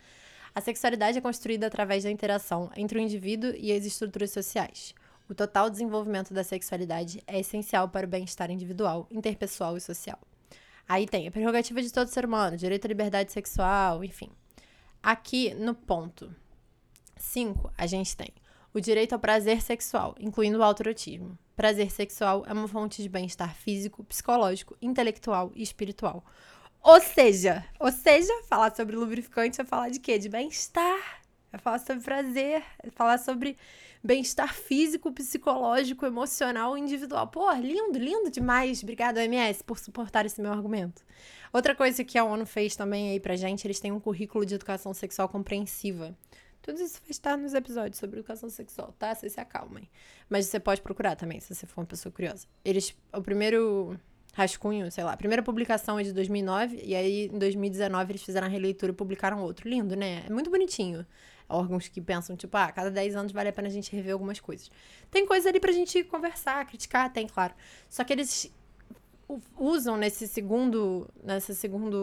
A 0.54 0.60
sexualidade 0.60 1.16
é 1.16 1.20
construída 1.20 1.66
através 1.66 2.04
da 2.04 2.10
interação 2.10 2.70
entre 2.76 2.98
o 2.98 3.00
indivíduo 3.00 3.54
e 3.56 3.72
as 3.72 3.86
estruturas 3.86 4.32
sociais. 4.32 4.94
O 5.28 5.34
total 5.34 5.70
desenvolvimento 5.70 6.34
da 6.34 6.44
sexualidade 6.44 7.22
é 7.26 7.40
essencial 7.40 7.88
para 7.88 8.06
o 8.06 8.10
bem-estar 8.10 8.50
individual, 8.50 9.06
interpessoal 9.10 9.76
e 9.76 9.80
social. 9.80 10.18
Aí 10.88 11.06
tem 11.06 11.26
a 11.26 11.30
prerrogativa 11.30 11.80
de 11.80 11.92
todo 11.92 12.08
ser 12.08 12.24
humano, 12.24 12.56
direito 12.56 12.84
à 12.84 12.88
liberdade 12.88 13.32
sexual, 13.32 14.04
enfim. 14.04 14.30
Aqui 15.02 15.54
no 15.54 15.74
ponto 15.74 16.34
5, 17.16 17.72
a 17.78 17.86
gente 17.86 18.16
tem 18.16 18.32
o 18.74 18.80
direito 18.80 19.12
ao 19.12 19.18
prazer 19.18 19.60
sexual, 19.60 20.14
incluindo 20.18 20.58
o 20.58 20.62
autorotismo. 20.62 21.38
Prazer 21.54 21.90
sexual 21.90 22.44
é 22.46 22.52
uma 22.52 22.66
fonte 22.66 23.02
de 23.02 23.08
bem-estar 23.08 23.54
físico, 23.54 24.02
psicológico, 24.04 24.76
intelectual 24.80 25.52
e 25.54 25.62
espiritual. 25.62 26.24
Ou 26.82 27.00
seja, 27.00 27.64
ou 27.78 27.92
seja, 27.92 28.32
falar 28.48 28.74
sobre 28.74 28.96
lubrificante 28.96 29.60
é 29.60 29.64
falar 29.64 29.90
de 29.90 30.00
quê? 30.00 30.18
De 30.18 30.28
bem-estar. 30.28 31.21
É 31.52 31.58
falar 31.58 31.78
sobre 31.78 32.02
prazer, 32.02 32.62
é 32.82 32.90
falar 32.90 33.18
sobre 33.18 33.58
bem-estar 34.02 34.54
físico, 34.54 35.12
psicológico, 35.12 36.06
emocional, 36.06 36.78
individual. 36.78 37.28
Pô, 37.28 37.52
lindo, 37.52 37.98
lindo 37.98 38.30
demais. 38.30 38.82
Obrigada, 38.82 39.20
OMS, 39.20 39.62
por 39.62 39.78
suportar 39.78 40.24
esse 40.24 40.40
meu 40.40 40.50
argumento. 40.50 41.02
Outra 41.52 41.74
coisa 41.74 42.02
que 42.02 42.16
a 42.16 42.24
ONU 42.24 42.46
fez 42.46 42.74
também 42.74 43.10
aí 43.10 43.20
pra 43.20 43.36
gente, 43.36 43.66
eles 43.66 43.78
têm 43.78 43.92
um 43.92 44.00
currículo 44.00 44.46
de 44.46 44.54
educação 44.54 44.94
sexual 44.94 45.28
compreensiva. 45.28 46.16
Tudo 46.62 46.80
isso 46.80 47.00
vai 47.02 47.10
estar 47.10 47.36
nos 47.36 47.52
episódios 47.52 47.98
sobre 47.98 48.20
educação 48.20 48.48
sexual, 48.48 48.94
tá? 48.98 49.14
Vocês 49.14 49.32
se 49.32 49.40
acalmem. 49.40 49.90
Mas 50.30 50.46
você 50.46 50.58
pode 50.58 50.80
procurar 50.80 51.16
também, 51.16 51.38
se 51.40 51.54
você 51.54 51.66
for 51.66 51.82
uma 51.82 51.86
pessoa 51.86 52.12
curiosa. 52.12 52.46
Eles, 52.64 52.94
o 53.12 53.20
primeiro 53.20 53.98
rascunho, 54.32 54.90
sei 54.90 55.04
lá, 55.04 55.12
a 55.12 55.16
primeira 55.16 55.42
publicação 55.42 55.98
é 55.98 56.02
de 56.02 56.12
2009, 56.12 56.80
e 56.82 56.94
aí 56.94 57.26
em 57.26 57.38
2019 57.38 58.12
eles 58.12 58.22
fizeram 58.22 58.46
a 58.46 58.50
releitura 58.50 58.92
e 58.92 58.94
publicaram 58.94 59.42
outro. 59.42 59.68
Lindo, 59.68 59.94
né? 59.94 60.24
É 60.26 60.30
muito 60.32 60.48
bonitinho 60.48 61.04
órgãos 61.48 61.88
que 61.88 62.00
pensam, 62.00 62.36
tipo, 62.36 62.56
ah, 62.56 62.70
cada 62.72 62.90
10 62.90 63.16
anos 63.16 63.32
vale 63.32 63.48
a 63.48 63.52
pena 63.52 63.68
a 63.68 63.70
gente 63.70 63.94
rever 63.94 64.12
algumas 64.12 64.40
coisas. 64.40 64.70
Tem 65.10 65.26
coisa 65.26 65.48
ali 65.48 65.60
pra 65.60 65.72
gente 65.72 66.02
conversar, 66.04 66.64
criticar, 66.66 67.12
tem, 67.12 67.26
claro. 67.26 67.54
Só 67.88 68.04
que 68.04 68.12
eles 68.12 68.52
usam 69.58 69.96
nesse 69.96 70.26
segundo, 70.28 71.08
nessa 71.22 71.54
segunda 71.54 71.96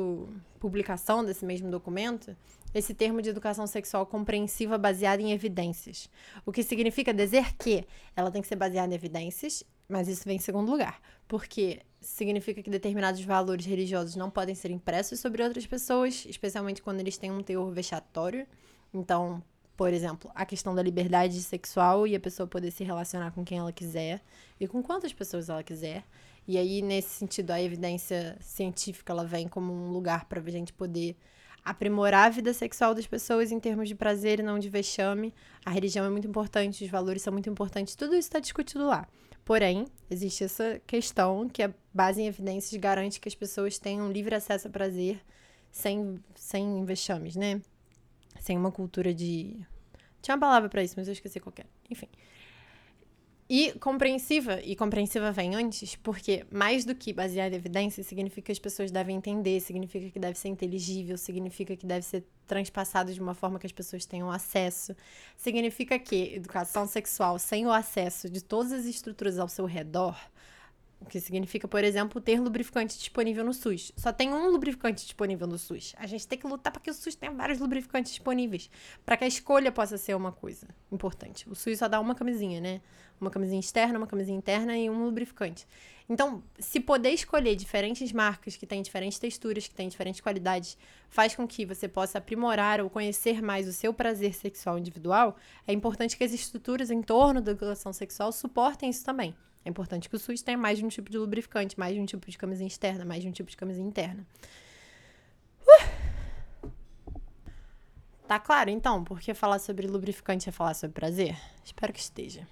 publicação 0.60 1.24
desse 1.24 1.46
mesmo 1.46 1.70
documento, 1.70 2.36
esse 2.74 2.94
termo 2.94 3.22
de 3.22 3.30
educação 3.30 3.66
sexual 3.66 4.06
compreensiva 4.06 4.78
baseada 4.78 5.22
em 5.22 5.32
evidências. 5.32 6.10
O 6.46 6.52
que 6.52 6.64
significa 6.64 7.14
dizer 7.14 7.56
que 7.56 7.86
ela 8.16 8.32
tem 8.32 8.42
que 8.42 8.48
ser 8.48 8.56
baseada 8.56 8.94
em 8.94 8.96
evidências, 8.96 9.64
mas 9.88 10.08
isso 10.08 10.24
vem 10.26 10.38
em 10.38 10.40
segundo 10.40 10.72
lugar. 10.72 11.02
Porque 11.28 11.82
significa 12.00 12.62
que 12.62 12.70
determinados 12.70 13.22
valores 13.22 13.66
religiosos 13.66 14.16
não 14.16 14.30
podem 14.30 14.54
ser 14.54 14.72
impressos 14.72 15.20
sobre 15.20 15.44
outras 15.44 15.66
pessoas, 15.66 16.26
especialmente 16.28 16.82
quando 16.82 17.00
eles 17.00 17.18
têm 17.18 17.32
um 17.32 17.42
teor 17.42 17.72
vexatório. 17.72 18.46
Então, 18.94 19.42
por 19.78 19.94
exemplo, 19.94 20.30
a 20.36 20.46
questão 20.46 20.76
da 20.76 20.82
liberdade 20.82 21.42
sexual 21.42 22.06
e 22.06 22.16
a 22.16 22.20
pessoa 22.20 22.48
poder 22.48 22.72
se 22.72 22.84
relacionar 22.84 23.32
com 23.32 23.46
quem 23.46 23.60
ela 23.60 23.72
quiser 23.72 24.22
e 24.60 24.68
com 24.68 24.84
quantas 24.84 25.14
pessoas 25.14 25.50
ela 25.50 25.64
quiser. 25.64 26.04
E 26.48 26.58
aí, 26.58 26.82
nesse 26.82 27.10
sentido, 27.10 27.52
a 27.52 27.62
evidência 27.62 28.38
científica 28.42 29.14
ela 29.14 29.26
vem 29.26 29.48
como 29.48 29.72
um 29.72 29.90
lugar 29.92 30.26
para 30.26 30.42
a 30.42 30.50
gente 30.50 30.74
poder 30.74 31.16
aprimorar 31.64 32.28
a 32.28 32.30
vida 32.30 32.54
sexual 32.54 32.96
das 32.96 33.08
pessoas 33.08 33.52
em 33.52 33.60
termos 33.60 33.88
de 33.88 33.96
prazer 33.96 34.40
e 34.40 34.44
não 34.44 34.60
de 34.60 34.68
vexame. 34.68 35.34
A 35.64 35.70
religião 35.70 36.06
é 36.06 36.10
muito 36.10 36.28
importante, 36.28 36.84
os 36.84 36.90
valores 36.90 37.22
são 37.22 37.32
muito 37.32 37.50
importantes, 37.50 37.96
tudo 37.96 38.16
isso 38.16 38.28
está 38.28 38.40
discutido 38.40 38.86
lá. 38.88 39.08
Porém, 39.46 39.86
existe 40.10 40.44
essa 40.44 40.82
questão 40.86 41.48
que 41.48 41.64
a 41.64 41.74
base 41.94 42.22
em 42.22 42.28
evidências 42.28 42.80
garante 42.82 43.20
que 43.20 43.28
as 43.28 43.36
pessoas 43.36 43.80
tenham 43.80 44.12
livre 44.12 44.36
acesso 44.36 44.68
a 44.68 44.72
prazer 44.72 45.22
sem, 45.72 46.20
sem 46.36 46.84
vexames, 46.84 47.36
né? 47.36 47.62
Sem 48.40 48.58
uma 48.58 48.72
cultura 48.72 49.14
de. 49.14 49.60
Tinha 50.22 50.36
uma 50.36 50.42
palavra 50.42 50.70
para 50.70 50.84
isso, 50.84 50.96
mas 50.98 51.08
eu 51.08 51.14
esqueci 51.14 51.40
qualquer. 51.40 51.66
Enfim. 51.90 52.08
E 53.52 53.72
compreensiva, 53.80 54.62
e 54.62 54.76
compreensiva 54.76 55.32
vem 55.32 55.56
antes, 55.56 55.96
porque 55.96 56.46
mais 56.52 56.86
do 56.86 56.94
que 56.94 57.12
basear 57.12 57.52
em 57.52 57.56
evidência, 57.56 58.04
significa 58.04 58.46
que 58.46 58.52
as 58.52 58.60
pessoas 58.60 58.92
devem 58.92 59.16
entender, 59.16 59.60
significa 59.60 60.08
que 60.12 60.20
deve 60.20 60.38
ser 60.38 60.50
inteligível, 60.50 61.18
significa 61.18 61.76
que 61.76 61.84
deve 61.84 62.06
ser 62.06 62.24
transpassado 62.46 63.12
de 63.12 63.20
uma 63.20 63.34
forma 63.34 63.58
que 63.58 63.66
as 63.66 63.72
pessoas 63.72 64.06
tenham 64.06 64.30
acesso. 64.30 64.96
Significa 65.36 65.98
que 65.98 66.36
educação 66.36 66.86
sexual 66.86 67.40
sem 67.40 67.66
o 67.66 67.72
acesso 67.72 68.30
de 68.30 68.44
todas 68.44 68.72
as 68.72 68.86
estruturas 68.86 69.40
ao 69.40 69.48
seu 69.48 69.66
redor 69.66 70.16
O 71.02 71.06
que 71.06 71.20
significa, 71.20 71.68
por 71.68 71.84
exemplo, 71.84 72.20
ter 72.20 72.41
lubrificante 72.41 72.97
disponível 72.97 73.43
no 73.45 73.54
SUS. 73.54 73.93
Só 73.95 74.12
tem 74.12 74.34
um 74.34 74.50
lubrificante 74.50 75.04
disponível 75.04 75.47
no 75.47 75.58
SUS. 75.58 75.95
A 75.97 76.06
gente 76.06 76.28
tem 76.28 76.38
que 76.38 76.45
lutar 76.45 76.74
para 76.74 76.82
que 76.82 76.91
o 76.91 76.93
SUS 76.93 77.16
tenha 77.16 77.32
vários 77.32 77.58
lubrificantes 77.58 78.12
disponíveis, 78.12 78.70
para 79.06 79.16
que 79.16 79.24
a 79.24 79.28
escolha 79.28 79.72
possa 79.72 79.97
ser 79.97 80.14
uma 80.16 80.32
coisa 80.32 80.68
importante. 80.91 81.50
O 81.50 81.56
SUS 81.56 81.80
só 81.80 81.88
dá 81.88 82.00
uma 82.02 82.14
camisinha, 82.14 82.60
né? 82.60 82.82
Uma 83.20 83.32
camisinha 83.32 83.60
externa, 83.60 83.97
uma 83.97 84.08
camisinha 84.08 84.38
interna 84.38 84.78
e 84.78 84.89
um 84.89 85.06
lubrificante. 85.06 85.66
Então, 86.10 86.43
se 86.58 86.80
poder 86.80 87.12
escolher 87.12 87.56
diferentes 87.56 88.12
marcas 88.12 88.58
que 88.58 88.66
têm 88.66 88.82
diferentes 88.82 89.20
texturas, 89.20 89.68
que 89.68 89.76
têm 89.76 89.88
diferentes 89.88 90.20
qualidades, 90.20 90.78
faz 91.08 91.36
com 91.36 91.47
que 91.47 91.66
você 91.66 91.88
possa 91.88 92.18
aprimorar 92.18 92.82
ou 92.82 92.89
conhecer 92.89 93.41
mais 93.41 93.68
o 93.68 93.74
seu 93.74 93.93
prazer 93.93 94.34
sexual 94.34 94.78
individual, 94.78 95.38
é 95.68 95.72
importante 95.72 96.18
que 96.18 96.24
as 96.24 96.34
estruturas 96.34 96.89
em 96.89 97.02
torno 97.02 97.41
da 97.41 97.54
relação 97.54 97.93
sexual 97.93 98.32
suportem 98.32 98.89
isso 98.89 99.06
também. 99.06 99.36
É 99.64 99.70
importante 99.70 100.10
que 100.10 100.16
o 100.16 100.20
SUS 100.20 100.41
tenha 100.41 100.57
mais 100.57 100.80
de 100.80 100.86
um 100.86 100.89
tipo 100.89 101.10
de 101.10 101.18
lubrificante, 101.18 101.78
mais 101.78 101.93
de 101.93 102.01
um 102.01 102.05
tipo 102.05 102.30
de 102.30 102.38
camisinha 102.38 102.68
externa, 102.68 103.03
mais 103.03 103.22
de 103.22 103.30
um 103.30 103.32
tipo 103.32 103.49
de 103.49 103.57
camisinha 103.57 103.88
interna. 103.88 104.26
Tá 108.30 108.39
claro, 108.39 108.70
então, 108.70 109.03
porque 109.03 109.34
falar 109.34 109.57
sobre 109.57 109.88
lubrificante 109.88 110.47
é 110.47 110.51
falar 110.51 110.76
sobre 110.76 110.93
prazer? 110.93 111.36
Espero 111.66 111.91
que 111.91 111.99
esteja. 111.99 112.47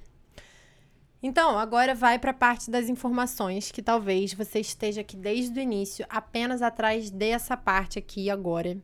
Então, 1.21 1.57
agora 1.59 1.93
vai 1.93 2.17
para 2.17 2.31
a 2.31 2.33
parte 2.33 2.71
das 2.71 2.89
informações 2.89 3.71
que 3.71 3.83
talvez 3.83 4.33
você 4.33 4.59
esteja 4.59 5.01
aqui 5.01 5.15
desde 5.15 5.59
o 5.59 5.61
início, 5.61 6.03
apenas 6.09 6.63
atrás 6.63 7.11
dessa 7.11 7.55
parte 7.55 7.99
aqui 7.99 8.27
agora. 8.29 8.75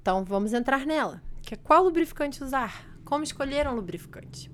Então, 0.00 0.24
vamos 0.24 0.52
entrar 0.52 0.86
nela. 0.86 1.20
Que 1.42 1.54
é 1.54 1.56
qual 1.56 1.82
lubrificante 1.82 2.44
usar? 2.44 2.86
Como 3.04 3.24
escolher 3.24 3.66
um 3.66 3.74
lubrificante? 3.74 4.51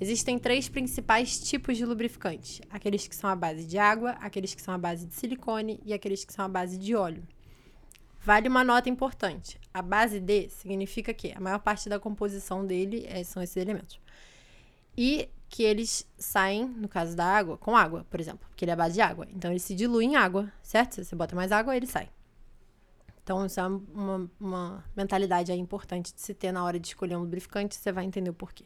Existem 0.00 0.38
três 0.38 0.68
principais 0.68 1.40
tipos 1.40 1.76
de 1.76 1.84
lubrificante: 1.84 2.62
aqueles 2.70 3.06
que 3.06 3.16
são 3.16 3.30
à 3.30 3.36
base 3.36 3.64
de 3.64 3.78
água, 3.78 4.10
aqueles 4.20 4.54
que 4.54 4.62
são 4.62 4.74
à 4.74 4.78
base 4.78 5.06
de 5.06 5.14
silicone 5.14 5.80
e 5.84 5.94
aqueles 5.94 6.24
que 6.24 6.32
são 6.32 6.44
à 6.44 6.48
base 6.48 6.76
de 6.78 6.94
óleo. 6.94 7.26
Vale 8.20 8.48
uma 8.48 8.64
nota 8.64 8.88
importante: 8.88 9.58
a 9.72 9.80
base 9.80 10.20
D 10.20 10.48
significa 10.50 11.14
que 11.14 11.32
a 11.32 11.40
maior 11.40 11.60
parte 11.60 11.88
da 11.88 11.98
composição 11.98 12.66
dele 12.66 13.06
é, 13.08 13.24
são 13.24 13.42
esses 13.42 13.56
elementos. 13.56 14.00
E 14.96 15.28
que 15.48 15.62
eles 15.62 16.06
saem, 16.18 16.66
no 16.66 16.88
caso 16.88 17.14
da 17.14 17.24
água, 17.24 17.56
com 17.56 17.76
água, 17.76 18.04
por 18.10 18.20
exemplo, 18.20 18.46
porque 18.48 18.64
ele 18.64 18.70
é 18.72 18.74
a 18.74 18.76
base 18.76 18.94
de 18.94 19.00
água. 19.00 19.26
Então 19.30 19.50
ele 19.50 19.60
se 19.60 19.74
dilui 19.74 20.04
em 20.04 20.16
água, 20.16 20.52
certo? 20.62 20.96
Se 20.96 21.04
você 21.04 21.14
bota 21.14 21.36
mais 21.36 21.52
água, 21.52 21.76
ele 21.76 21.86
sai. 21.86 22.10
Então, 23.22 23.44
isso 23.44 23.58
é 23.58 23.66
uma, 23.66 24.30
uma 24.38 24.84
mentalidade 24.94 25.50
aí 25.50 25.58
importante 25.58 26.14
de 26.14 26.20
se 26.20 26.32
ter 26.32 26.52
na 26.52 26.64
hora 26.64 26.78
de 26.78 26.86
escolher 26.86 27.16
um 27.16 27.22
lubrificante, 27.22 27.74
você 27.74 27.90
vai 27.90 28.04
entender 28.04 28.30
o 28.30 28.34
porquê. 28.34 28.64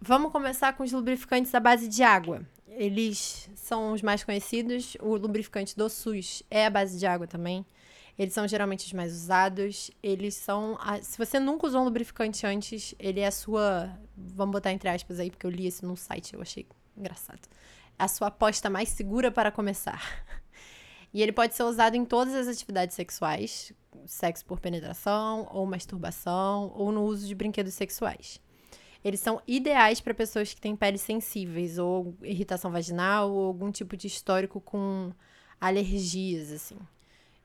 Vamos 0.00 0.30
começar 0.30 0.72
com 0.74 0.82
os 0.82 0.92
lubrificantes 0.92 1.54
à 1.54 1.60
base 1.60 1.88
de 1.88 2.02
água. 2.02 2.42
Eles 2.68 3.48
são 3.54 3.92
os 3.92 4.02
mais 4.02 4.22
conhecidos. 4.22 4.96
O 5.00 5.16
lubrificante 5.16 5.76
do 5.76 5.88
SUS 5.88 6.42
é 6.50 6.66
a 6.66 6.70
base 6.70 6.98
de 6.98 7.06
água 7.06 7.26
também. 7.26 7.64
Eles 8.18 8.34
são 8.34 8.46
geralmente 8.46 8.86
os 8.86 8.92
mais 8.92 9.12
usados. 9.12 9.90
Eles 10.02 10.34
são. 10.34 10.76
A... 10.80 11.00
Se 11.02 11.16
você 11.16 11.38
nunca 11.38 11.66
usou 11.66 11.80
um 11.80 11.84
lubrificante 11.84 12.46
antes, 12.46 12.94
ele 12.98 13.20
é 13.20 13.26
a 13.26 13.30
sua. 13.30 13.90
Vamos 14.16 14.52
botar 14.52 14.72
entre 14.72 14.88
aspas 14.88 15.18
aí, 15.18 15.30
porque 15.30 15.46
eu 15.46 15.50
li 15.50 15.66
isso 15.66 15.86
num 15.86 15.96
site, 15.96 16.34
eu 16.34 16.42
achei 16.42 16.66
engraçado. 16.96 17.40
É 17.98 18.04
a 18.04 18.08
sua 18.08 18.28
aposta 18.28 18.68
mais 18.68 18.90
segura 18.90 19.30
para 19.30 19.50
começar. 19.50 20.02
E 21.14 21.22
ele 21.22 21.32
pode 21.32 21.54
ser 21.54 21.62
usado 21.62 21.94
em 21.94 22.04
todas 22.04 22.34
as 22.34 22.46
atividades 22.46 22.94
sexuais, 22.94 23.72
sexo 24.04 24.44
por 24.44 24.60
penetração, 24.60 25.48
ou 25.50 25.64
masturbação, 25.64 26.70
ou 26.74 26.92
no 26.92 27.04
uso 27.04 27.26
de 27.26 27.34
brinquedos 27.34 27.72
sexuais. 27.72 28.38
Eles 29.06 29.20
são 29.20 29.40
ideais 29.46 30.00
para 30.00 30.12
pessoas 30.12 30.52
que 30.52 30.60
têm 30.60 30.74
peles 30.74 31.00
sensíveis, 31.00 31.78
ou 31.78 32.12
irritação 32.24 32.72
vaginal, 32.72 33.30
ou 33.30 33.46
algum 33.46 33.70
tipo 33.70 33.96
de 33.96 34.08
histórico 34.08 34.60
com 34.60 35.12
alergias, 35.60 36.50
assim. 36.50 36.76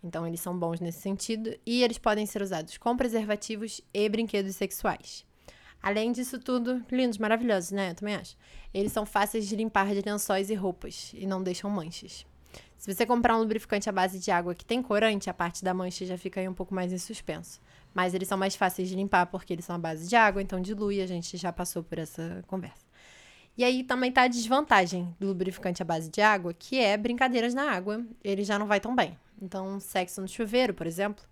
Então, 0.03 0.25
eles 0.25 0.39
são 0.39 0.57
bons 0.57 0.79
nesse 0.79 1.01
sentido 1.01 1.55
e 1.63 1.83
eles 1.83 1.99
podem 1.99 2.25
ser 2.25 2.41
usados 2.41 2.79
com 2.79 2.97
preservativos 2.97 3.79
e 3.93 4.09
brinquedos 4.09 4.55
sexuais. 4.55 5.23
Além 5.83 6.11
disso 6.11 6.39
tudo, 6.39 6.83
lindos, 6.91 7.19
maravilhosos, 7.19 7.69
né? 7.69 7.91
Eu 7.91 7.95
também 7.95 8.15
acho. 8.15 8.35
Eles 8.73 8.91
são 8.91 9.05
fáceis 9.05 9.47
de 9.47 9.55
limpar 9.55 9.93
de 9.93 10.01
lençóis 10.01 10.49
e 10.49 10.55
roupas 10.55 11.11
e 11.13 11.27
não 11.27 11.43
deixam 11.43 11.69
manchas. 11.69 12.25
Se 12.75 12.91
você 12.91 13.05
comprar 13.05 13.37
um 13.37 13.39
lubrificante 13.39 13.87
à 13.87 13.91
base 13.91 14.17
de 14.17 14.31
água 14.31 14.55
que 14.55 14.65
tem 14.65 14.81
corante, 14.81 15.29
a 15.29 15.33
parte 15.35 15.63
da 15.63 15.75
mancha 15.75 16.07
já 16.07 16.17
fica 16.17 16.41
aí 16.41 16.49
um 16.49 16.55
pouco 16.55 16.73
mais 16.73 16.91
em 16.91 16.97
suspenso. 16.97 17.61
Mas 17.93 18.13
eles 18.13 18.27
são 18.27 18.37
mais 18.37 18.55
fáceis 18.55 18.87
de 18.89 18.95
limpar 18.95 19.25
porque 19.25 19.53
eles 19.53 19.65
são 19.65 19.75
à 19.75 19.79
base 19.79 20.07
de 20.07 20.15
água, 20.15 20.41
então 20.41 20.61
dilui, 20.61 21.01
a 21.01 21.05
gente 21.05 21.35
já 21.37 21.51
passou 21.51 21.83
por 21.83 21.99
essa 21.99 22.43
conversa. 22.47 22.85
E 23.57 23.63
aí 23.63 23.83
também 23.83 24.11
tá 24.11 24.23
a 24.23 24.27
desvantagem 24.27 25.13
do 25.19 25.27
lubrificante 25.27 25.81
à 25.81 25.85
base 25.85 26.09
de 26.09 26.21
água, 26.21 26.53
que 26.53 26.79
é 26.79 26.95
brincadeiras 26.95 27.53
na 27.53 27.69
água, 27.69 28.03
ele 28.23 28.43
já 28.43 28.57
não 28.57 28.65
vai 28.65 28.79
tão 28.79 28.95
bem. 28.95 29.17
Então, 29.41 29.79
sexo 29.79 30.21
no 30.21 30.27
chuveiro, 30.27 30.73
por 30.73 30.87
exemplo, 30.87 31.23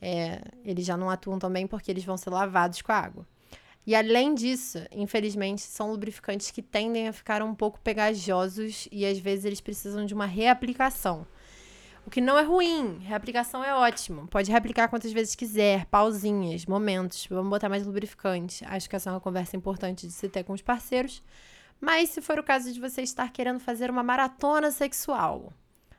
é, 0.00 0.42
eles 0.64 0.84
já 0.84 0.96
não 0.96 1.08
atuam 1.08 1.38
também 1.38 1.66
porque 1.66 1.90
eles 1.90 2.04
vão 2.04 2.16
ser 2.16 2.30
lavados 2.30 2.82
com 2.82 2.92
a 2.92 2.96
água. 2.96 3.26
E 3.86 3.94
além 3.94 4.34
disso, 4.34 4.78
infelizmente, 4.90 5.60
são 5.60 5.90
lubrificantes 5.90 6.50
que 6.50 6.62
tendem 6.62 7.08
a 7.08 7.12
ficar 7.12 7.42
um 7.42 7.54
pouco 7.54 7.78
pegajosos 7.80 8.88
e 8.90 9.04
às 9.04 9.18
vezes 9.18 9.44
eles 9.44 9.60
precisam 9.60 10.06
de 10.06 10.14
uma 10.14 10.26
reaplicação. 10.26 11.26
O 12.06 12.10
que 12.10 12.20
não 12.20 12.38
é 12.38 12.42
ruim, 12.42 12.98
reaplicação 12.98 13.64
é 13.64 13.74
ótimo. 13.74 14.28
Pode 14.28 14.50
reaplicar 14.50 14.90
quantas 14.90 15.10
vezes 15.10 15.34
quiser, 15.34 15.86
pausinhas, 15.86 16.66
momentos, 16.66 17.26
vamos 17.30 17.48
botar 17.48 17.68
mais 17.68 17.86
lubrificante. 17.86 18.62
Acho 18.66 18.88
que 18.90 18.94
essa 18.94 19.08
é 19.08 19.12
uma 19.12 19.20
conversa 19.20 19.56
importante 19.56 20.06
de 20.06 20.12
se 20.12 20.28
ter 20.28 20.44
com 20.44 20.52
os 20.52 20.60
parceiros. 20.60 21.22
Mas 21.80 22.10
se 22.10 22.20
for 22.20 22.38
o 22.38 22.42
caso 22.42 22.72
de 22.72 22.78
você 22.78 23.02
estar 23.02 23.32
querendo 23.32 23.58
fazer 23.58 23.90
uma 23.90 24.02
maratona 24.02 24.70
sexual, 24.70 25.52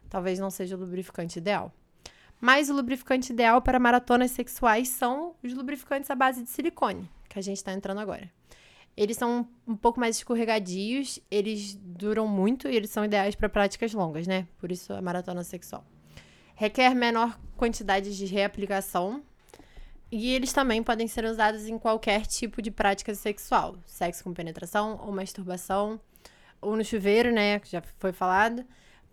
talvez 0.08 0.38
não 0.38 0.51
seja 0.51 0.76
o 0.76 0.80
lubrificante 0.80 1.39
ideal. 1.39 1.74
Mas 2.39 2.70
o 2.70 2.74
lubrificante 2.74 3.34
ideal 3.34 3.62
para 3.62 3.80
maratonas 3.80 4.32
sexuais 4.32 4.89
são 4.89 5.36
os 5.43 5.53
lubrificantes 5.53 6.12
à 6.12 6.16
base 6.16 6.43
de 6.43 6.49
silicone, 6.49 7.10
que 7.28 7.39
a 7.39 7.41
gente 7.41 7.58
está 7.58 7.74
entrando 7.74 7.99
agora. 7.99 8.32
Eles 8.95 9.18
são 9.18 9.47
um 9.68 9.76
pouco 9.76 9.99
mais 9.99 10.18
escorregadios, 10.18 11.20
eles 11.30 11.76
duram 11.76 12.28
muito 12.28 12.70
e 12.70 12.76
eles 12.76 12.91
são 12.91 13.03
ideais 13.03 13.36
para 13.36 13.49
práticas 13.49 13.93
longas, 13.93 14.28
né? 14.28 14.47
Por 14.58 14.72
isso 14.72 14.93
a 14.93 15.01
maratona 15.01 15.43
sexual. 15.43 15.84
Requer 16.56 16.95
menor 16.95 17.38
quantidade 17.58 18.16
de 18.16 18.26
reaplicação 18.26 19.22
e 20.12 20.34
eles 20.34 20.53
também 20.53 20.82
podem 20.82 21.08
ser 21.08 21.26
usados 21.26 21.68
em 21.68 21.78
qualquer 21.78 22.26
tipo 22.26 22.62
de 22.62 22.72
prática 22.72 23.14
sexual, 23.14 23.76
sexo 23.86 24.24
com 24.24 24.34
penetração 24.34 24.99
ou 25.03 25.12
masturbação, 25.12 25.99
ou 26.62 26.76
no 26.76 26.84
chuveiro, 26.86 27.32
né, 27.32 27.60
que 27.60 27.70
já 27.70 27.82
foi 27.99 28.14
falado. 28.14 28.64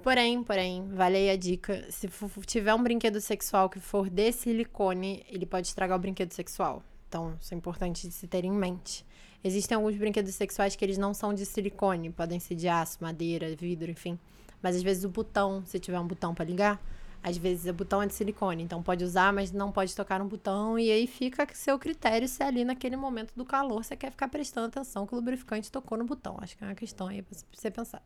Porém, 0.03 0.43
porém, 0.43 0.89
vale 0.93 1.17
aí 1.17 1.31
a 1.31 1.37
dica, 1.37 1.85
se 1.91 2.09
tiver 2.47 2.75
um 2.75 2.83
brinquedo 2.83 3.21
sexual 3.21 3.69
que 3.69 3.81
for 3.81 4.09
de 4.09 4.33
silicone, 4.33 5.25
ele 5.29 5.47
pode 5.47 5.67
estragar 5.67 5.99
o 5.99 6.01
brinquedo 6.01 6.33
sexual. 6.33 6.83
Então, 7.09 7.37
isso 7.41 7.53
é 7.53 7.57
importante 7.57 8.07
de 8.07 8.15
se 8.15 8.27
ter 8.27 8.45
em 8.45 8.53
mente. 8.53 9.05
Existem 9.45 9.75
alguns 9.75 9.97
brinquedos 9.97 10.35
sexuais 10.35 10.77
que 10.77 10.85
eles 10.85 10.99
não 10.99 11.13
são 11.13 11.35
de 11.35 11.45
silicone, 11.45 12.11
podem 12.11 12.39
ser 12.39 12.55
de 12.55 12.69
aço, 12.69 12.99
madeira, 13.01 13.55
vidro, 13.57 13.91
enfim. 13.91 14.19
Mas 14.63 14.77
às 14.77 14.83
vezes 14.83 15.05
o 15.05 15.09
botão, 15.09 15.65
se 15.67 15.81
tiver 15.81 15.99
um 15.99 16.07
botão 16.07 16.35
para 16.35 16.45
ligar, 16.45 16.81
às 17.23 17.37
vezes 17.37 17.67
o 17.67 17.73
botão 17.73 18.03
é 18.03 18.07
de 18.07 18.15
silicone, 18.15 18.63
então 18.63 18.83
pode 18.83 19.05
usar, 19.05 19.33
mas 19.33 19.53
não 19.53 19.71
pode 19.71 19.95
tocar 19.95 20.19
no 20.19 20.25
botão. 20.25 20.79
E 20.79 20.91
aí 20.91 21.07
fica 21.07 21.47
seu 21.55 21.79
critério 21.79 22.27
se 22.27 22.43
ali 22.43 22.65
naquele 22.65 22.97
momento 22.97 23.33
do 23.37 23.45
calor 23.45 23.85
você 23.85 23.97
quer 23.97 24.11
ficar 24.11 24.29
prestando 24.29 24.67
atenção 24.67 25.07
que 25.07 25.15
o 25.15 25.17
lubrificante 25.17 25.71
tocou 25.71 25.97
no 25.97 26.05
botão. 26.05 26.37
Acho 26.41 26.57
que 26.57 26.65
é 26.65 26.67
uma 26.67 26.75
questão 26.75 27.07
aí 27.07 27.23
para 27.23 27.39
ser 27.53 27.71
pensada. 27.71 28.05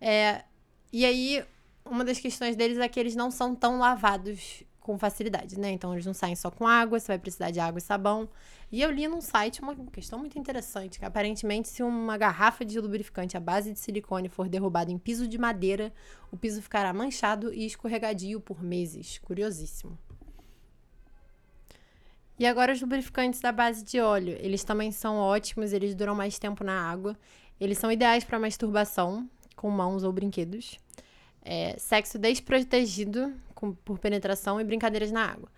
É, 0.00 0.44
e 0.92 1.04
aí, 1.04 1.44
uma 1.84 2.04
das 2.04 2.18
questões 2.18 2.56
deles 2.56 2.78
é 2.78 2.88
que 2.88 2.98
eles 2.98 3.14
não 3.14 3.30
são 3.30 3.54
tão 3.54 3.78
lavados 3.78 4.62
com 4.80 4.98
facilidade, 4.98 5.58
né? 5.58 5.70
Então 5.70 5.92
eles 5.92 6.04
não 6.04 6.14
saem 6.14 6.34
só 6.34 6.50
com 6.50 6.66
água, 6.66 6.98
você 6.98 7.08
vai 7.08 7.18
precisar 7.18 7.50
de 7.50 7.60
água 7.60 7.78
e 7.78 7.82
sabão. 7.82 8.28
E 8.72 8.80
eu 8.80 8.90
li 8.90 9.06
num 9.06 9.20
site 9.20 9.60
uma 9.60 9.76
questão 9.92 10.18
muito 10.18 10.38
interessante, 10.38 10.98
que 10.98 11.04
aparentemente 11.04 11.68
se 11.68 11.82
uma 11.82 12.16
garrafa 12.16 12.64
de 12.64 12.80
lubrificante 12.80 13.36
à 13.36 13.40
base 13.40 13.70
de 13.70 13.78
silicone 13.78 14.30
for 14.30 14.48
derrubada 14.48 14.90
em 14.90 14.96
piso 14.96 15.28
de 15.28 15.36
madeira, 15.36 15.92
o 16.30 16.38
piso 16.38 16.62
ficará 16.62 16.90
manchado 16.90 17.52
e 17.52 17.66
escorregadio 17.66 18.40
por 18.40 18.62
meses. 18.64 19.18
Curiosíssimo. 19.18 19.98
E 22.38 22.46
agora 22.46 22.72
os 22.72 22.80
lubrificantes 22.80 23.40
da 23.40 23.52
base 23.52 23.84
de 23.84 24.00
óleo, 24.00 24.38
eles 24.40 24.64
também 24.64 24.90
são 24.90 25.18
ótimos, 25.18 25.74
eles 25.74 25.94
duram 25.94 26.14
mais 26.14 26.38
tempo 26.38 26.64
na 26.64 26.90
água. 26.90 27.14
Eles 27.60 27.76
são 27.76 27.92
ideais 27.92 28.24
para 28.24 28.38
masturbação, 28.38 29.28
com 29.54 29.68
mãos 29.68 30.02
ou 30.02 30.10
brinquedos. 30.14 30.78
É, 31.44 31.76
sexo 31.78 32.18
desprotegido 32.18 33.34
com, 33.54 33.74
por 33.74 33.98
penetração 33.98 34.58
e 34.58 34.64
brincadeiras 34.64 35.12
na 35.12 35.26
água. 35.26 35.50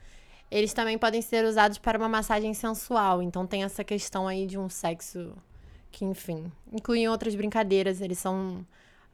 Eles 0.50 0.72
também 0.72 0.96
podem 0.96 1.20
ser 1.20 1.44
usados 1.44 1.78
para 1.78 1.98
uma 1.98 2.08
massagem 2.08 2.54
sensual, 2.54 3.22
então 3.22 3.46
tem 3.46 3.64
essa 3.64 3.82
questão 3.82 4.28
aí 4.28 4.46
de 4.46 4.58
um 4.58 4.68
sexo 4.68 5.32
que, 5.90 6.04
enfim, 6.04 6.50
incluem 6.72 7.08
outras 7.08 7.34
brincadeiras. 7.34 8.00
Eles 8.00 8.18
são 8.18 8.64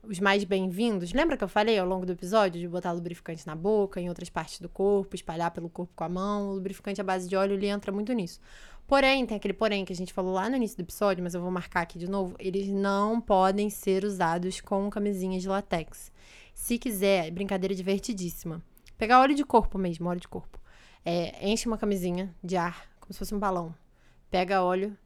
os 0.02 0.18
mais 0.18 0.44
bem-vindos. 0.44 1.12
Lembra 1.12 1.36
que 1.36 1.44
eu 1.44 1.48
falei 1.48 1.78
ao 1.78 1.86
longo 1.86 2.06
do 2.06 2.12
episódio 2.12 2.60
de 2.60 2.66
botar 2.66 2.92
lubrificante 2.92 3.46
na 3.46 3.54
boca, 3.54 4.00
em 4.00 4.08
outras 4.08 4.30
partes 4.30 4.60
do 4.60 4.68
corpo, 4.68 5.14
espalhar 5.14 5.50
pelo 5.50 5.68
corpo 5.68 5.92
com 5.94 6.04
a 6.04 6.08
mão? 6.08 6.50
O 6.50 6.54
lubrificante 6.54 7.00
à 7.00 7.04
base 7.04 7.28
de 7.28 7.36
óleo, 7.36 7.54
ele 7.54 7.66
entra 7.66 7.92
muito 7.92 8.12
nisso. 8.12 8.40
Porém, 8.86 9.24
tem 9.24 9.36
aquele 9.36 9.54
porém 9.54 9.84
que 9.84 9.92
a 9.92 9.96
gente 9.96 10.12
falou 10.12 10.32
lá 10.32 10.48
no 10.48 10.56
início 10.56 10.76
do 10.76 10.82
episódio, 10.82 11.22
mas 11.22 11.34
eu 11.34 11.40
vou 11.40 11.50
marcar 11.50 11.82
aqui 11.82 11.98
de 11.98 12.08
novo. 12.08 12.34
Eles 12.38 12.68
não 12.68 13.20
podem 13.20 13.70
ser 13.70 14.04
usados 14.04 14.60
com 14.60 14.90
camisinha 14.90 15.38
de 15.38 15.48
latex. 15.48 16.10
Se 16.54 16.76
quiser, 16.76 17.28
é 17.28 17.30
brincadeira 17.30 17.74
divertidíssima. 17.74 18.62
Pegar 18.98 19.20
óleo 19.20 19.34
de 19.34 19.44
corpo 19.44 19.78
mesmo, 19.78 20.08
óleo 20.08 20.20
de 20.20 20.28
corpo. 20.28 20.59
É, 21.04 21.48
enche 21.48 21.66
uma 21.66 21.78
camisinha 21.78 22.34
de 22.42 22.56
ar, 22.56 22.88
como 23.00 23.12
se 23.12 23.18
fosse 23.18 23.34
um 23.34 23.38
balão. 23.38 23.74
Pega 24.30 24.62
óleo, 24.62 24.96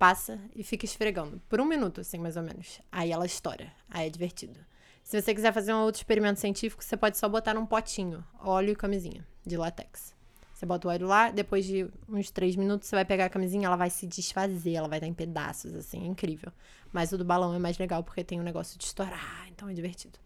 passa 0.00 0.40
e 0.56 0.64
fica 0.64 0.86
esfregando. 0.86 1.42
Por 1.48 1.60
um 1.60 1.66
minuto, 1.66 2.00
assim, 2.00 2.18
mais 2.18 2.36
ou 2.36 2.42
menos. 2.42 2.80
Aí 2.90 3.12
ela 3.12 3.26
estoura. 3.26 3.70
Aí 3.90 4.06
é 4.06 4.10
divertido. 4.10 4.58
Se 5.02 5.20
você 5.20 5.34
quiser 5.34 5.52
fazer 5.52 5.74
um 5.74 5.82
outro 5.82 6.00
experimento 6.00 6.40
científico, 6.40 6.82
você 6.82 6.96
pode 6.96 7.18
só 7.18 7.28
botar 7.28 7.52
num 7.52 7.66
potinho 7.66 8.24
óleo 8.38 8.70
e 8.70 8.76
camisinha 8.76 9.26
de 9.44 9.56
látex. 9.56 10.14
Você 10.54 10.66
bota 10.66 10.88
o 10.88 10.90
óleo 10.90 11.06
lá, 11.06 11.30
depois 11.30 11.64
de 11.64 11.88
uns 12.08 12.30
três 12.30 12.54
minutos, 12.54 12.88
você 12.88 12.94
vai 12.94 13.04
pegar 13.04 13.26
a 13.26 13.30
camisinha, 13.30 13.66
ela 13.66 13.76
vai 13.76 13.90
se 13.90 14.06
desfazer, 14.06 14.74
ela 14.74 14.88
vai 14.88 14.98
estar 14.98 15.06
em 15.06 15.14
pedaços, 15.14 15.74
assim, 15.74 16.04
é 16.04 16.06
incrível. 16.06 16.52
Mas 16.92 17.12
o 17.12 17.18
do 17.18 17.24
balão 17.24 17.54
é 17.54 17.58
mais 17.58 17.78
legal 17.78 18.04
porque 18.04 18.22
tem 18.22 18.38
um 18.38 18.42
negócio 18.44 18.78
de 18.78 18.84
estourar, 18.84 19.46
então 19.48 19.68
é 19.68 19.72
divertido. 19.72 20.18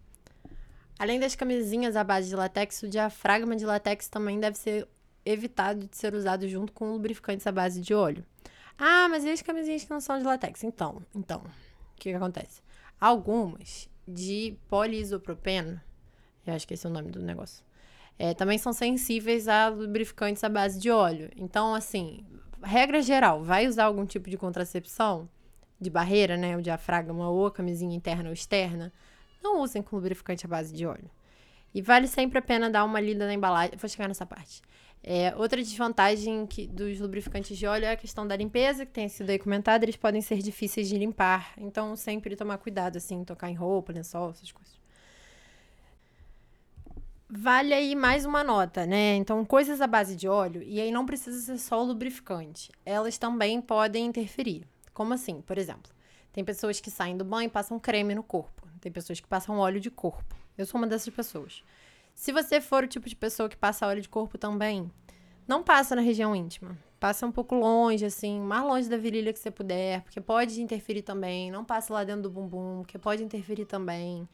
Além 0.99 1.19
das 1.19 1.35
camisinhas 1.35 1.95
à 1.95 2.03
base 2.03 2.29
de 2.29 2.35
latex, 2.35 2.83
o 2.83 2.87
diafragma 2.87 3.55
de 3.55 3.65
latex 3.65 4.07
também 4.07 4.39
deve 4.39 4.57
ser 4.57 4.87
evitado 5.25 5.87
de 5.87 5.97
ser 5.97 6.13
usado 6.13 6.47
junto 6.47 6.71
com 6.71 6.91
lubrificantes 6.91 7.45
à 7.47 7.51
base 7.51 7.81
de 7.81 7.93
óleo. 7.93 8.23
Ah, 8.77 9.07
mas 9.09 9.23
e 9.23 9.29
as 9.29 9.41
camisinhas 9.41 9.83
que 9.83 9.89
não 9.89 9.99
são 9.99 10.17
de 10.17 10.23
latex? 10.23 10.63
Então, 10.63 11.01
então, 11.13 11.39
o 11.39 11.95
que, 11.95 12.09
que 12.09 12.15
acontece? 12.15 12.61
Algumas 12.99 13.89
de 14.07 14.57
poliisopropeno, 14.67 15.81
eu 16.45 16.53
acho 16.53 16.67
que 16.67 16.73
esse 16.73 16.85
é 16.85 16.89
o 16.89 16.93
nome 16.93 17.09
do 17.09 17.21
negócio, 17.21 17.63
é, 18.17 18.33
também 18.33 18.57
são 18.57 18.71
sensíveis 18.71 19.47
a 19.47 19.67
lubrificantes 19.69 20.43
à 20.43 20.49
base 20.49 20.79
de 20.79 20.89
óleo. 20.89 21.29
Então, 21.35 21.73
assim, 21.73 22.25
regra 22.63 23.01
geral, 23.01 23.43
vai 23.43 23.67
usar 23.67 23.85
algum 23.85 24.05
tipo 24.05 24.29
de 24.29 24.37
contracepção 24.37 25.29
de 25.79 25.89
barreira, 25.89 26.37
né? 26.37 26.55
O 26.55 26.61
diafragma 26.61 27.29
ou 27.29 27.45
a 27.45 27.51
camisinha 27.51 27.95
interna 27.95 28.29
ou 28.29 28.33
externa, 28.33 28.93
não 29.43 29.61
usem 29.61 29.81
com 29.81 29.95
lubrificante 29.95 30.45
à 30.45 30.49
base 30.49 30.73
de 30.73 30.85
óleo. 30.85 31.09
E 31.73 31.81
vale 31.81 32.07
sempre 32.07 32.39
a 32.39 32.41
pena 32.41 32.69
dar 32.69 32.85
uma 32.85 33.01
lida 33.01 33.27
na 33.27 33.33
embalagem. 33.33 33.77
Vou 33.77 33.89
chegar 33.89 34.07
nessa 34.07 34.25
parte. 34.25 34.61
É, 35.03 35.35
outra 35.35 35.61
desvantagem 35.61 36.47
que, 36.47 36.65
dos 36.65 36.99
lubrificantes 36.99 37.55
de 37.57 37.67
óleo 37.67 37.85
é 37.85 37.91
a 37.91 37.95
questão 37.95 38.25
da 38.27 38.35
limpeza, 38.35 38.85
que 38.85 38.91
tem 38.91 39.07
sido 39.07 39.29
aí 39.29 39.39
eles 39.83 39.95
podem 39.95 40.21
ser 40.21 40.39
difíceis 40.39 40.89
de 40.89 40.97
limpar. 40.97 41.53
Então, 41.57 41.95
sempre 41.95 42.35
tomar 42.35 42.57
cuidado, 42.57 42.97
assim, 42.97 43.23
tocar 43.23 43.49
em 43.49 43.53
roupa, 43.53 43.93
lençol, 43.93 44.31
essas 44.31 44.51
coisas. 44.51 44.73
Vale 47.29 47.73
aí 47.73 47.95
mais 47.95 48.23
uma 48.23 48.43
nota, 48.43 48.85
né? 48.85 49.15
Então, 49.15 49.43
coisas 49.43 49.81
à 49.81 49.87
base 49.87 50.15
de 50.15 50.27
óleo, 50.27 50.63
e 50.63 50.79
aí 50.79 50.91
não 50.91 51.05
precisa 51.05 51.39
ser 51.39 51.57
só 51.57 51.83
lubrificante, 51.83 52.71
elas 52.85 53.17
também 53.17 53.59
podem 53.59 54.05
interferir. 54.05 54.63
Como 54.93 55.13
assim? 55.13 55.41
Por 55.41 55.57
exemplo, 55.57 55.91
tem 56.31 56.43
pessoas 56.45 56.79
que 56.79 56.89
saem 56.89 57.17
do 57.17 57.25
banho 57.25 57.47
e 57.47 57.49
passam 57.49 57.79
creme 57.79 58.15
no 58.15 58.23
corpo, 58.23 58.67
tem 58.79 58.91
pessoas 58.91 59.19
que 59.19 59.27
passam 59.27 59.57
óleo 59.57 59.79
de 59.79 59.91
corpo. 59.91 60.35
Eu 60.57 60.65
sou 60.65 60.79
uma 60.79 60.87
dessas 60.87 61.13
pessoas. 61.13 61.63
Se 62.15 62.31
você 62.31 62.61
for 62.61 62.85
o 62.85 62.87
tipo 62.87 63.07
de 63.07 63.15
pessoa 63.15 63.49
que 63.49 63.57
passa 63.57 63.85
óleo 63.85 64.01
de 64.01 64.09
corpo 64.09 64.37
também, 64.37 64.89
não 65.47 65.61
passa 65.61 65.95
na 65.95 66.01
região 66.01 66.35
íntima. 66.35 66.75
Passa 66.99 67.27
um 67.27 67.31
pouco 67.31 67.53
longe, 67.53 68.05
assim, 68.05 68.39
mais 68.39 68.63
longe 68.63 68.89
da 68.89 68.97
virilha 68.97 69.31
que 69.33 69.37
você 69.37 69.51
puder, 69.51 70.01
porque 70.01 70.19
pode 70.21 70.59
interferir 70.61 71.03
também. 71.03 71.51
Não 71.51 71.63
passa 71.63 71.93
lá 71.93 72.03
dentro 72.03 72.23
do 72.23 72.29
bumbum, 72.29 72.79
porque 72.79 72.97
pode 72.97 73.21
interferir 73.21 73.65
também. 73.65 74.27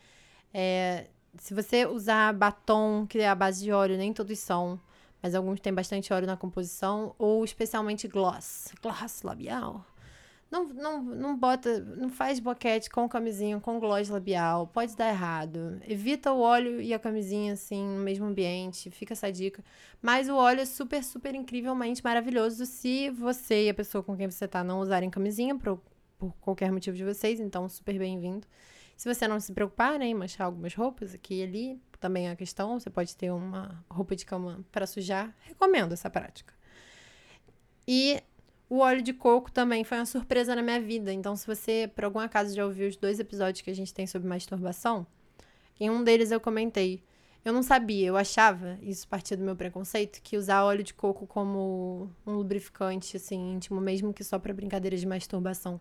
É, 0.54 1.08
se 1.38 1.54
você 1.54 1.86
usar 1.86 2.34
batom, 2.34 3.06
que 3.08 3.20
é 3.20 3.28
a 3.28 3.36
base 3.36 3.64
de 3.64 3.72
óleo, 3.72 3.98
nem 3.98 4.14
todos 4.14 4.38
são, 4.40 4.80
mas 5.22 5.34
alguns 5.34 5.60
têm 5.60 5.74
bastante 5.74 6.14
óleo 6.14 6.28
na 6.28 6.38
composição, 6.38 7.16
ou 7.18 7.44
especialmente 7.44 8.08
gloss, 8.08 8.72
gloss 8.82 9.24
labial. 9.24 9.86
Não, 10.52 10.66
não, 10.68 11.02
não 11.02 11.38
bota, 11.38 11.80
não 11.80 12.10
faz 12.10 12.38
boquete 12.38 12.90
com 12.90 13.08
camisinha, 13.08 13.58
com 13.62 13.80
gloss 13.80 14.10
labial, 14.10 14.68
pode 14.68 14.98
dar 14.98 15.08
errado. 15.08 15.80
Evita 15.88 16.34
o 16.34 16.42
óleo 16.42 16.82
e 16.82 16.94
a 16.94 17.00
camisinha, 17.00 17.54
assim, 17.54 17.82
no 17.82 18.04
mesmo 18.04 18.26
ambiente, 18.26 18.92
fica 18.92 19.14
essa 19.14 19.32
dica. 19.32 19.64
Mas 20.02 20.28
o 20.28 20.36
óleo 20.36 20.60
é 20.60 20.66
super, 20.66 21.02
super 21.06 21.34
incrivelmente 21.36 22.04
maravilhoso 22.04 22.66
se 22.66 23.10
você 23.12 23.68
e 23.68 23.70
a 23.70 23.74
pessoa 23.74 24.04
com 24.04 24.18
quem 24.18 24.30
você 24.30 24.46
tá 24.46 24.62
não 24.62 24.82
usarem 24.82 25.10
camisinha, 25.10 25.58
por, 25.58 25.82
por 26.20 26.36
qualquer 26.42 26.70
motivo 26.70 26.98
de 26.98 27.06
vocês, 27.06 27.40
então 27.40 27.70
super 27.70 27.98
bem-vindo. 27.98 28.46
Se 28.98 29.12
você 29.12 29.30
não 29.30 29.40
se 29.40 29.54
preocupar, 29.54 29.98
né, 29.98 30.08
em 30.08 30.14
manchar 30.14 30.48
algumas 30.48 30.76
roupas 30.76 31.14
aqui 31.14 31.36
e 31.36 31.44
ali, 31.44 31.82
também 31.98 32.28
é 32.28 32.32
a 32.32 32.36
questão, 32.36 32.78
você 32.78 32.90
pode 32.90 33.16
ter 33.16 33.32
uma 33.32 33.82
roupa 33.90 34.18
de 34.18 34.26
cama 34.26 34.60
para 34.70 34.86
sujar, 34.86 35.34
recomendo 35.44 35.94
essa 35.94 36.10
prática. 36.10 36.54
E 37.88 38.22
o 38.72 38.78
óleo 38.78 39.02
de 39.02 39.12
coco 39.12 39.52
também 39.52 39.84
foi 39.84 39.98
uma 39.98 40.06
surpresa 40.06 40.56
na 40.56 40.62
minha 40.62 40.80
vida. 40.80 41.12
Então, 41.12 41.36
se 41.36 41.46
você, 41.46 41.92
por 41.94 42.06
algum 42.06 42.20
acaso, 42.20 42.56
já 42.56 42.66
ouviu 42.66 42.88
os 42.88 42.96
dois 42.96 43.20
episódios 43.20 43.62
que 43.62 43.70
a 43.70 43.76
gente 43.76 43.94
tem 43.94 44.08
sobre 44.08 44.30
masturbação, 44.30 45.06
em 45.78 45.90
um 45.90 46.02
deles 46.02 46.32
eu 46.32 46.40
comentei. 46.40 47.04
Eu 47.44 47.52
não 47.52 47.64
sabia, 47.64 48.08
eu 48.08 48.16
achava, 48.16 48.80
isso 48.82 49.06
partia 49.10 49.36
do 49.36 49.44
meu 49.44 49.58
preconceito, 49.58 50.22
que 50.22 50.38
usar 50.38 50.64
óleo 50.64 50.86
de 50.86 50.94
coco 50.94 51.28
como 51.28 52.10
um 52.26 52.32
lubrificante, 52.32 53.18
assim, 53.18 53.56
íntimo, 53.56 53.82
mesmo 53.82 54.14
que 54.14 54.24
só 54.24 54.40
para 54.40 54.54
brincadeiras 54.54 55.02
de 55.02 55.06
masturbação, 55.06 55.78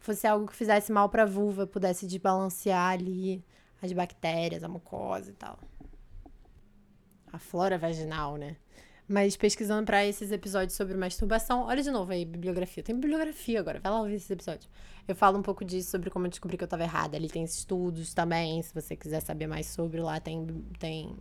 fosse 0.00 0.26
algo 0.26 0.48
que 0.48 0.56
fizesse 0.56 0.90
mal 0.90 1.08
pra 1.08 1.24
vulva, 1.24 1.64
pudesse 1.64 2.08
desbalancear 2.08 2.90
ali 2.90 3.44
as 3.80 3.92
bactérias, 3.92 4.64
a 4.64 4.68
mucosa 4.68 5.30
e 5.30 5.34
tal. 5.34 5.60
A 7.32 7.38
flora 7.38 7.78
vaginal, 7.78 8.36
né? 8.36 8.56
Mas 9.08 9.36
pesquisando 9.36 9.84
para 9.84 10.06
esses 10.06 10.30
episódios 10.30 10.74
sobre 10.76 10.96
masturbação, 10.96 11.66
olha 11.66 11.82
de 11.82 11.90
novo 11.90 12.12
aí, 12.12 12.24
bibliografia. 12.24 12.82
Tem 12.82 12.94
bibliografia 12.94 13.60
agora, 13.60 13.80
vai 13.80 13.92
lá 13.92 14.00
ouvir 14.00 14.14
esses 14.14 14.30
episódios. 14.30 14.68
Eu 15.06 15.16
falo 15.16 15.38
um 15.38 15.42
pouco 15.42 15.64
disso, 15.64 15.90
sobre 15.90 16.08
como 16.08 16.26
eu 16.26 16.30
descobri 16.30 16.56
que 16.56 16.62
eu 16.62 16.66
estava 16.66 16.84
errada. 16.84 17.16
Ali 17.16 17.28
tem 17.28 17.42
estudos 17.42 18.14
também, 18.14 18.62
se 18.62 18.72
você 18.72 18.96
quiser 18.96 19.20
saber 19.20 19.46
mais 19.46 19.66
sobre, 19.66 20.00
lá 20.00 20.20
tem, 20.20 20.46
tem 20.78 21.16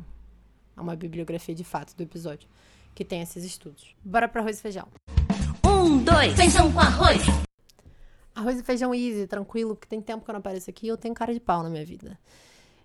uma 0.78 0.96
bibliografia 0.96 1.56
de 1.56 1.64
fato 1.64 1.96
do 1.96 2.04
episódio, 2.04 2.48
que 2.94 3.04
tem 3.04 3.22
esses 3.22 3.44
estudos. 3.44 3.96
Bora 4.04 4.28
para 4.28 4.42
arroz 4.42 4.60
e 4.60 4.62
feijão. 4.62 4.88
Um, 5.66 6.04
dois, 6.04 6.34
feijão 6.34 6.72
com 6.72 6.80
arroz. 6.80 7.22
Arroz 8.36 8.60
e 8.60 8.64
feijão 8.64 8.94
easy, 8.94 9.28
tranquilo, 9.28 9.76
porque 9.76 9.90
tem 9.90 10.02
tempo 10.02 10.24
que 10.24 10.30
eu 10.30 10.34
não 10.34 10.40
apareço 10.40 10.70
aqui 10.70 10.86
e 10.86 10.90
eu 10.90 10.98
tenho 10.98 11.14
cara 11.14 11.34
de 11.34 11.40
pau 11.40 11.64
na 11.64 11.70
minha 11.70 11.86
vida. 11.86 12.18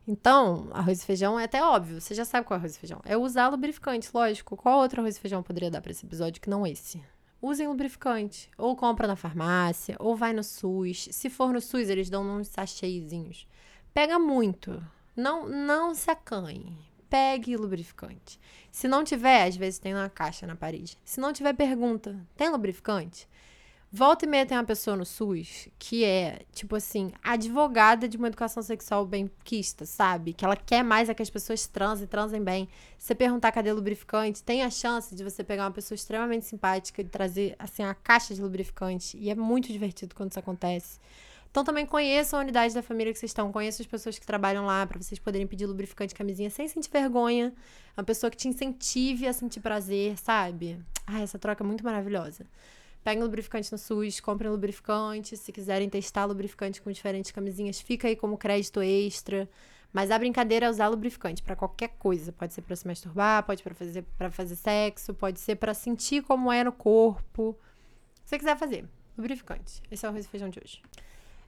Então, 0.08 0.68
arroz 0.72 1.02
e 1.02 1.04
feijão 1.04 1.38
é 1.38 1.44
até 1.44 1.62
óbvio, 1.64 2.00
você 2.00 2.14
já 2.14 2.24
sabe 2.24 2.46
qual 2.46 2.56
é 2.56 2.60
arroz 2.60 2.76
e 2.76 2.78
feijão. 2.78 3.00
É 3.04 3.16
usar 3.16 3.48
lubrificante, 3.48 4.08
lógico. 4.14 4.56
Qual 4.56 4.78
outro 4.78 5.00
arroz 5.00 5.16
e 5.16 5.20
feijão 5.20 5.42
poderia 5.42 5.70
dar 5.70 5.80
para 5.80 5.90
esse 5.90 6.06
episódio 6.06 6.40
que 6.40 6.48
não 6.48 6.66
esse? 6.66 7.02
Usem 7.42 7.66
lubrificante. 7.66 8.50
Ou 8.56 8.76
compra 8.76 9.08
na 9.08 9.16
farmácia, 9.16 9.96
ou 9.98 10.14
vai 10.14 10.32
no 10.32 10.44
SUS. 10.44 11.08
Se 11.10 11.28
for 11.28 11.52
no 11.52 11.60
SUS, 11.60 11.88
eles 11.88 12.08
dão 12.08 12.24
uns 12.24 12.48
sachêzinhos. 12.48 13.48
Pega 13.92 14.18
muito. 14.18 14.82
Não, 15.16 15.48
não 15.48 15.94
se 15.94 16.10
acanhe. 16.10 16.76
Pegue 17.08 17.56
lubrificante. 17.56 18.38
Se 18.70 18.86
não 18.86 19.02
tiver, 19.02 19.46
às 19.46 19.56
vezes 19.56 19.78
tem 19.78 19.94
uma 19.94 20.08
caixa 20.08 20.46
na 20.46 20.54
parede. 20.54 20.98
Se 21.04 21.20
não 21.20 21.32
tiver, 21.32 21.52
pergunta: 21.54 22.16
tem 22.36 22.48
lubrificante? 22.48 23.28
Volta 23.92 24.24
e 24.24 24.28
meia 24.28 24.44
tem 24.44 24.58
uma 24.58 24.64
pessoa 24.64 24.96
no 24.96 25.06
SUS 25.06 25.68
que 25.78 26.04
é, 26.04 26.40
tipo 26.52 26.74
assim, 26.74 27.12
advogada 27.22 28.08
de 28.08 28.16
uma 28.16 28.26
educação 28.26 28.62
sexual 28.62 29.06
bem 29.06 29.30
quista, 29.44 29.86
sabe? 29.86 30.32
Que 30.32 30.44
ela 30.44 30.56
quer 30.56 30.82
mais 30.82 31.08
é 31.08 31.14
que 31.14 31.22
as 31.22 31.30
pessoas 31.30 31.66
transem, 31.66 32.06
transem 32.06 32.42
bem. 32.42 32.68
Se 32.98 33.06
você 33.06 33.14
perguntar 33.14 33.52
cadê 33.52 33.72
lubrificante, 33.72 34.42
tem 34.42 34.64
a 34.64 34.70
chance 34.70 35.14
de 35.14 35.22
você 35.22 35.44
pegar 35.44 35.64
uma 35.64 35.70
pessoa 35.70 35.94
extremamente 35.94 36.44
simpática 36.44 37.00
e 37.00 37.04
trazer, 37.04 37.54
assim, 37.58 37.84
a 37.84 37.94
caixa 37.94 38.34
de 38.34 38.42
lubrificante. 38.42 39.16
E 39.18 39.30
é 39.30 39.34
muito 39.36 39.72
divertido 39.72 40.14
quando 40.14 40.30
isso 40.30 40.40
acontece. 40.40 40.98
Então 41.50 41.64
também 41.64 41.86
conheçam 41.86 42.38
a 42.38 42.42
unidade 42.42 42.74
da 42.74 42.82
família 42.82 43.12
que 43.12 43.18
vocês 43.18 43.30
estão, 43.30 43.50
conheçam 43.50 43.82
as 43.82 43.86
pessoas 43.86 44.18
que 44.18 44.26
trabalham 44.26 44.66
lá 44.66 44.84
para 44.86 45.00
vocês 45.00 45.18
poderem 45.18 45.46
pedir 45.46 45.64
lubrificante 45.64 46.14
camisinha 46.14 46.50
sem 46.50 46.68
sentir 46.68 46.90
vergonha. 46.90 47.54
Uma 47.96 48.04
pessoa 48.04 48.30
que 48.30 48.36
te 48.36 48.48
incentive 48.48 49.26
a 49.26 49.32
sentir 49.32 49.60
prazer, 49.60 50.18
sabe? 50.18 50.78
Ah, 51.06 51.20
essa 51.22 51.38
troca 51.38 51.64
é 51.64 51.66
muito 51.66 51.82
maravilhosa. 51.82 52.44
Peguem 53.06 53.22
lubrificante 53.22 53.70
no 53.70 53.78
SUS, 53.78 54.18
comprem 54.18 54.50
lubrificante. 54.50 55.36
Se 55.36 55.52
quiserem 55.52 55.88
testar 55.88 56.24
lubrificante 56.24 56.82
com 56.82 56.90
diferentes 56.90 57.30
camisinhas, 57.30 57.80
fica 57.80 58.08
aí 58.08 58.16
como 58.16 58.36
crédito 58.36 58.82
extra. 58.82 59.48
Mas 59.92 60.10
a 60.10 60.18
brincadeira 60.18 60.66
é 60.66 60.68
usar 60.68 60.88
lubrificante 60.88 61.40
para 61.40 61.54
qualquer 61.54 61.90
coisa. 62.00 62.32
Pode 62.32 62.52
ser 62.52 62.62
para 62.62 62.74
se 62.74 62.84
masturbar, 62.84 63.44
pode 63.44 63.62
para 63.62 63.76
fazer 63.76 64.04
para 64.18 64.28
fazer 64.28 64.56
sexo, 64.56 65.14
pode 65.14 65.38
ser 65.38 65.54
para 65.54 65.72
sentir 65.72 66.24
como 66.24 66.50
é 66.50 66.64
no 66.64 66.72
corpo. 66.72 67.56
Se 68.24 68.30
você 68.30 68.38
quiser 68.38 68.58
fazer, 68.58 68.84
lubrificante. 69.16 69.80
Esse 69.88 70.04
é 70.04 70.08
o 70.08 70.10
arroz 70.10 70.24
e 70.24 70.28
feijão 70.28 70.48
de 70.48 70.58
hoje. 70.58 70.82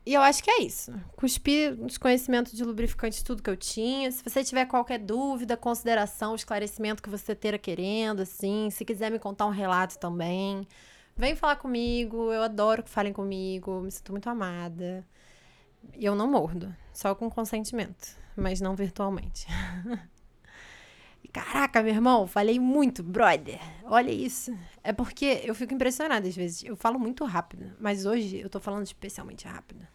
E 0.06 0.14
eu 0.14 0.22
acho 0.22 0.44
que 0.44 0.52
é 0.52 0.62
isso. 0.62 0.92
Cuspi 1.16 1.76
os 1.84 1.98
conhecimentos 1.98 2.52
de 2.52 2.62
lubrificante, 2.62 3.24
tudo 3.24 3.42
que 3.42 3.50
eu 3.50 3.56
tinha. 3.56 4.12
Se 4.12 4.22
você 4.22 4.44
tiver 4.44 4.66
qualquer 4.66 5.00
dúvida, 5.00 5.56
consideração, 5.56 6.36
esclarecimento 6.36 7.02
que 7.02 7.10
você 7.10 7.32
esteja 7.32 7.58
querendo, 7.58 8.20
assim, 8.20 8.70
se 8.70 8.84
quiser 8.84 9.10
me 9.10 9.18
contar 9.18 9.46
um 9.46 9.50
relato 9.50 9.98
também, 9.98 10.64
Vem 11.18 11.34
falar 11.34 11.56
comigo, 11.56 12.32
eu 12.32 12.44
adoro 12.44 12.80
que 12.80 12.88
falem 12.88 13.12
comigo, 13.12 13.80
me 13.80 13.90
sinto 13.90 14.12
muito 14.12 14.30
amada. 14.30 15.04
E 15.96 16.04
eu 16.04 16.14
não 16.14 16.30
mordo, 16.30 16.72
só 16.92 17.12
com 17.12 17.28
consentimento, 17.28 18.16
mas 18.36 18.60
não 18.60 18.76
virtualmente. 18.76 19.44
Caraca, 21.32 21.82
meu 21.82 21.92
irmão, 21.92 22.24
falei 22.26 22.60
muito, 22.60 23.02
brother. 23.02 23.60
Olha 23.84 24.12
isso. 24.12 24.56
É 24.82 24.92
porque 24.92 25.42
eu 25.44 25.56
fico 25.56 25.74
impressionada 25.74 26.28
às 26.28 26.36
vezes. 26.36 26.62
Eu 26.62 26.76
falo 26.76 27.00
muito 27.00 27.24
rápido, 27.24 27.72
mas 27.80 28.06
hoje 28.06 28.38
eu 28.38 28.48
tô 28.48 28.60
falando 28.60 28.84
especialmente 28.84 29.46
rápido. 29.46 29.86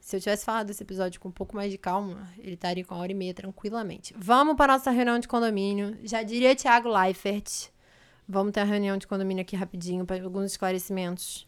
Se 0.00 0.16
eu 0.16 0.20
tivesse 0.20 0.44
falado 0.44 0.68
esse 0.68 0.82
episódio 0.82 1.20
com 1.20 1.28
um 1.28 1.32
pouco 1.32 1.54
mais 1.54 1.70
de 1.70 1.78
calma, 1.78 2.28
ele 2.38 2.54
estaria 2.54 2.84
com 2.84 2.94
uma 2.94 3.02
hora 3.02 3.12
e 3.12 3.14
meia 3.14 3.32
tranquilamente. 3.32 4.12
Vamos 4.18 4.56
para 4.56 4.72
nossa 4.72 4.90
reunião 4.90 5.18
de 5.18 5.28
condomínio. 5.28 5.96
Já 6.02 6.24
diria 6.24 6.56
Thiago 6.56 6.88
Leifert. 6.88 7.72
Vamos 8.28 8.52
ter 8.52 8.60
a 8.60 8.64
reunião 8.64 8.96
de 8.96 9.06
condomínio 9.06 9.42
aqui 9.42 9.54
rapidinho 9.54 10.06
para 10.06 10.22
alguns 10.22 10.52
esclarecimentos. 10.52 11.46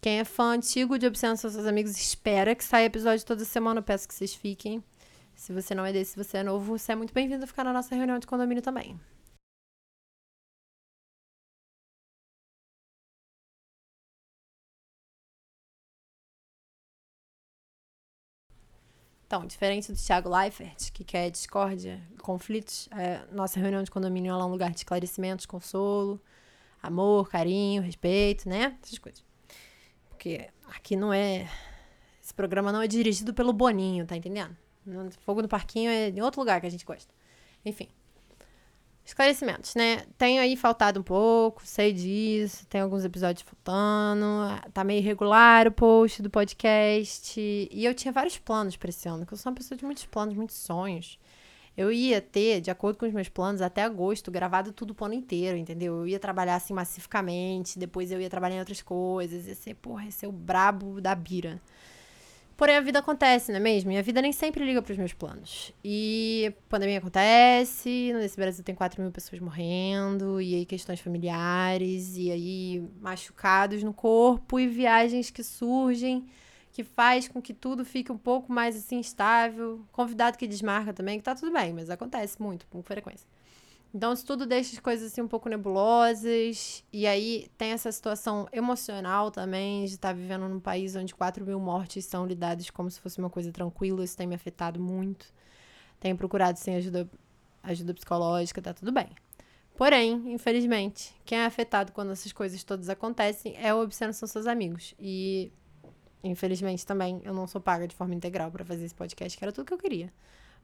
Quem 0.00 0.18
é 0.18 0.24
fã 0.24 0.54
antigo 0.54 0.98
de 0.98 1.06
Obsessão 1.06 1.50
seus 1.50 1.66
amigos, 1.66 1.96
espera 1.96 2.54
que 2.54 2.64
saia 2.64 2.86
episódio 2.86 3.24
toda 3.24 3.44
semana. 3.44 3.78
Eu 3.78 3.84
peço 3.84 4.08
que 4.08 4.14
vocês 4.14 4.34
fiquem. 4.34 4.82
Se 5.34 5.52
você 5.52 5.74
não 5.74 5.86
é 5.86 5.92
desse, 5.92 6.12
se 6.12 6.16
você 6.16 6.38
é 6.38 6.42
novo, 6.42 6.78
você 6.78 6.92
é 6.92 6.96
muito 6.96 7.14
bem-vindo 7.14 7.44
a 7.44 7.46
ficar 7.46 7.64
na 7.64 7.72
nossa 7.72 7.94
reunião 7.94 8.18
de 8.18 8.26
condomínio 8.26 8.62
também. 8.62 8.98
Então, 19.30 19.46
diferente 19.46 19.92
do 19.92 19.96
Thiago 19.96 20.28
Leifert, 20.28 20.90
que 20.92 21.04
quer 21.04 21.30
discórdia, 21.30 22.02
conflitos, 22.20 22.88
é, 22.90 23.20
nossa 23.30 23.60
reunião 23.60 23.80
de 23.80 23.88
condomínio 23.88 24.32
é 24.32 24.44
um 24.44 24.48
lugar 24.48 24.72
de 24.72 24.78
esclarecimentos, 24.78 25.46
consolo, 25.46 26.20
amor, 26.82 27.30
carinho, 27.30 27.80
respeito, 27.80 28.48
né? 28.48 28.76
Essas 28.82 28.98
coisas. 28.98 29.24
Porque 30.08 30.48
aqui 30.66 30.96
não 30.96 31.12
é. 31.12 31.48
Esse 32.20 32.34
programa 32.34 32.72
não 32.72 32.82
é 32.82 32.88
dirigido 32.88 33.32
pelo 33.32 33.52
Boninho, 33.52 34.04
tá 34.04 34.16
entendendo? 34.16 34.56
Fogo 35.24 35.42
no 35.42 35.48
Parquinho 35.48 35.92
é 35.92 36.08
em 36.08 36.20
outro 36.20 36.40
lugar 36.40 36.60
que 36.60 36.66
a 36.66 36.70
gente 36.70 36.84
gosta. 36.84 37.14
Enfim. 37.64 37.88
Esclarecimentos, 39.04 39.74
né? 39.74 40.04
Tenho 40.16 40.40
aí 40.40 40.56
faltado 40.56 41.00
um 41.00 41.02
pouco, 41.02 41.62
sei 41.64 41.92
disso, 41.92 42.66
tem 42.68 42.80
alguns 42.80 43.04
episódios 43.04 43.42
faltando, 43.42 44.24
tá 44.72 44.84
meio 44.84 44.98
irregular 44.98 45.66
o 45.66 45.72
post 45.72 46.22
do 46.22 46.30
podcast. 46.30 47.40
E 47.40 47.84
eu 47.84 47.94
tinha 47.94 48.12
vários 48.12 48.38
planos 48.38 48.76
para 48.76 48.90
esse 48.90 49.08
ano, 49.08 49.26
que 49.26 49.32
eu 49.32 49.38
sou 49.38 49.50
uma 49.50 49.56
pessoa 49.56 49.76
de 49.76 49.84
muitos 49.84 50.06
planos, 50.06 50.34
muitos 50.34 50.56
sonhos. 50.56 51.18
Eu 51.76 51.90
ia 51.90 52.20
ter, 52.20 52.60
de 52.60 52.70
acordo 52.70 52.98
com 52.98 53.06
os 53.06 53.12
meus 53.12 53.28
planos, 53.28 53.62
até 53.62 53.82
agosto, 53.82 54.30
gravado 54.30 54.72
tudo 54.72 54.94
o 54.98 55.04
ano 55.04 55.14
inteiro, 55.14 55.56
entendeu? 55.56 55.96
Eu 55.98 56.06
ia 56.06 56.18
trabalhar 56.18 56.56
assim 56.56 56.74
massificamente, 56.74 57.78
depois 57.78 58.12
eu 58.12 58.20
ia 58.20 58.28
trabalhar 58.28 58.56
em 58.56 58.58
outras 58.58 58.82
coisas, 58.82 59.46
ia 59.46 59.54
ser, 59.54 59.74
porra, 59.74 60.04
ia 60.04 60.10
ser 60.10 60.26
o 60.26 60.32
brabo 60.32 61.00
da 61.00 61.14
bira. 61.14 61.60
Porém, 62.60 62.76
a 62.76 62.82
vida 62.82 62.98
acontece, 62.98 63.50
não 63.50 63.56
é 63.56 63.62
mesmo? 63.62 63.90
E 63.90 63.96
a 63.96 64.02
vida 64.02 64.20
nem 64.20 64.32
sempre 64.32 64.62
liga 64.66 64.82
para 64.82 64.92
os 64.92 64.98
meus 64.98 65.14
planos. 65.14 65.72
E 65.82 66.52
pandemia 66.68 66.98
acontece, 66.98 68.12
nesse 68.12 68.36
Brasil 68.36 68.62
tem 68.62 68.74
4 68.74 69.00
mil 69.00 69.10
pessoas 69.10 69.40
morrendo, 69.40 70.38
e 70.42 70.54
aí 70.54 70.66
questões 70.66 71.00
familiares, 71.00 72.18
e 72.18 72.30
aí 72.30 72.86
machucados 73.00 73.82
no 73.82 73.94
corpo, 73.94 74.60
e 74.60 74.68
viagens 74.68 75.30
que 75.30 75.42
surgem, 75.42 76.26
que 76.70 76.84
faz 76.84 77.26
com 77.26 77.40
que 77.40 77.54
tudo 77.54 77.82
fique 77.82 78.12
um 78.12 78.18
pouco 78.18 78.52
mais 78.52 78.76
assim 78.76 79.00
estável. 79.00 79.80
Convidado 79.90 80.36
que 80.36 80.46
desmarca 80.46 80.92
também, 80.92 81.16
que 81.16 81.24
tá 81.24 81.34
tudo 81.34 81.50
bem, 81.50 81.72
mas 81.72 81.88
acontece 81.88 82.42
muito, 82.42 82.66
com 82.66 82.82
frequência. 82.82 83.26
Então, 83.92 84.12
isso 84.12 84.24
tudo 84.24 84.46
deixa 84.46 84.72
as 84.72 84.78
coisas 84.78 85.10
assim 85.10 85.20
um 85.20 85.28
pouco 85.28 85.48
nebulosas. 85.48 86.84
E 86.92 87.06
aí 87.06 87.50
tem 87.58 87.72
essa 87.72 87.90
situação 87.90 88.48
emocional 88.52 89.30
também 89.30 89.84
de 89.84 89.94
estar 89.94 90.08
tá 90.08 90.14
vivendo 90.14 90.48
num 90.48 90.60
país 90.60 90.94
onde 90.94 91.14
4 91.14 91.44
mil 91.44 91.58
mortes 91.58 92.04
são 92.04 92.24
lidadas 92.24 92.70
como 92.70 92.90
se 92.90 93.00
fosse 93.00 93.18
uma 93.18 93.30
coisa 93.30 93.50
tranquila. 93.52 94.04
Isso 94.04 94.16
tem 94.16 94.26
me 94.26 94.34
afetado 94.34 94.80
muito. 94.80 95.32
Tenho 95.98 96.16
procurado 96.16 96.58
sem 96.58 96.76
ajuda, 96.76 97.10
ajuda 97.62 97.92
psicológica, 97.92 98.62
tá 98.62 98.72
tudo 98.72 98.92
bem. 98.92 99.08
Porém, 99.76 100.32
infelizmente, 100.32 101.14
quem 101.24 101.38
é 101.38 101.46
afetado 101.46 101.90
quando 101.92 102.12
essas 102.12 102.32
coisas 102.32 102.62
todas 102.62 102.88
acontecem 102.88 103.56
é 103.56 103.74
o 103.74 103.80
obsceno 103.80 104.12
são 104.12 104.28
seus 104.28 104.46
amigos. 104.46 104.94
E, 104.98 105.50
infelizmente, 106.22 106.86
também 106.86 107.20
eu 107.24 107.34
não 107.34 107.46
sou 107.46 107.60
paga 107.60 107.88
de 107.88 107.96
forma 107.96 108.14
integral 108.14 108.50
para 108.50 108.64
fazer 108.64 108.84
esse 108.84 108.94
podcast, 108.94 109.36
que 109.36 109.44
era 109.44 109.52
tudo 109.52 109.66
que 109.66 109.74
eu 109.74 109.78
queria. 109.78 110.12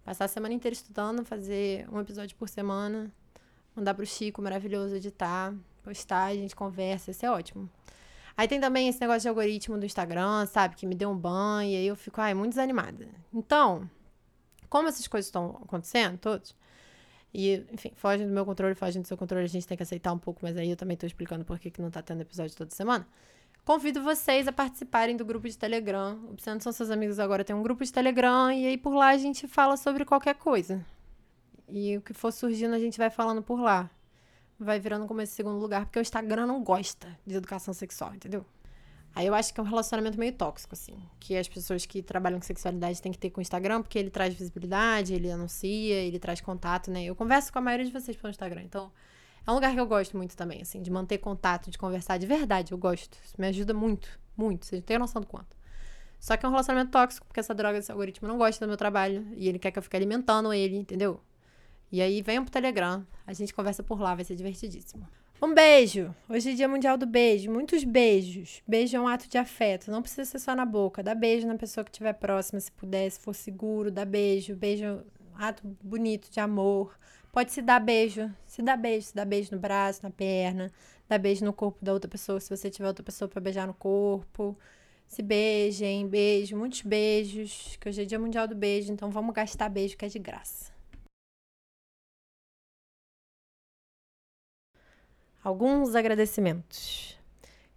Passar 0.06 0.26
a 0.26 0.28
semana 0.28 0.54
inteira 0.54 0.72
estudando, 0.72 1.24
fazer 1.24 1.84
um 1.90 1.98
episódio 1.98 2.36
por 2.36 2.48
semana, 2.48 3.12
mandar 3.74 3.92
pro 3.92 4.06
Chico, 4.06 4.40
maravilhoso, 4.40 4.94
editar, 4.94 5.52
postar, 5.82 6.26
a 6.26 6.34
gente 6.34 6.54
conversa, 6.54 7.10
isso 7.10 7.26
é 7.26 7.30
ótimo. 7.30 7.68
Aí 8.36 8.46
tem 8.46 8.60
também 8.60 8.86
esse 8.86 9.00
negócio 9.00 9.22
de 9.22 9.28
algoritmo 9.28 9.76
do 9.76 9.84
Instagram, 9.84 10.46
sabe? 10.46 10.76
Que 10.76 10.86
me 10.86 10.94
deu 10.94 11.10
um 11.10 11.16
banho, 11.16 11.70
e 11.72 11.74
aí 11.74 11.86
eu 11.88 11.96
fico, 11.96 12.20
ai, 12.20 12.34
muito 12.34 12.50
desanimada. 12.50 13.08
Então, 13.34 13.90
como 14.68 14.86
essas 14.86 15.08
coisas 15.08 15.26
estão 15.26 15.58
acontecendo, 15.64 16.16
todos, 16.18 16.54
e, 17.34 17.66
enfim, 17.72 17.90
fogem 17.96 18.28
do 18.28 18.32
meu 18.32 18.44
controle, 18.44 18.76
fogem 18.76 19.02
do 19.02 19.08
seu 19.08 19.16
controle, 19.16 19.44
a 19.44 19.48
gente 19.48 19.66
tem 19.66 19.76
que 19.76 19.82
aceitar 19.82 20.12
um 20.12 20.18
pouco, 20.18 20.38
mas 20.40 20.56
aí 20.56 20.70
eu 20.70 20.76
também 20.76 20.96
tô 20.96 21.04
explicando 21.04 21.44
por 21.44 21.58
que, 21.58 21.68
que 21.68 21.82
não 21.82 21.90
tá 21.90 22.00
tendo 22.00 22.20
episódio 22.20 22.56
toda 22.56 22.72
semana. 22.72 23.04
Convido 23.66 24.00
vocês 24.00 24.46
a 24.46 24.52
participarem 24.52 25.16
do 25.16 25.24
grupo 25.24 25.48
de 25.48 25.58
Telegram. 25.58 26.20
Obsceno 26.30 26.60
São 26.60 26.70
Seus 26.70 26.88
Amigos 26.88 27.18
agora 27.18 27.42
tem 27.42 27.56
um 27.56 27.64
grupo 27.64 27.84
de 27.84 27.92
Telegram 27.92 28.48
e 28.52 28.64
aí 28.64 28.78
por 28.78 28.94
lá 28.94 29.08
a 29.08 29.16
gente 29.16 29.48
fala 29.48 29.76
sobre 29.76 30.04
qualquer 30.04 30.36
coisa. 30.36 30.86
E 31.68 31.96
o 31.96 32.00
que 32.00 32.14
for 32.14 32.32
surgindo 32.32 32.76
a 32.76 32.78
gente 32.78 32.96
vai 32.96 33.10
falando 33.10 33.42
por 33.42 33.58
lá. 33.58 33.90
Vai 34.56 34.78
virando 34.78 35.04
como 35.06 35.20
esse 35.20 35.32
segundo 35.32 35.58
lugar, 35.58 35.84
porque 35.84 35.98
o 35.98 36.00
Instagram 36.00 36.46
não 36.46 36.62
gosta 36.62 37.08
de 37.26 37.34
educação 37.34 37.74
sexual, 37.74 38.14
entendeu? 38.14 38.46
Aí 39.12 39.26
eu 39.26 39.34
acho 39.34 39.52
que 39.52 39.58
é 39.58 39.62
um 39.64 39.66
relacionamento 39.66 40.16
meio 40.16 40.32
tóxico, 40.32 40.74
assim. 40.74 40.96
Que 41.18 41.36
as 41.36 41.48
pessoas 41.48 41.84
que 41.84 42.04
trabalham 42.04 42.38
com 42.38 42.46
sexualidade 42.46 43.02
têm 43.02 43.10
que 43.10 43.18
ter 43.18 43.30
com 43.30 43.40
o 43.40 43.42
Instagram, 43.42 43.82
porque 43.82 43.98
ele 43.98 44.10
traz 44.10 44.32
visibilidade, 44.32 45.12
ele 45.12 45.28
anuncia, 45.28 45.96
ele 45.96 46.20
traz 46.20 46.40
contato, 46.40 46.88
né? 46.88 47.02
Eu 47.02 47.16
converso 47.16 47.52
com 47.52 47.58
a 47.58 47.62
maioria 47.62 47.84
de 47.84 47.92
vocês 47.92 48.16
pelo 48.16 48.30
Instagram, 48.30 48.62
então 48.62 48.92
é 49.46 49.50
um 49.50 49.54
lugar 49.54 49.72
que 49.72 49.80
eu 49.80 49.86
gosto 49.86 50.16
muito 50.16 50.36
também, 50.36 50.60
assim, 50.62 50.82
de 50.82 50.90
manter 50.90 51.18
contato, 51.18 51.70
de 51.70 51.78
conversar 51.78 52.18
de 52.18 52.26
verdade. 52.26 52.72
Eu 52.72 52.78
gosto. 52.78 53.16
Isso 53.24 53.34
me 53.38 53.46
ajuda 53.46 53.72
muito, 53.72 54.18
muito. 54.36 54.66
Vocês 54.66 54.80
não 54.80 54.86
têm 54.86 54.98
noção 54.98 55.20
do 55.20 55.26
quanto. 55.28 55.56
Só 56.18 56.36
que 56.36 56.44
é 56.44 56.48
um 56.48 56.52
relacionamento 56.52 56.90
tóxico, 56.90 57.26
porque 57.26 57.38
essa 57.38 57.54
droga, 57.54 57.78
esse 57.78 57.92
algoritmo 57.92 58.26
não 58.26 58.38
gosta 58.38 58.64
do 58.64 58.68
meu 58.68 58.76
trabalho. 58.76 59.24
E 59.36 59.48
ele 59.48 59.58
quer 59.58 59.70
que 59.70 59.78
eu 59.78 59.82
fique 59.82 59.96
alimentando 59.96 60.52
ele, 60.52 60.76
entendeu? 60.76 61.20
E 61.92 62.02
aí, 62.02 62.20
venham 62.22 62.42
pro 62.42 62.52
Telegram. 62.52 63.06
A 63.24 63.32
gente 63.32 63.54
conversa 63.54 63.82
por 63.84 64.00
lá, 64.00 64.14
vai 64.16 64.24
ser 64.24 64.34
divertidíssimo. 64.34 65.06
Um 65.40 65.52
beijo! 65.54 66.14
Hoje 66.28 66.50
é 66.50 66.54
dia 66.54 66.66
mundial 66.66 66.96
do 66.96 67.06
beijo. 67.06 67.50
Muitos 67.50 67.84
beijos. 67.84 68.62
Beijo 68.66 68.96
é 68.96 69.00
um 69.00 69.06
ato 69.06 69.28
de 69.28 69.36
afeto. 69.36 69.90
Não 69.90 70.00
precisa 70.00 70.24
ser 70.24 70.38
só 70.38 70.56
na 70.56 70.64
boca. 70.64 71.02
Dá 71.02 71.14
beijo 71.14 71.46
na 71.46 71.56
pessoa 71.56 71.84
que 71.84 71.90
estiver 71.90 72.14
próxima, 72.14 72.58
se 72.58 72.72
puder, 72.72 73.08
se 73.10 73.20
for 73.20 73.34
seguro. 73.34 73.90
Dá 73.90 74.04
beijo. 74.04 74.56
Beijo 74.56 74.84
é 74.84 74.92
um 74.92 75.04
ato 75.34 75.62
bonito 75.82 76.30
de 76.30 76.40
amor. 76.40 76.98
Pode 77.36 77.52
se 77.52 77.60
dar 77.60 77.80
beijo. 77.80 78.34
Se 78.46 78.62
dá 78.62 78.74
beijo, 78.78 79.08
se 79.08 79.14
dá 79.14 79.22
beijo 79.22 79.54
no 79.54 79.60
braço, 79.60 80.02
na 80.02 80.08
perna, 80.08 80.72
dá 81.06 81.18
beijo 81.18 81.44
no 81.44 81.52
corpo 81.52 81.84
da 81.84 81.92
outra 81.92 82.10
pessoa, 82.10 82.40
se 82.40 82.48
você 82.48 82.70
tiver 82.70 82.88
outra 82.88 83.04
pessoa 83.04 83.28
para 83.28 83.42
beijar 83.42 83.66
no 83.66 83.74
corpo. 83.74 84.58
Se 85.06 85.20
beijem, 85.20 86.08
beijo, 86.08 86.56
muitos 86.56 86.80
beijos, 86.80 87.76
que 87.78 87.90
hoje 87.90 88.00
é 88.00 88.04
dia 88.06 88.18
mundial 88.18 88.48
do 88.48 88.54
beijo, 88.54 88.90
então 88.90 89.10
vamos 89.10 89.34
gastar 89.34 89.68
beijo 89.68 89.98
que 89.98 90.06
é 90.06 90.08
de 90.08 90.18
graça. 90.18 90.72
Alguns 95.44 95.94
agradecimentos. 95.94 97.18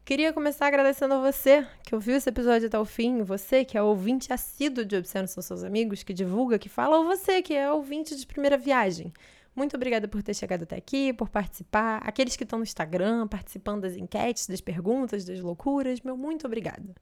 Queria 0.05 0.31
começar 0.31 0.67
agradecendo 0.67 1.15
a 1.15 1.19
você 1.19 1.67
que 1.83 1.93
ouviu 1.93 2.15
esse 2.15 2.29
episódio 2.29 2.67
até 2.67 2.79
o 2.79 2.85
fim, 2.85 3.23
você 3.23 3.65
que 3.65 3.77
é 3.77 3.83
ouvinte 3.83 4.31
assíduo 4.31 4.85
de 4.85 4.95
Obsceno 4.95 5.27
São 5.27 5.43
Seus 5.43 5.65
Amigos, 5.65 6.01
que 6.01 6.13
divulga, 6.13 6.57
que 6.57 6.69
fala, 6.69 6.97
ou 6.97 7.03
você 7.03 7.41
que 7.41 7.53
é 7.53 7.69
ouvinte 7.69 8.15
de 8.15 8.25
primeira 8.25 8.57
viagem. 8.57 9.11
Muito 9.59 9.75
obrigada 9.75 10.07
por 10.07 10.23
ter 10.23 10.33
chegado 10.33 10.63
até 10.63 10.77
aqui, 10.77 11.11
por 11.11 11.27
participar. 11.27 11.97
Aqueles 12.05 12.37
que 12.37 12.45
estão 12.45 12.59
no 12.59 12.63
Instagram, 12.63 13.27
participando 13.27 13.81
das 13.81 13.97
enquetes, 13.97 14.47
das 14.47 14.61
perguntas, 14.61 15.25
das 15.25 15.41
loucuras, 15.41 15.99
meu 15.99 16.15
muito 16.15 16.47
obrigada. 16.47 16.95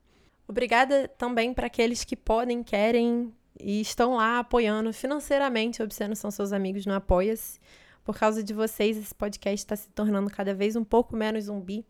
Obrigada 0.47 1.07
também 1.07 1.53
para 1.53 1.67
aqueles 1.67 2.03
que 2.03 2.15
podem, 2.15 2.63
querem 2.63 3.31
e 3.59 3.79
estão 3.79 4.15
lá 4.15 4.39
apoiando 4.39 4.91
financeiramente. 4.91 5.83
Obsceno 5.83 6.15
são 6.15 6.31
seus 6.31 6.51
amigos 6.51 6.83
no 6.87 6.95
Apoia-se. 6.95 7.59
Por 8.03 8.17
causa 8.17 8.43
de 8.43 8.55
vocês, 8.55 8.97
esse 8.97 9.13
podcast 9.13 9.63
está 9.63 9.75
se 9.75 9.89
tornando 9.89 10.31
cada 10.31 10.55
vez 10.55 10.75
um 10.75 10.83
pouco 10.83 11.15
menos 11.15 11.43
zumbi. 11.43 11.85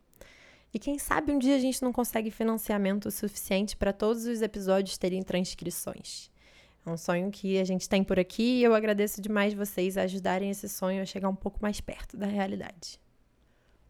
E 0.74 0.80
quem 0.80 1.00
sabe 1.00 1.32
um 1.32 1.40
dia 1.40 1.56
a 1.56 1.60
gente 1.60 1.82
não 1.82 1.94
consegue 1.94 2.30
financiamento 2.30 3.10
suficiente 3.10 3.78
para 3.78 3.94
todos 3.94 4.26
os 4.26 4.42
episódios 4.42 4.98
terem 4.98 5.24
transcrições. 5.24 6.30
É 6.88 6.90
um 6.90 6.96
sonho 6.96 7.30
que 7.30 7.60
a 7.60 7.66
gente 7.66 7.90
tem 7.90 8.02
por 8.02 8.18
aqui 8.18 8.60
e 8.60 8.64
eu 8.64 8.74
agradeço 8.74 9.22
demais 9.22 9.54
vocês 9.54 9.98
ajudarem 9.98 10.50
esse 10.50 10.70
sonho 10.70 11.02
a 11.02 11.06
chegar 11.06 11.28
um 11.28 11.36
pouco 11.36 11.60
mais 11.62 11.82
perto 11.82 12.16
da 12.16 12.26
realidade. 12.26 12.98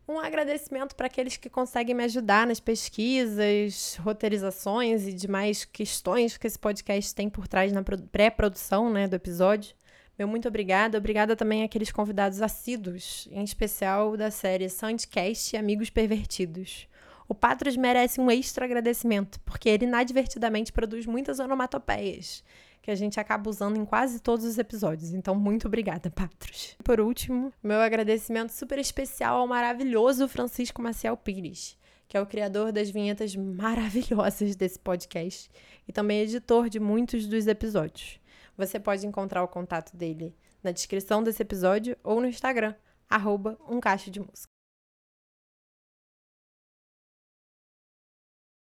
Um 0.08 0.20
agradecimento 0.20 0.95
para 0.95 1.06
aqueles 1.06 1.38
que 1.38 1.48
conseguem 1.48 1.93
me 1.93 2.06
ajudar 2.06 2.48
nas 2.48 2.60
pesquisas, 2.60 4.00
roteirizações 4.02 5.06
e 5.06 5.14
demais 5.14 5.64
questões 5.64 6.38
que 6.38 6.48
esse 6.48 6.58
podcast 6.58 7.14
tem 7.14 7.30
por 7.30 7.48
trás 7.48 7.72
na 7.72 7.84
pré-produção 7.84 8.89
né, 8.89 9.08
do 9.08 9.16
episódio. 9.16 9.76
Meu 10.18 10.28
muito 10.28 10.48
obrigada. 10.48 10.98
Obrigada 10.98 11.36
também 11.36 11.64
àqueles 11.64 11.91
convidados 11.91 12.41
assíduos, 12.41 13.28
em 13.32 13.43
especial 13.43 14.18
da 14.18 14.32
série 14.32 14.70
Sandcast 14.70 15.56
Amigos 15.56 15.91
Pervertidos. 15.91 16.88
O 17.30 17.36
Patros 17.36 17.76
merece 17.76 18.20
um 18.20 18.32
extra 18.32 18.66
agradecimento, 18.66 19.39
porque 19.41 19.68
ele 19.70 19.86
inadvertidamente 19.86 20.72
produz 20.72 21.06
muitas 21.06 21.39
onomatopeias, 21.39 22.43
que 22.88 22.92
a 22.92 22.96
gente 22.96 23.20
acaba 23.20 23.50
usando 23.50 23.76
em 23.76 23.84
quase 23.84 24.18
todos 24.18 24.46
os 24.46 24.58
episódios. 24.58 25.14
Então, 25.14 25.36
muito 25.36 25.68
obrigada, 25.68 26.10
Patros. 26.10 26.74
Por 26.82 27.02
último, 27.02 27.52
meu 27.62 27.82
agradecimento 27.82 28.52
super 28.52 28.80
especial 28.80 29.42
ao 29.42 29.46
maravilhoso 29.46 30.26
Francisco 30.26 30.82
Maciel 30.82 31.18
Pires, 31.18 31.78
que 32.08 32.16
é 32.16 32.22
o 32.22 32.26
criador 32.26 32.72
das 32.72 32.90
vinhetas 32.90 33.36
maravilhosas 33.36 34.56
desse 34.56 34.80
podcast 34.80 35.52
e 35.86 35.92
também 35.92 36.22
editor 36.22 36.70
de 36.70 36.80
muitos 36.80 37.28
dos 37.28 37.46
episódios. 37.46 38.22
Você 38.56 38.80
pode 38.80 39.06
encontrar 39.06 39.44
o 39.44 39.50
contato 39.50 39.94
dele 39.94 40.34
na 40.64 40.72
descrição 40.72 41.22
desse 41.22 41.42
episódio 41.42 41.98
ou 42.02 42.22
no 42.22 42.28
Instagram, 42.28 42.74
arroba 43.10 43.60
um 43.68 43.82
de 44.10 44.22
música. 44.22 44.57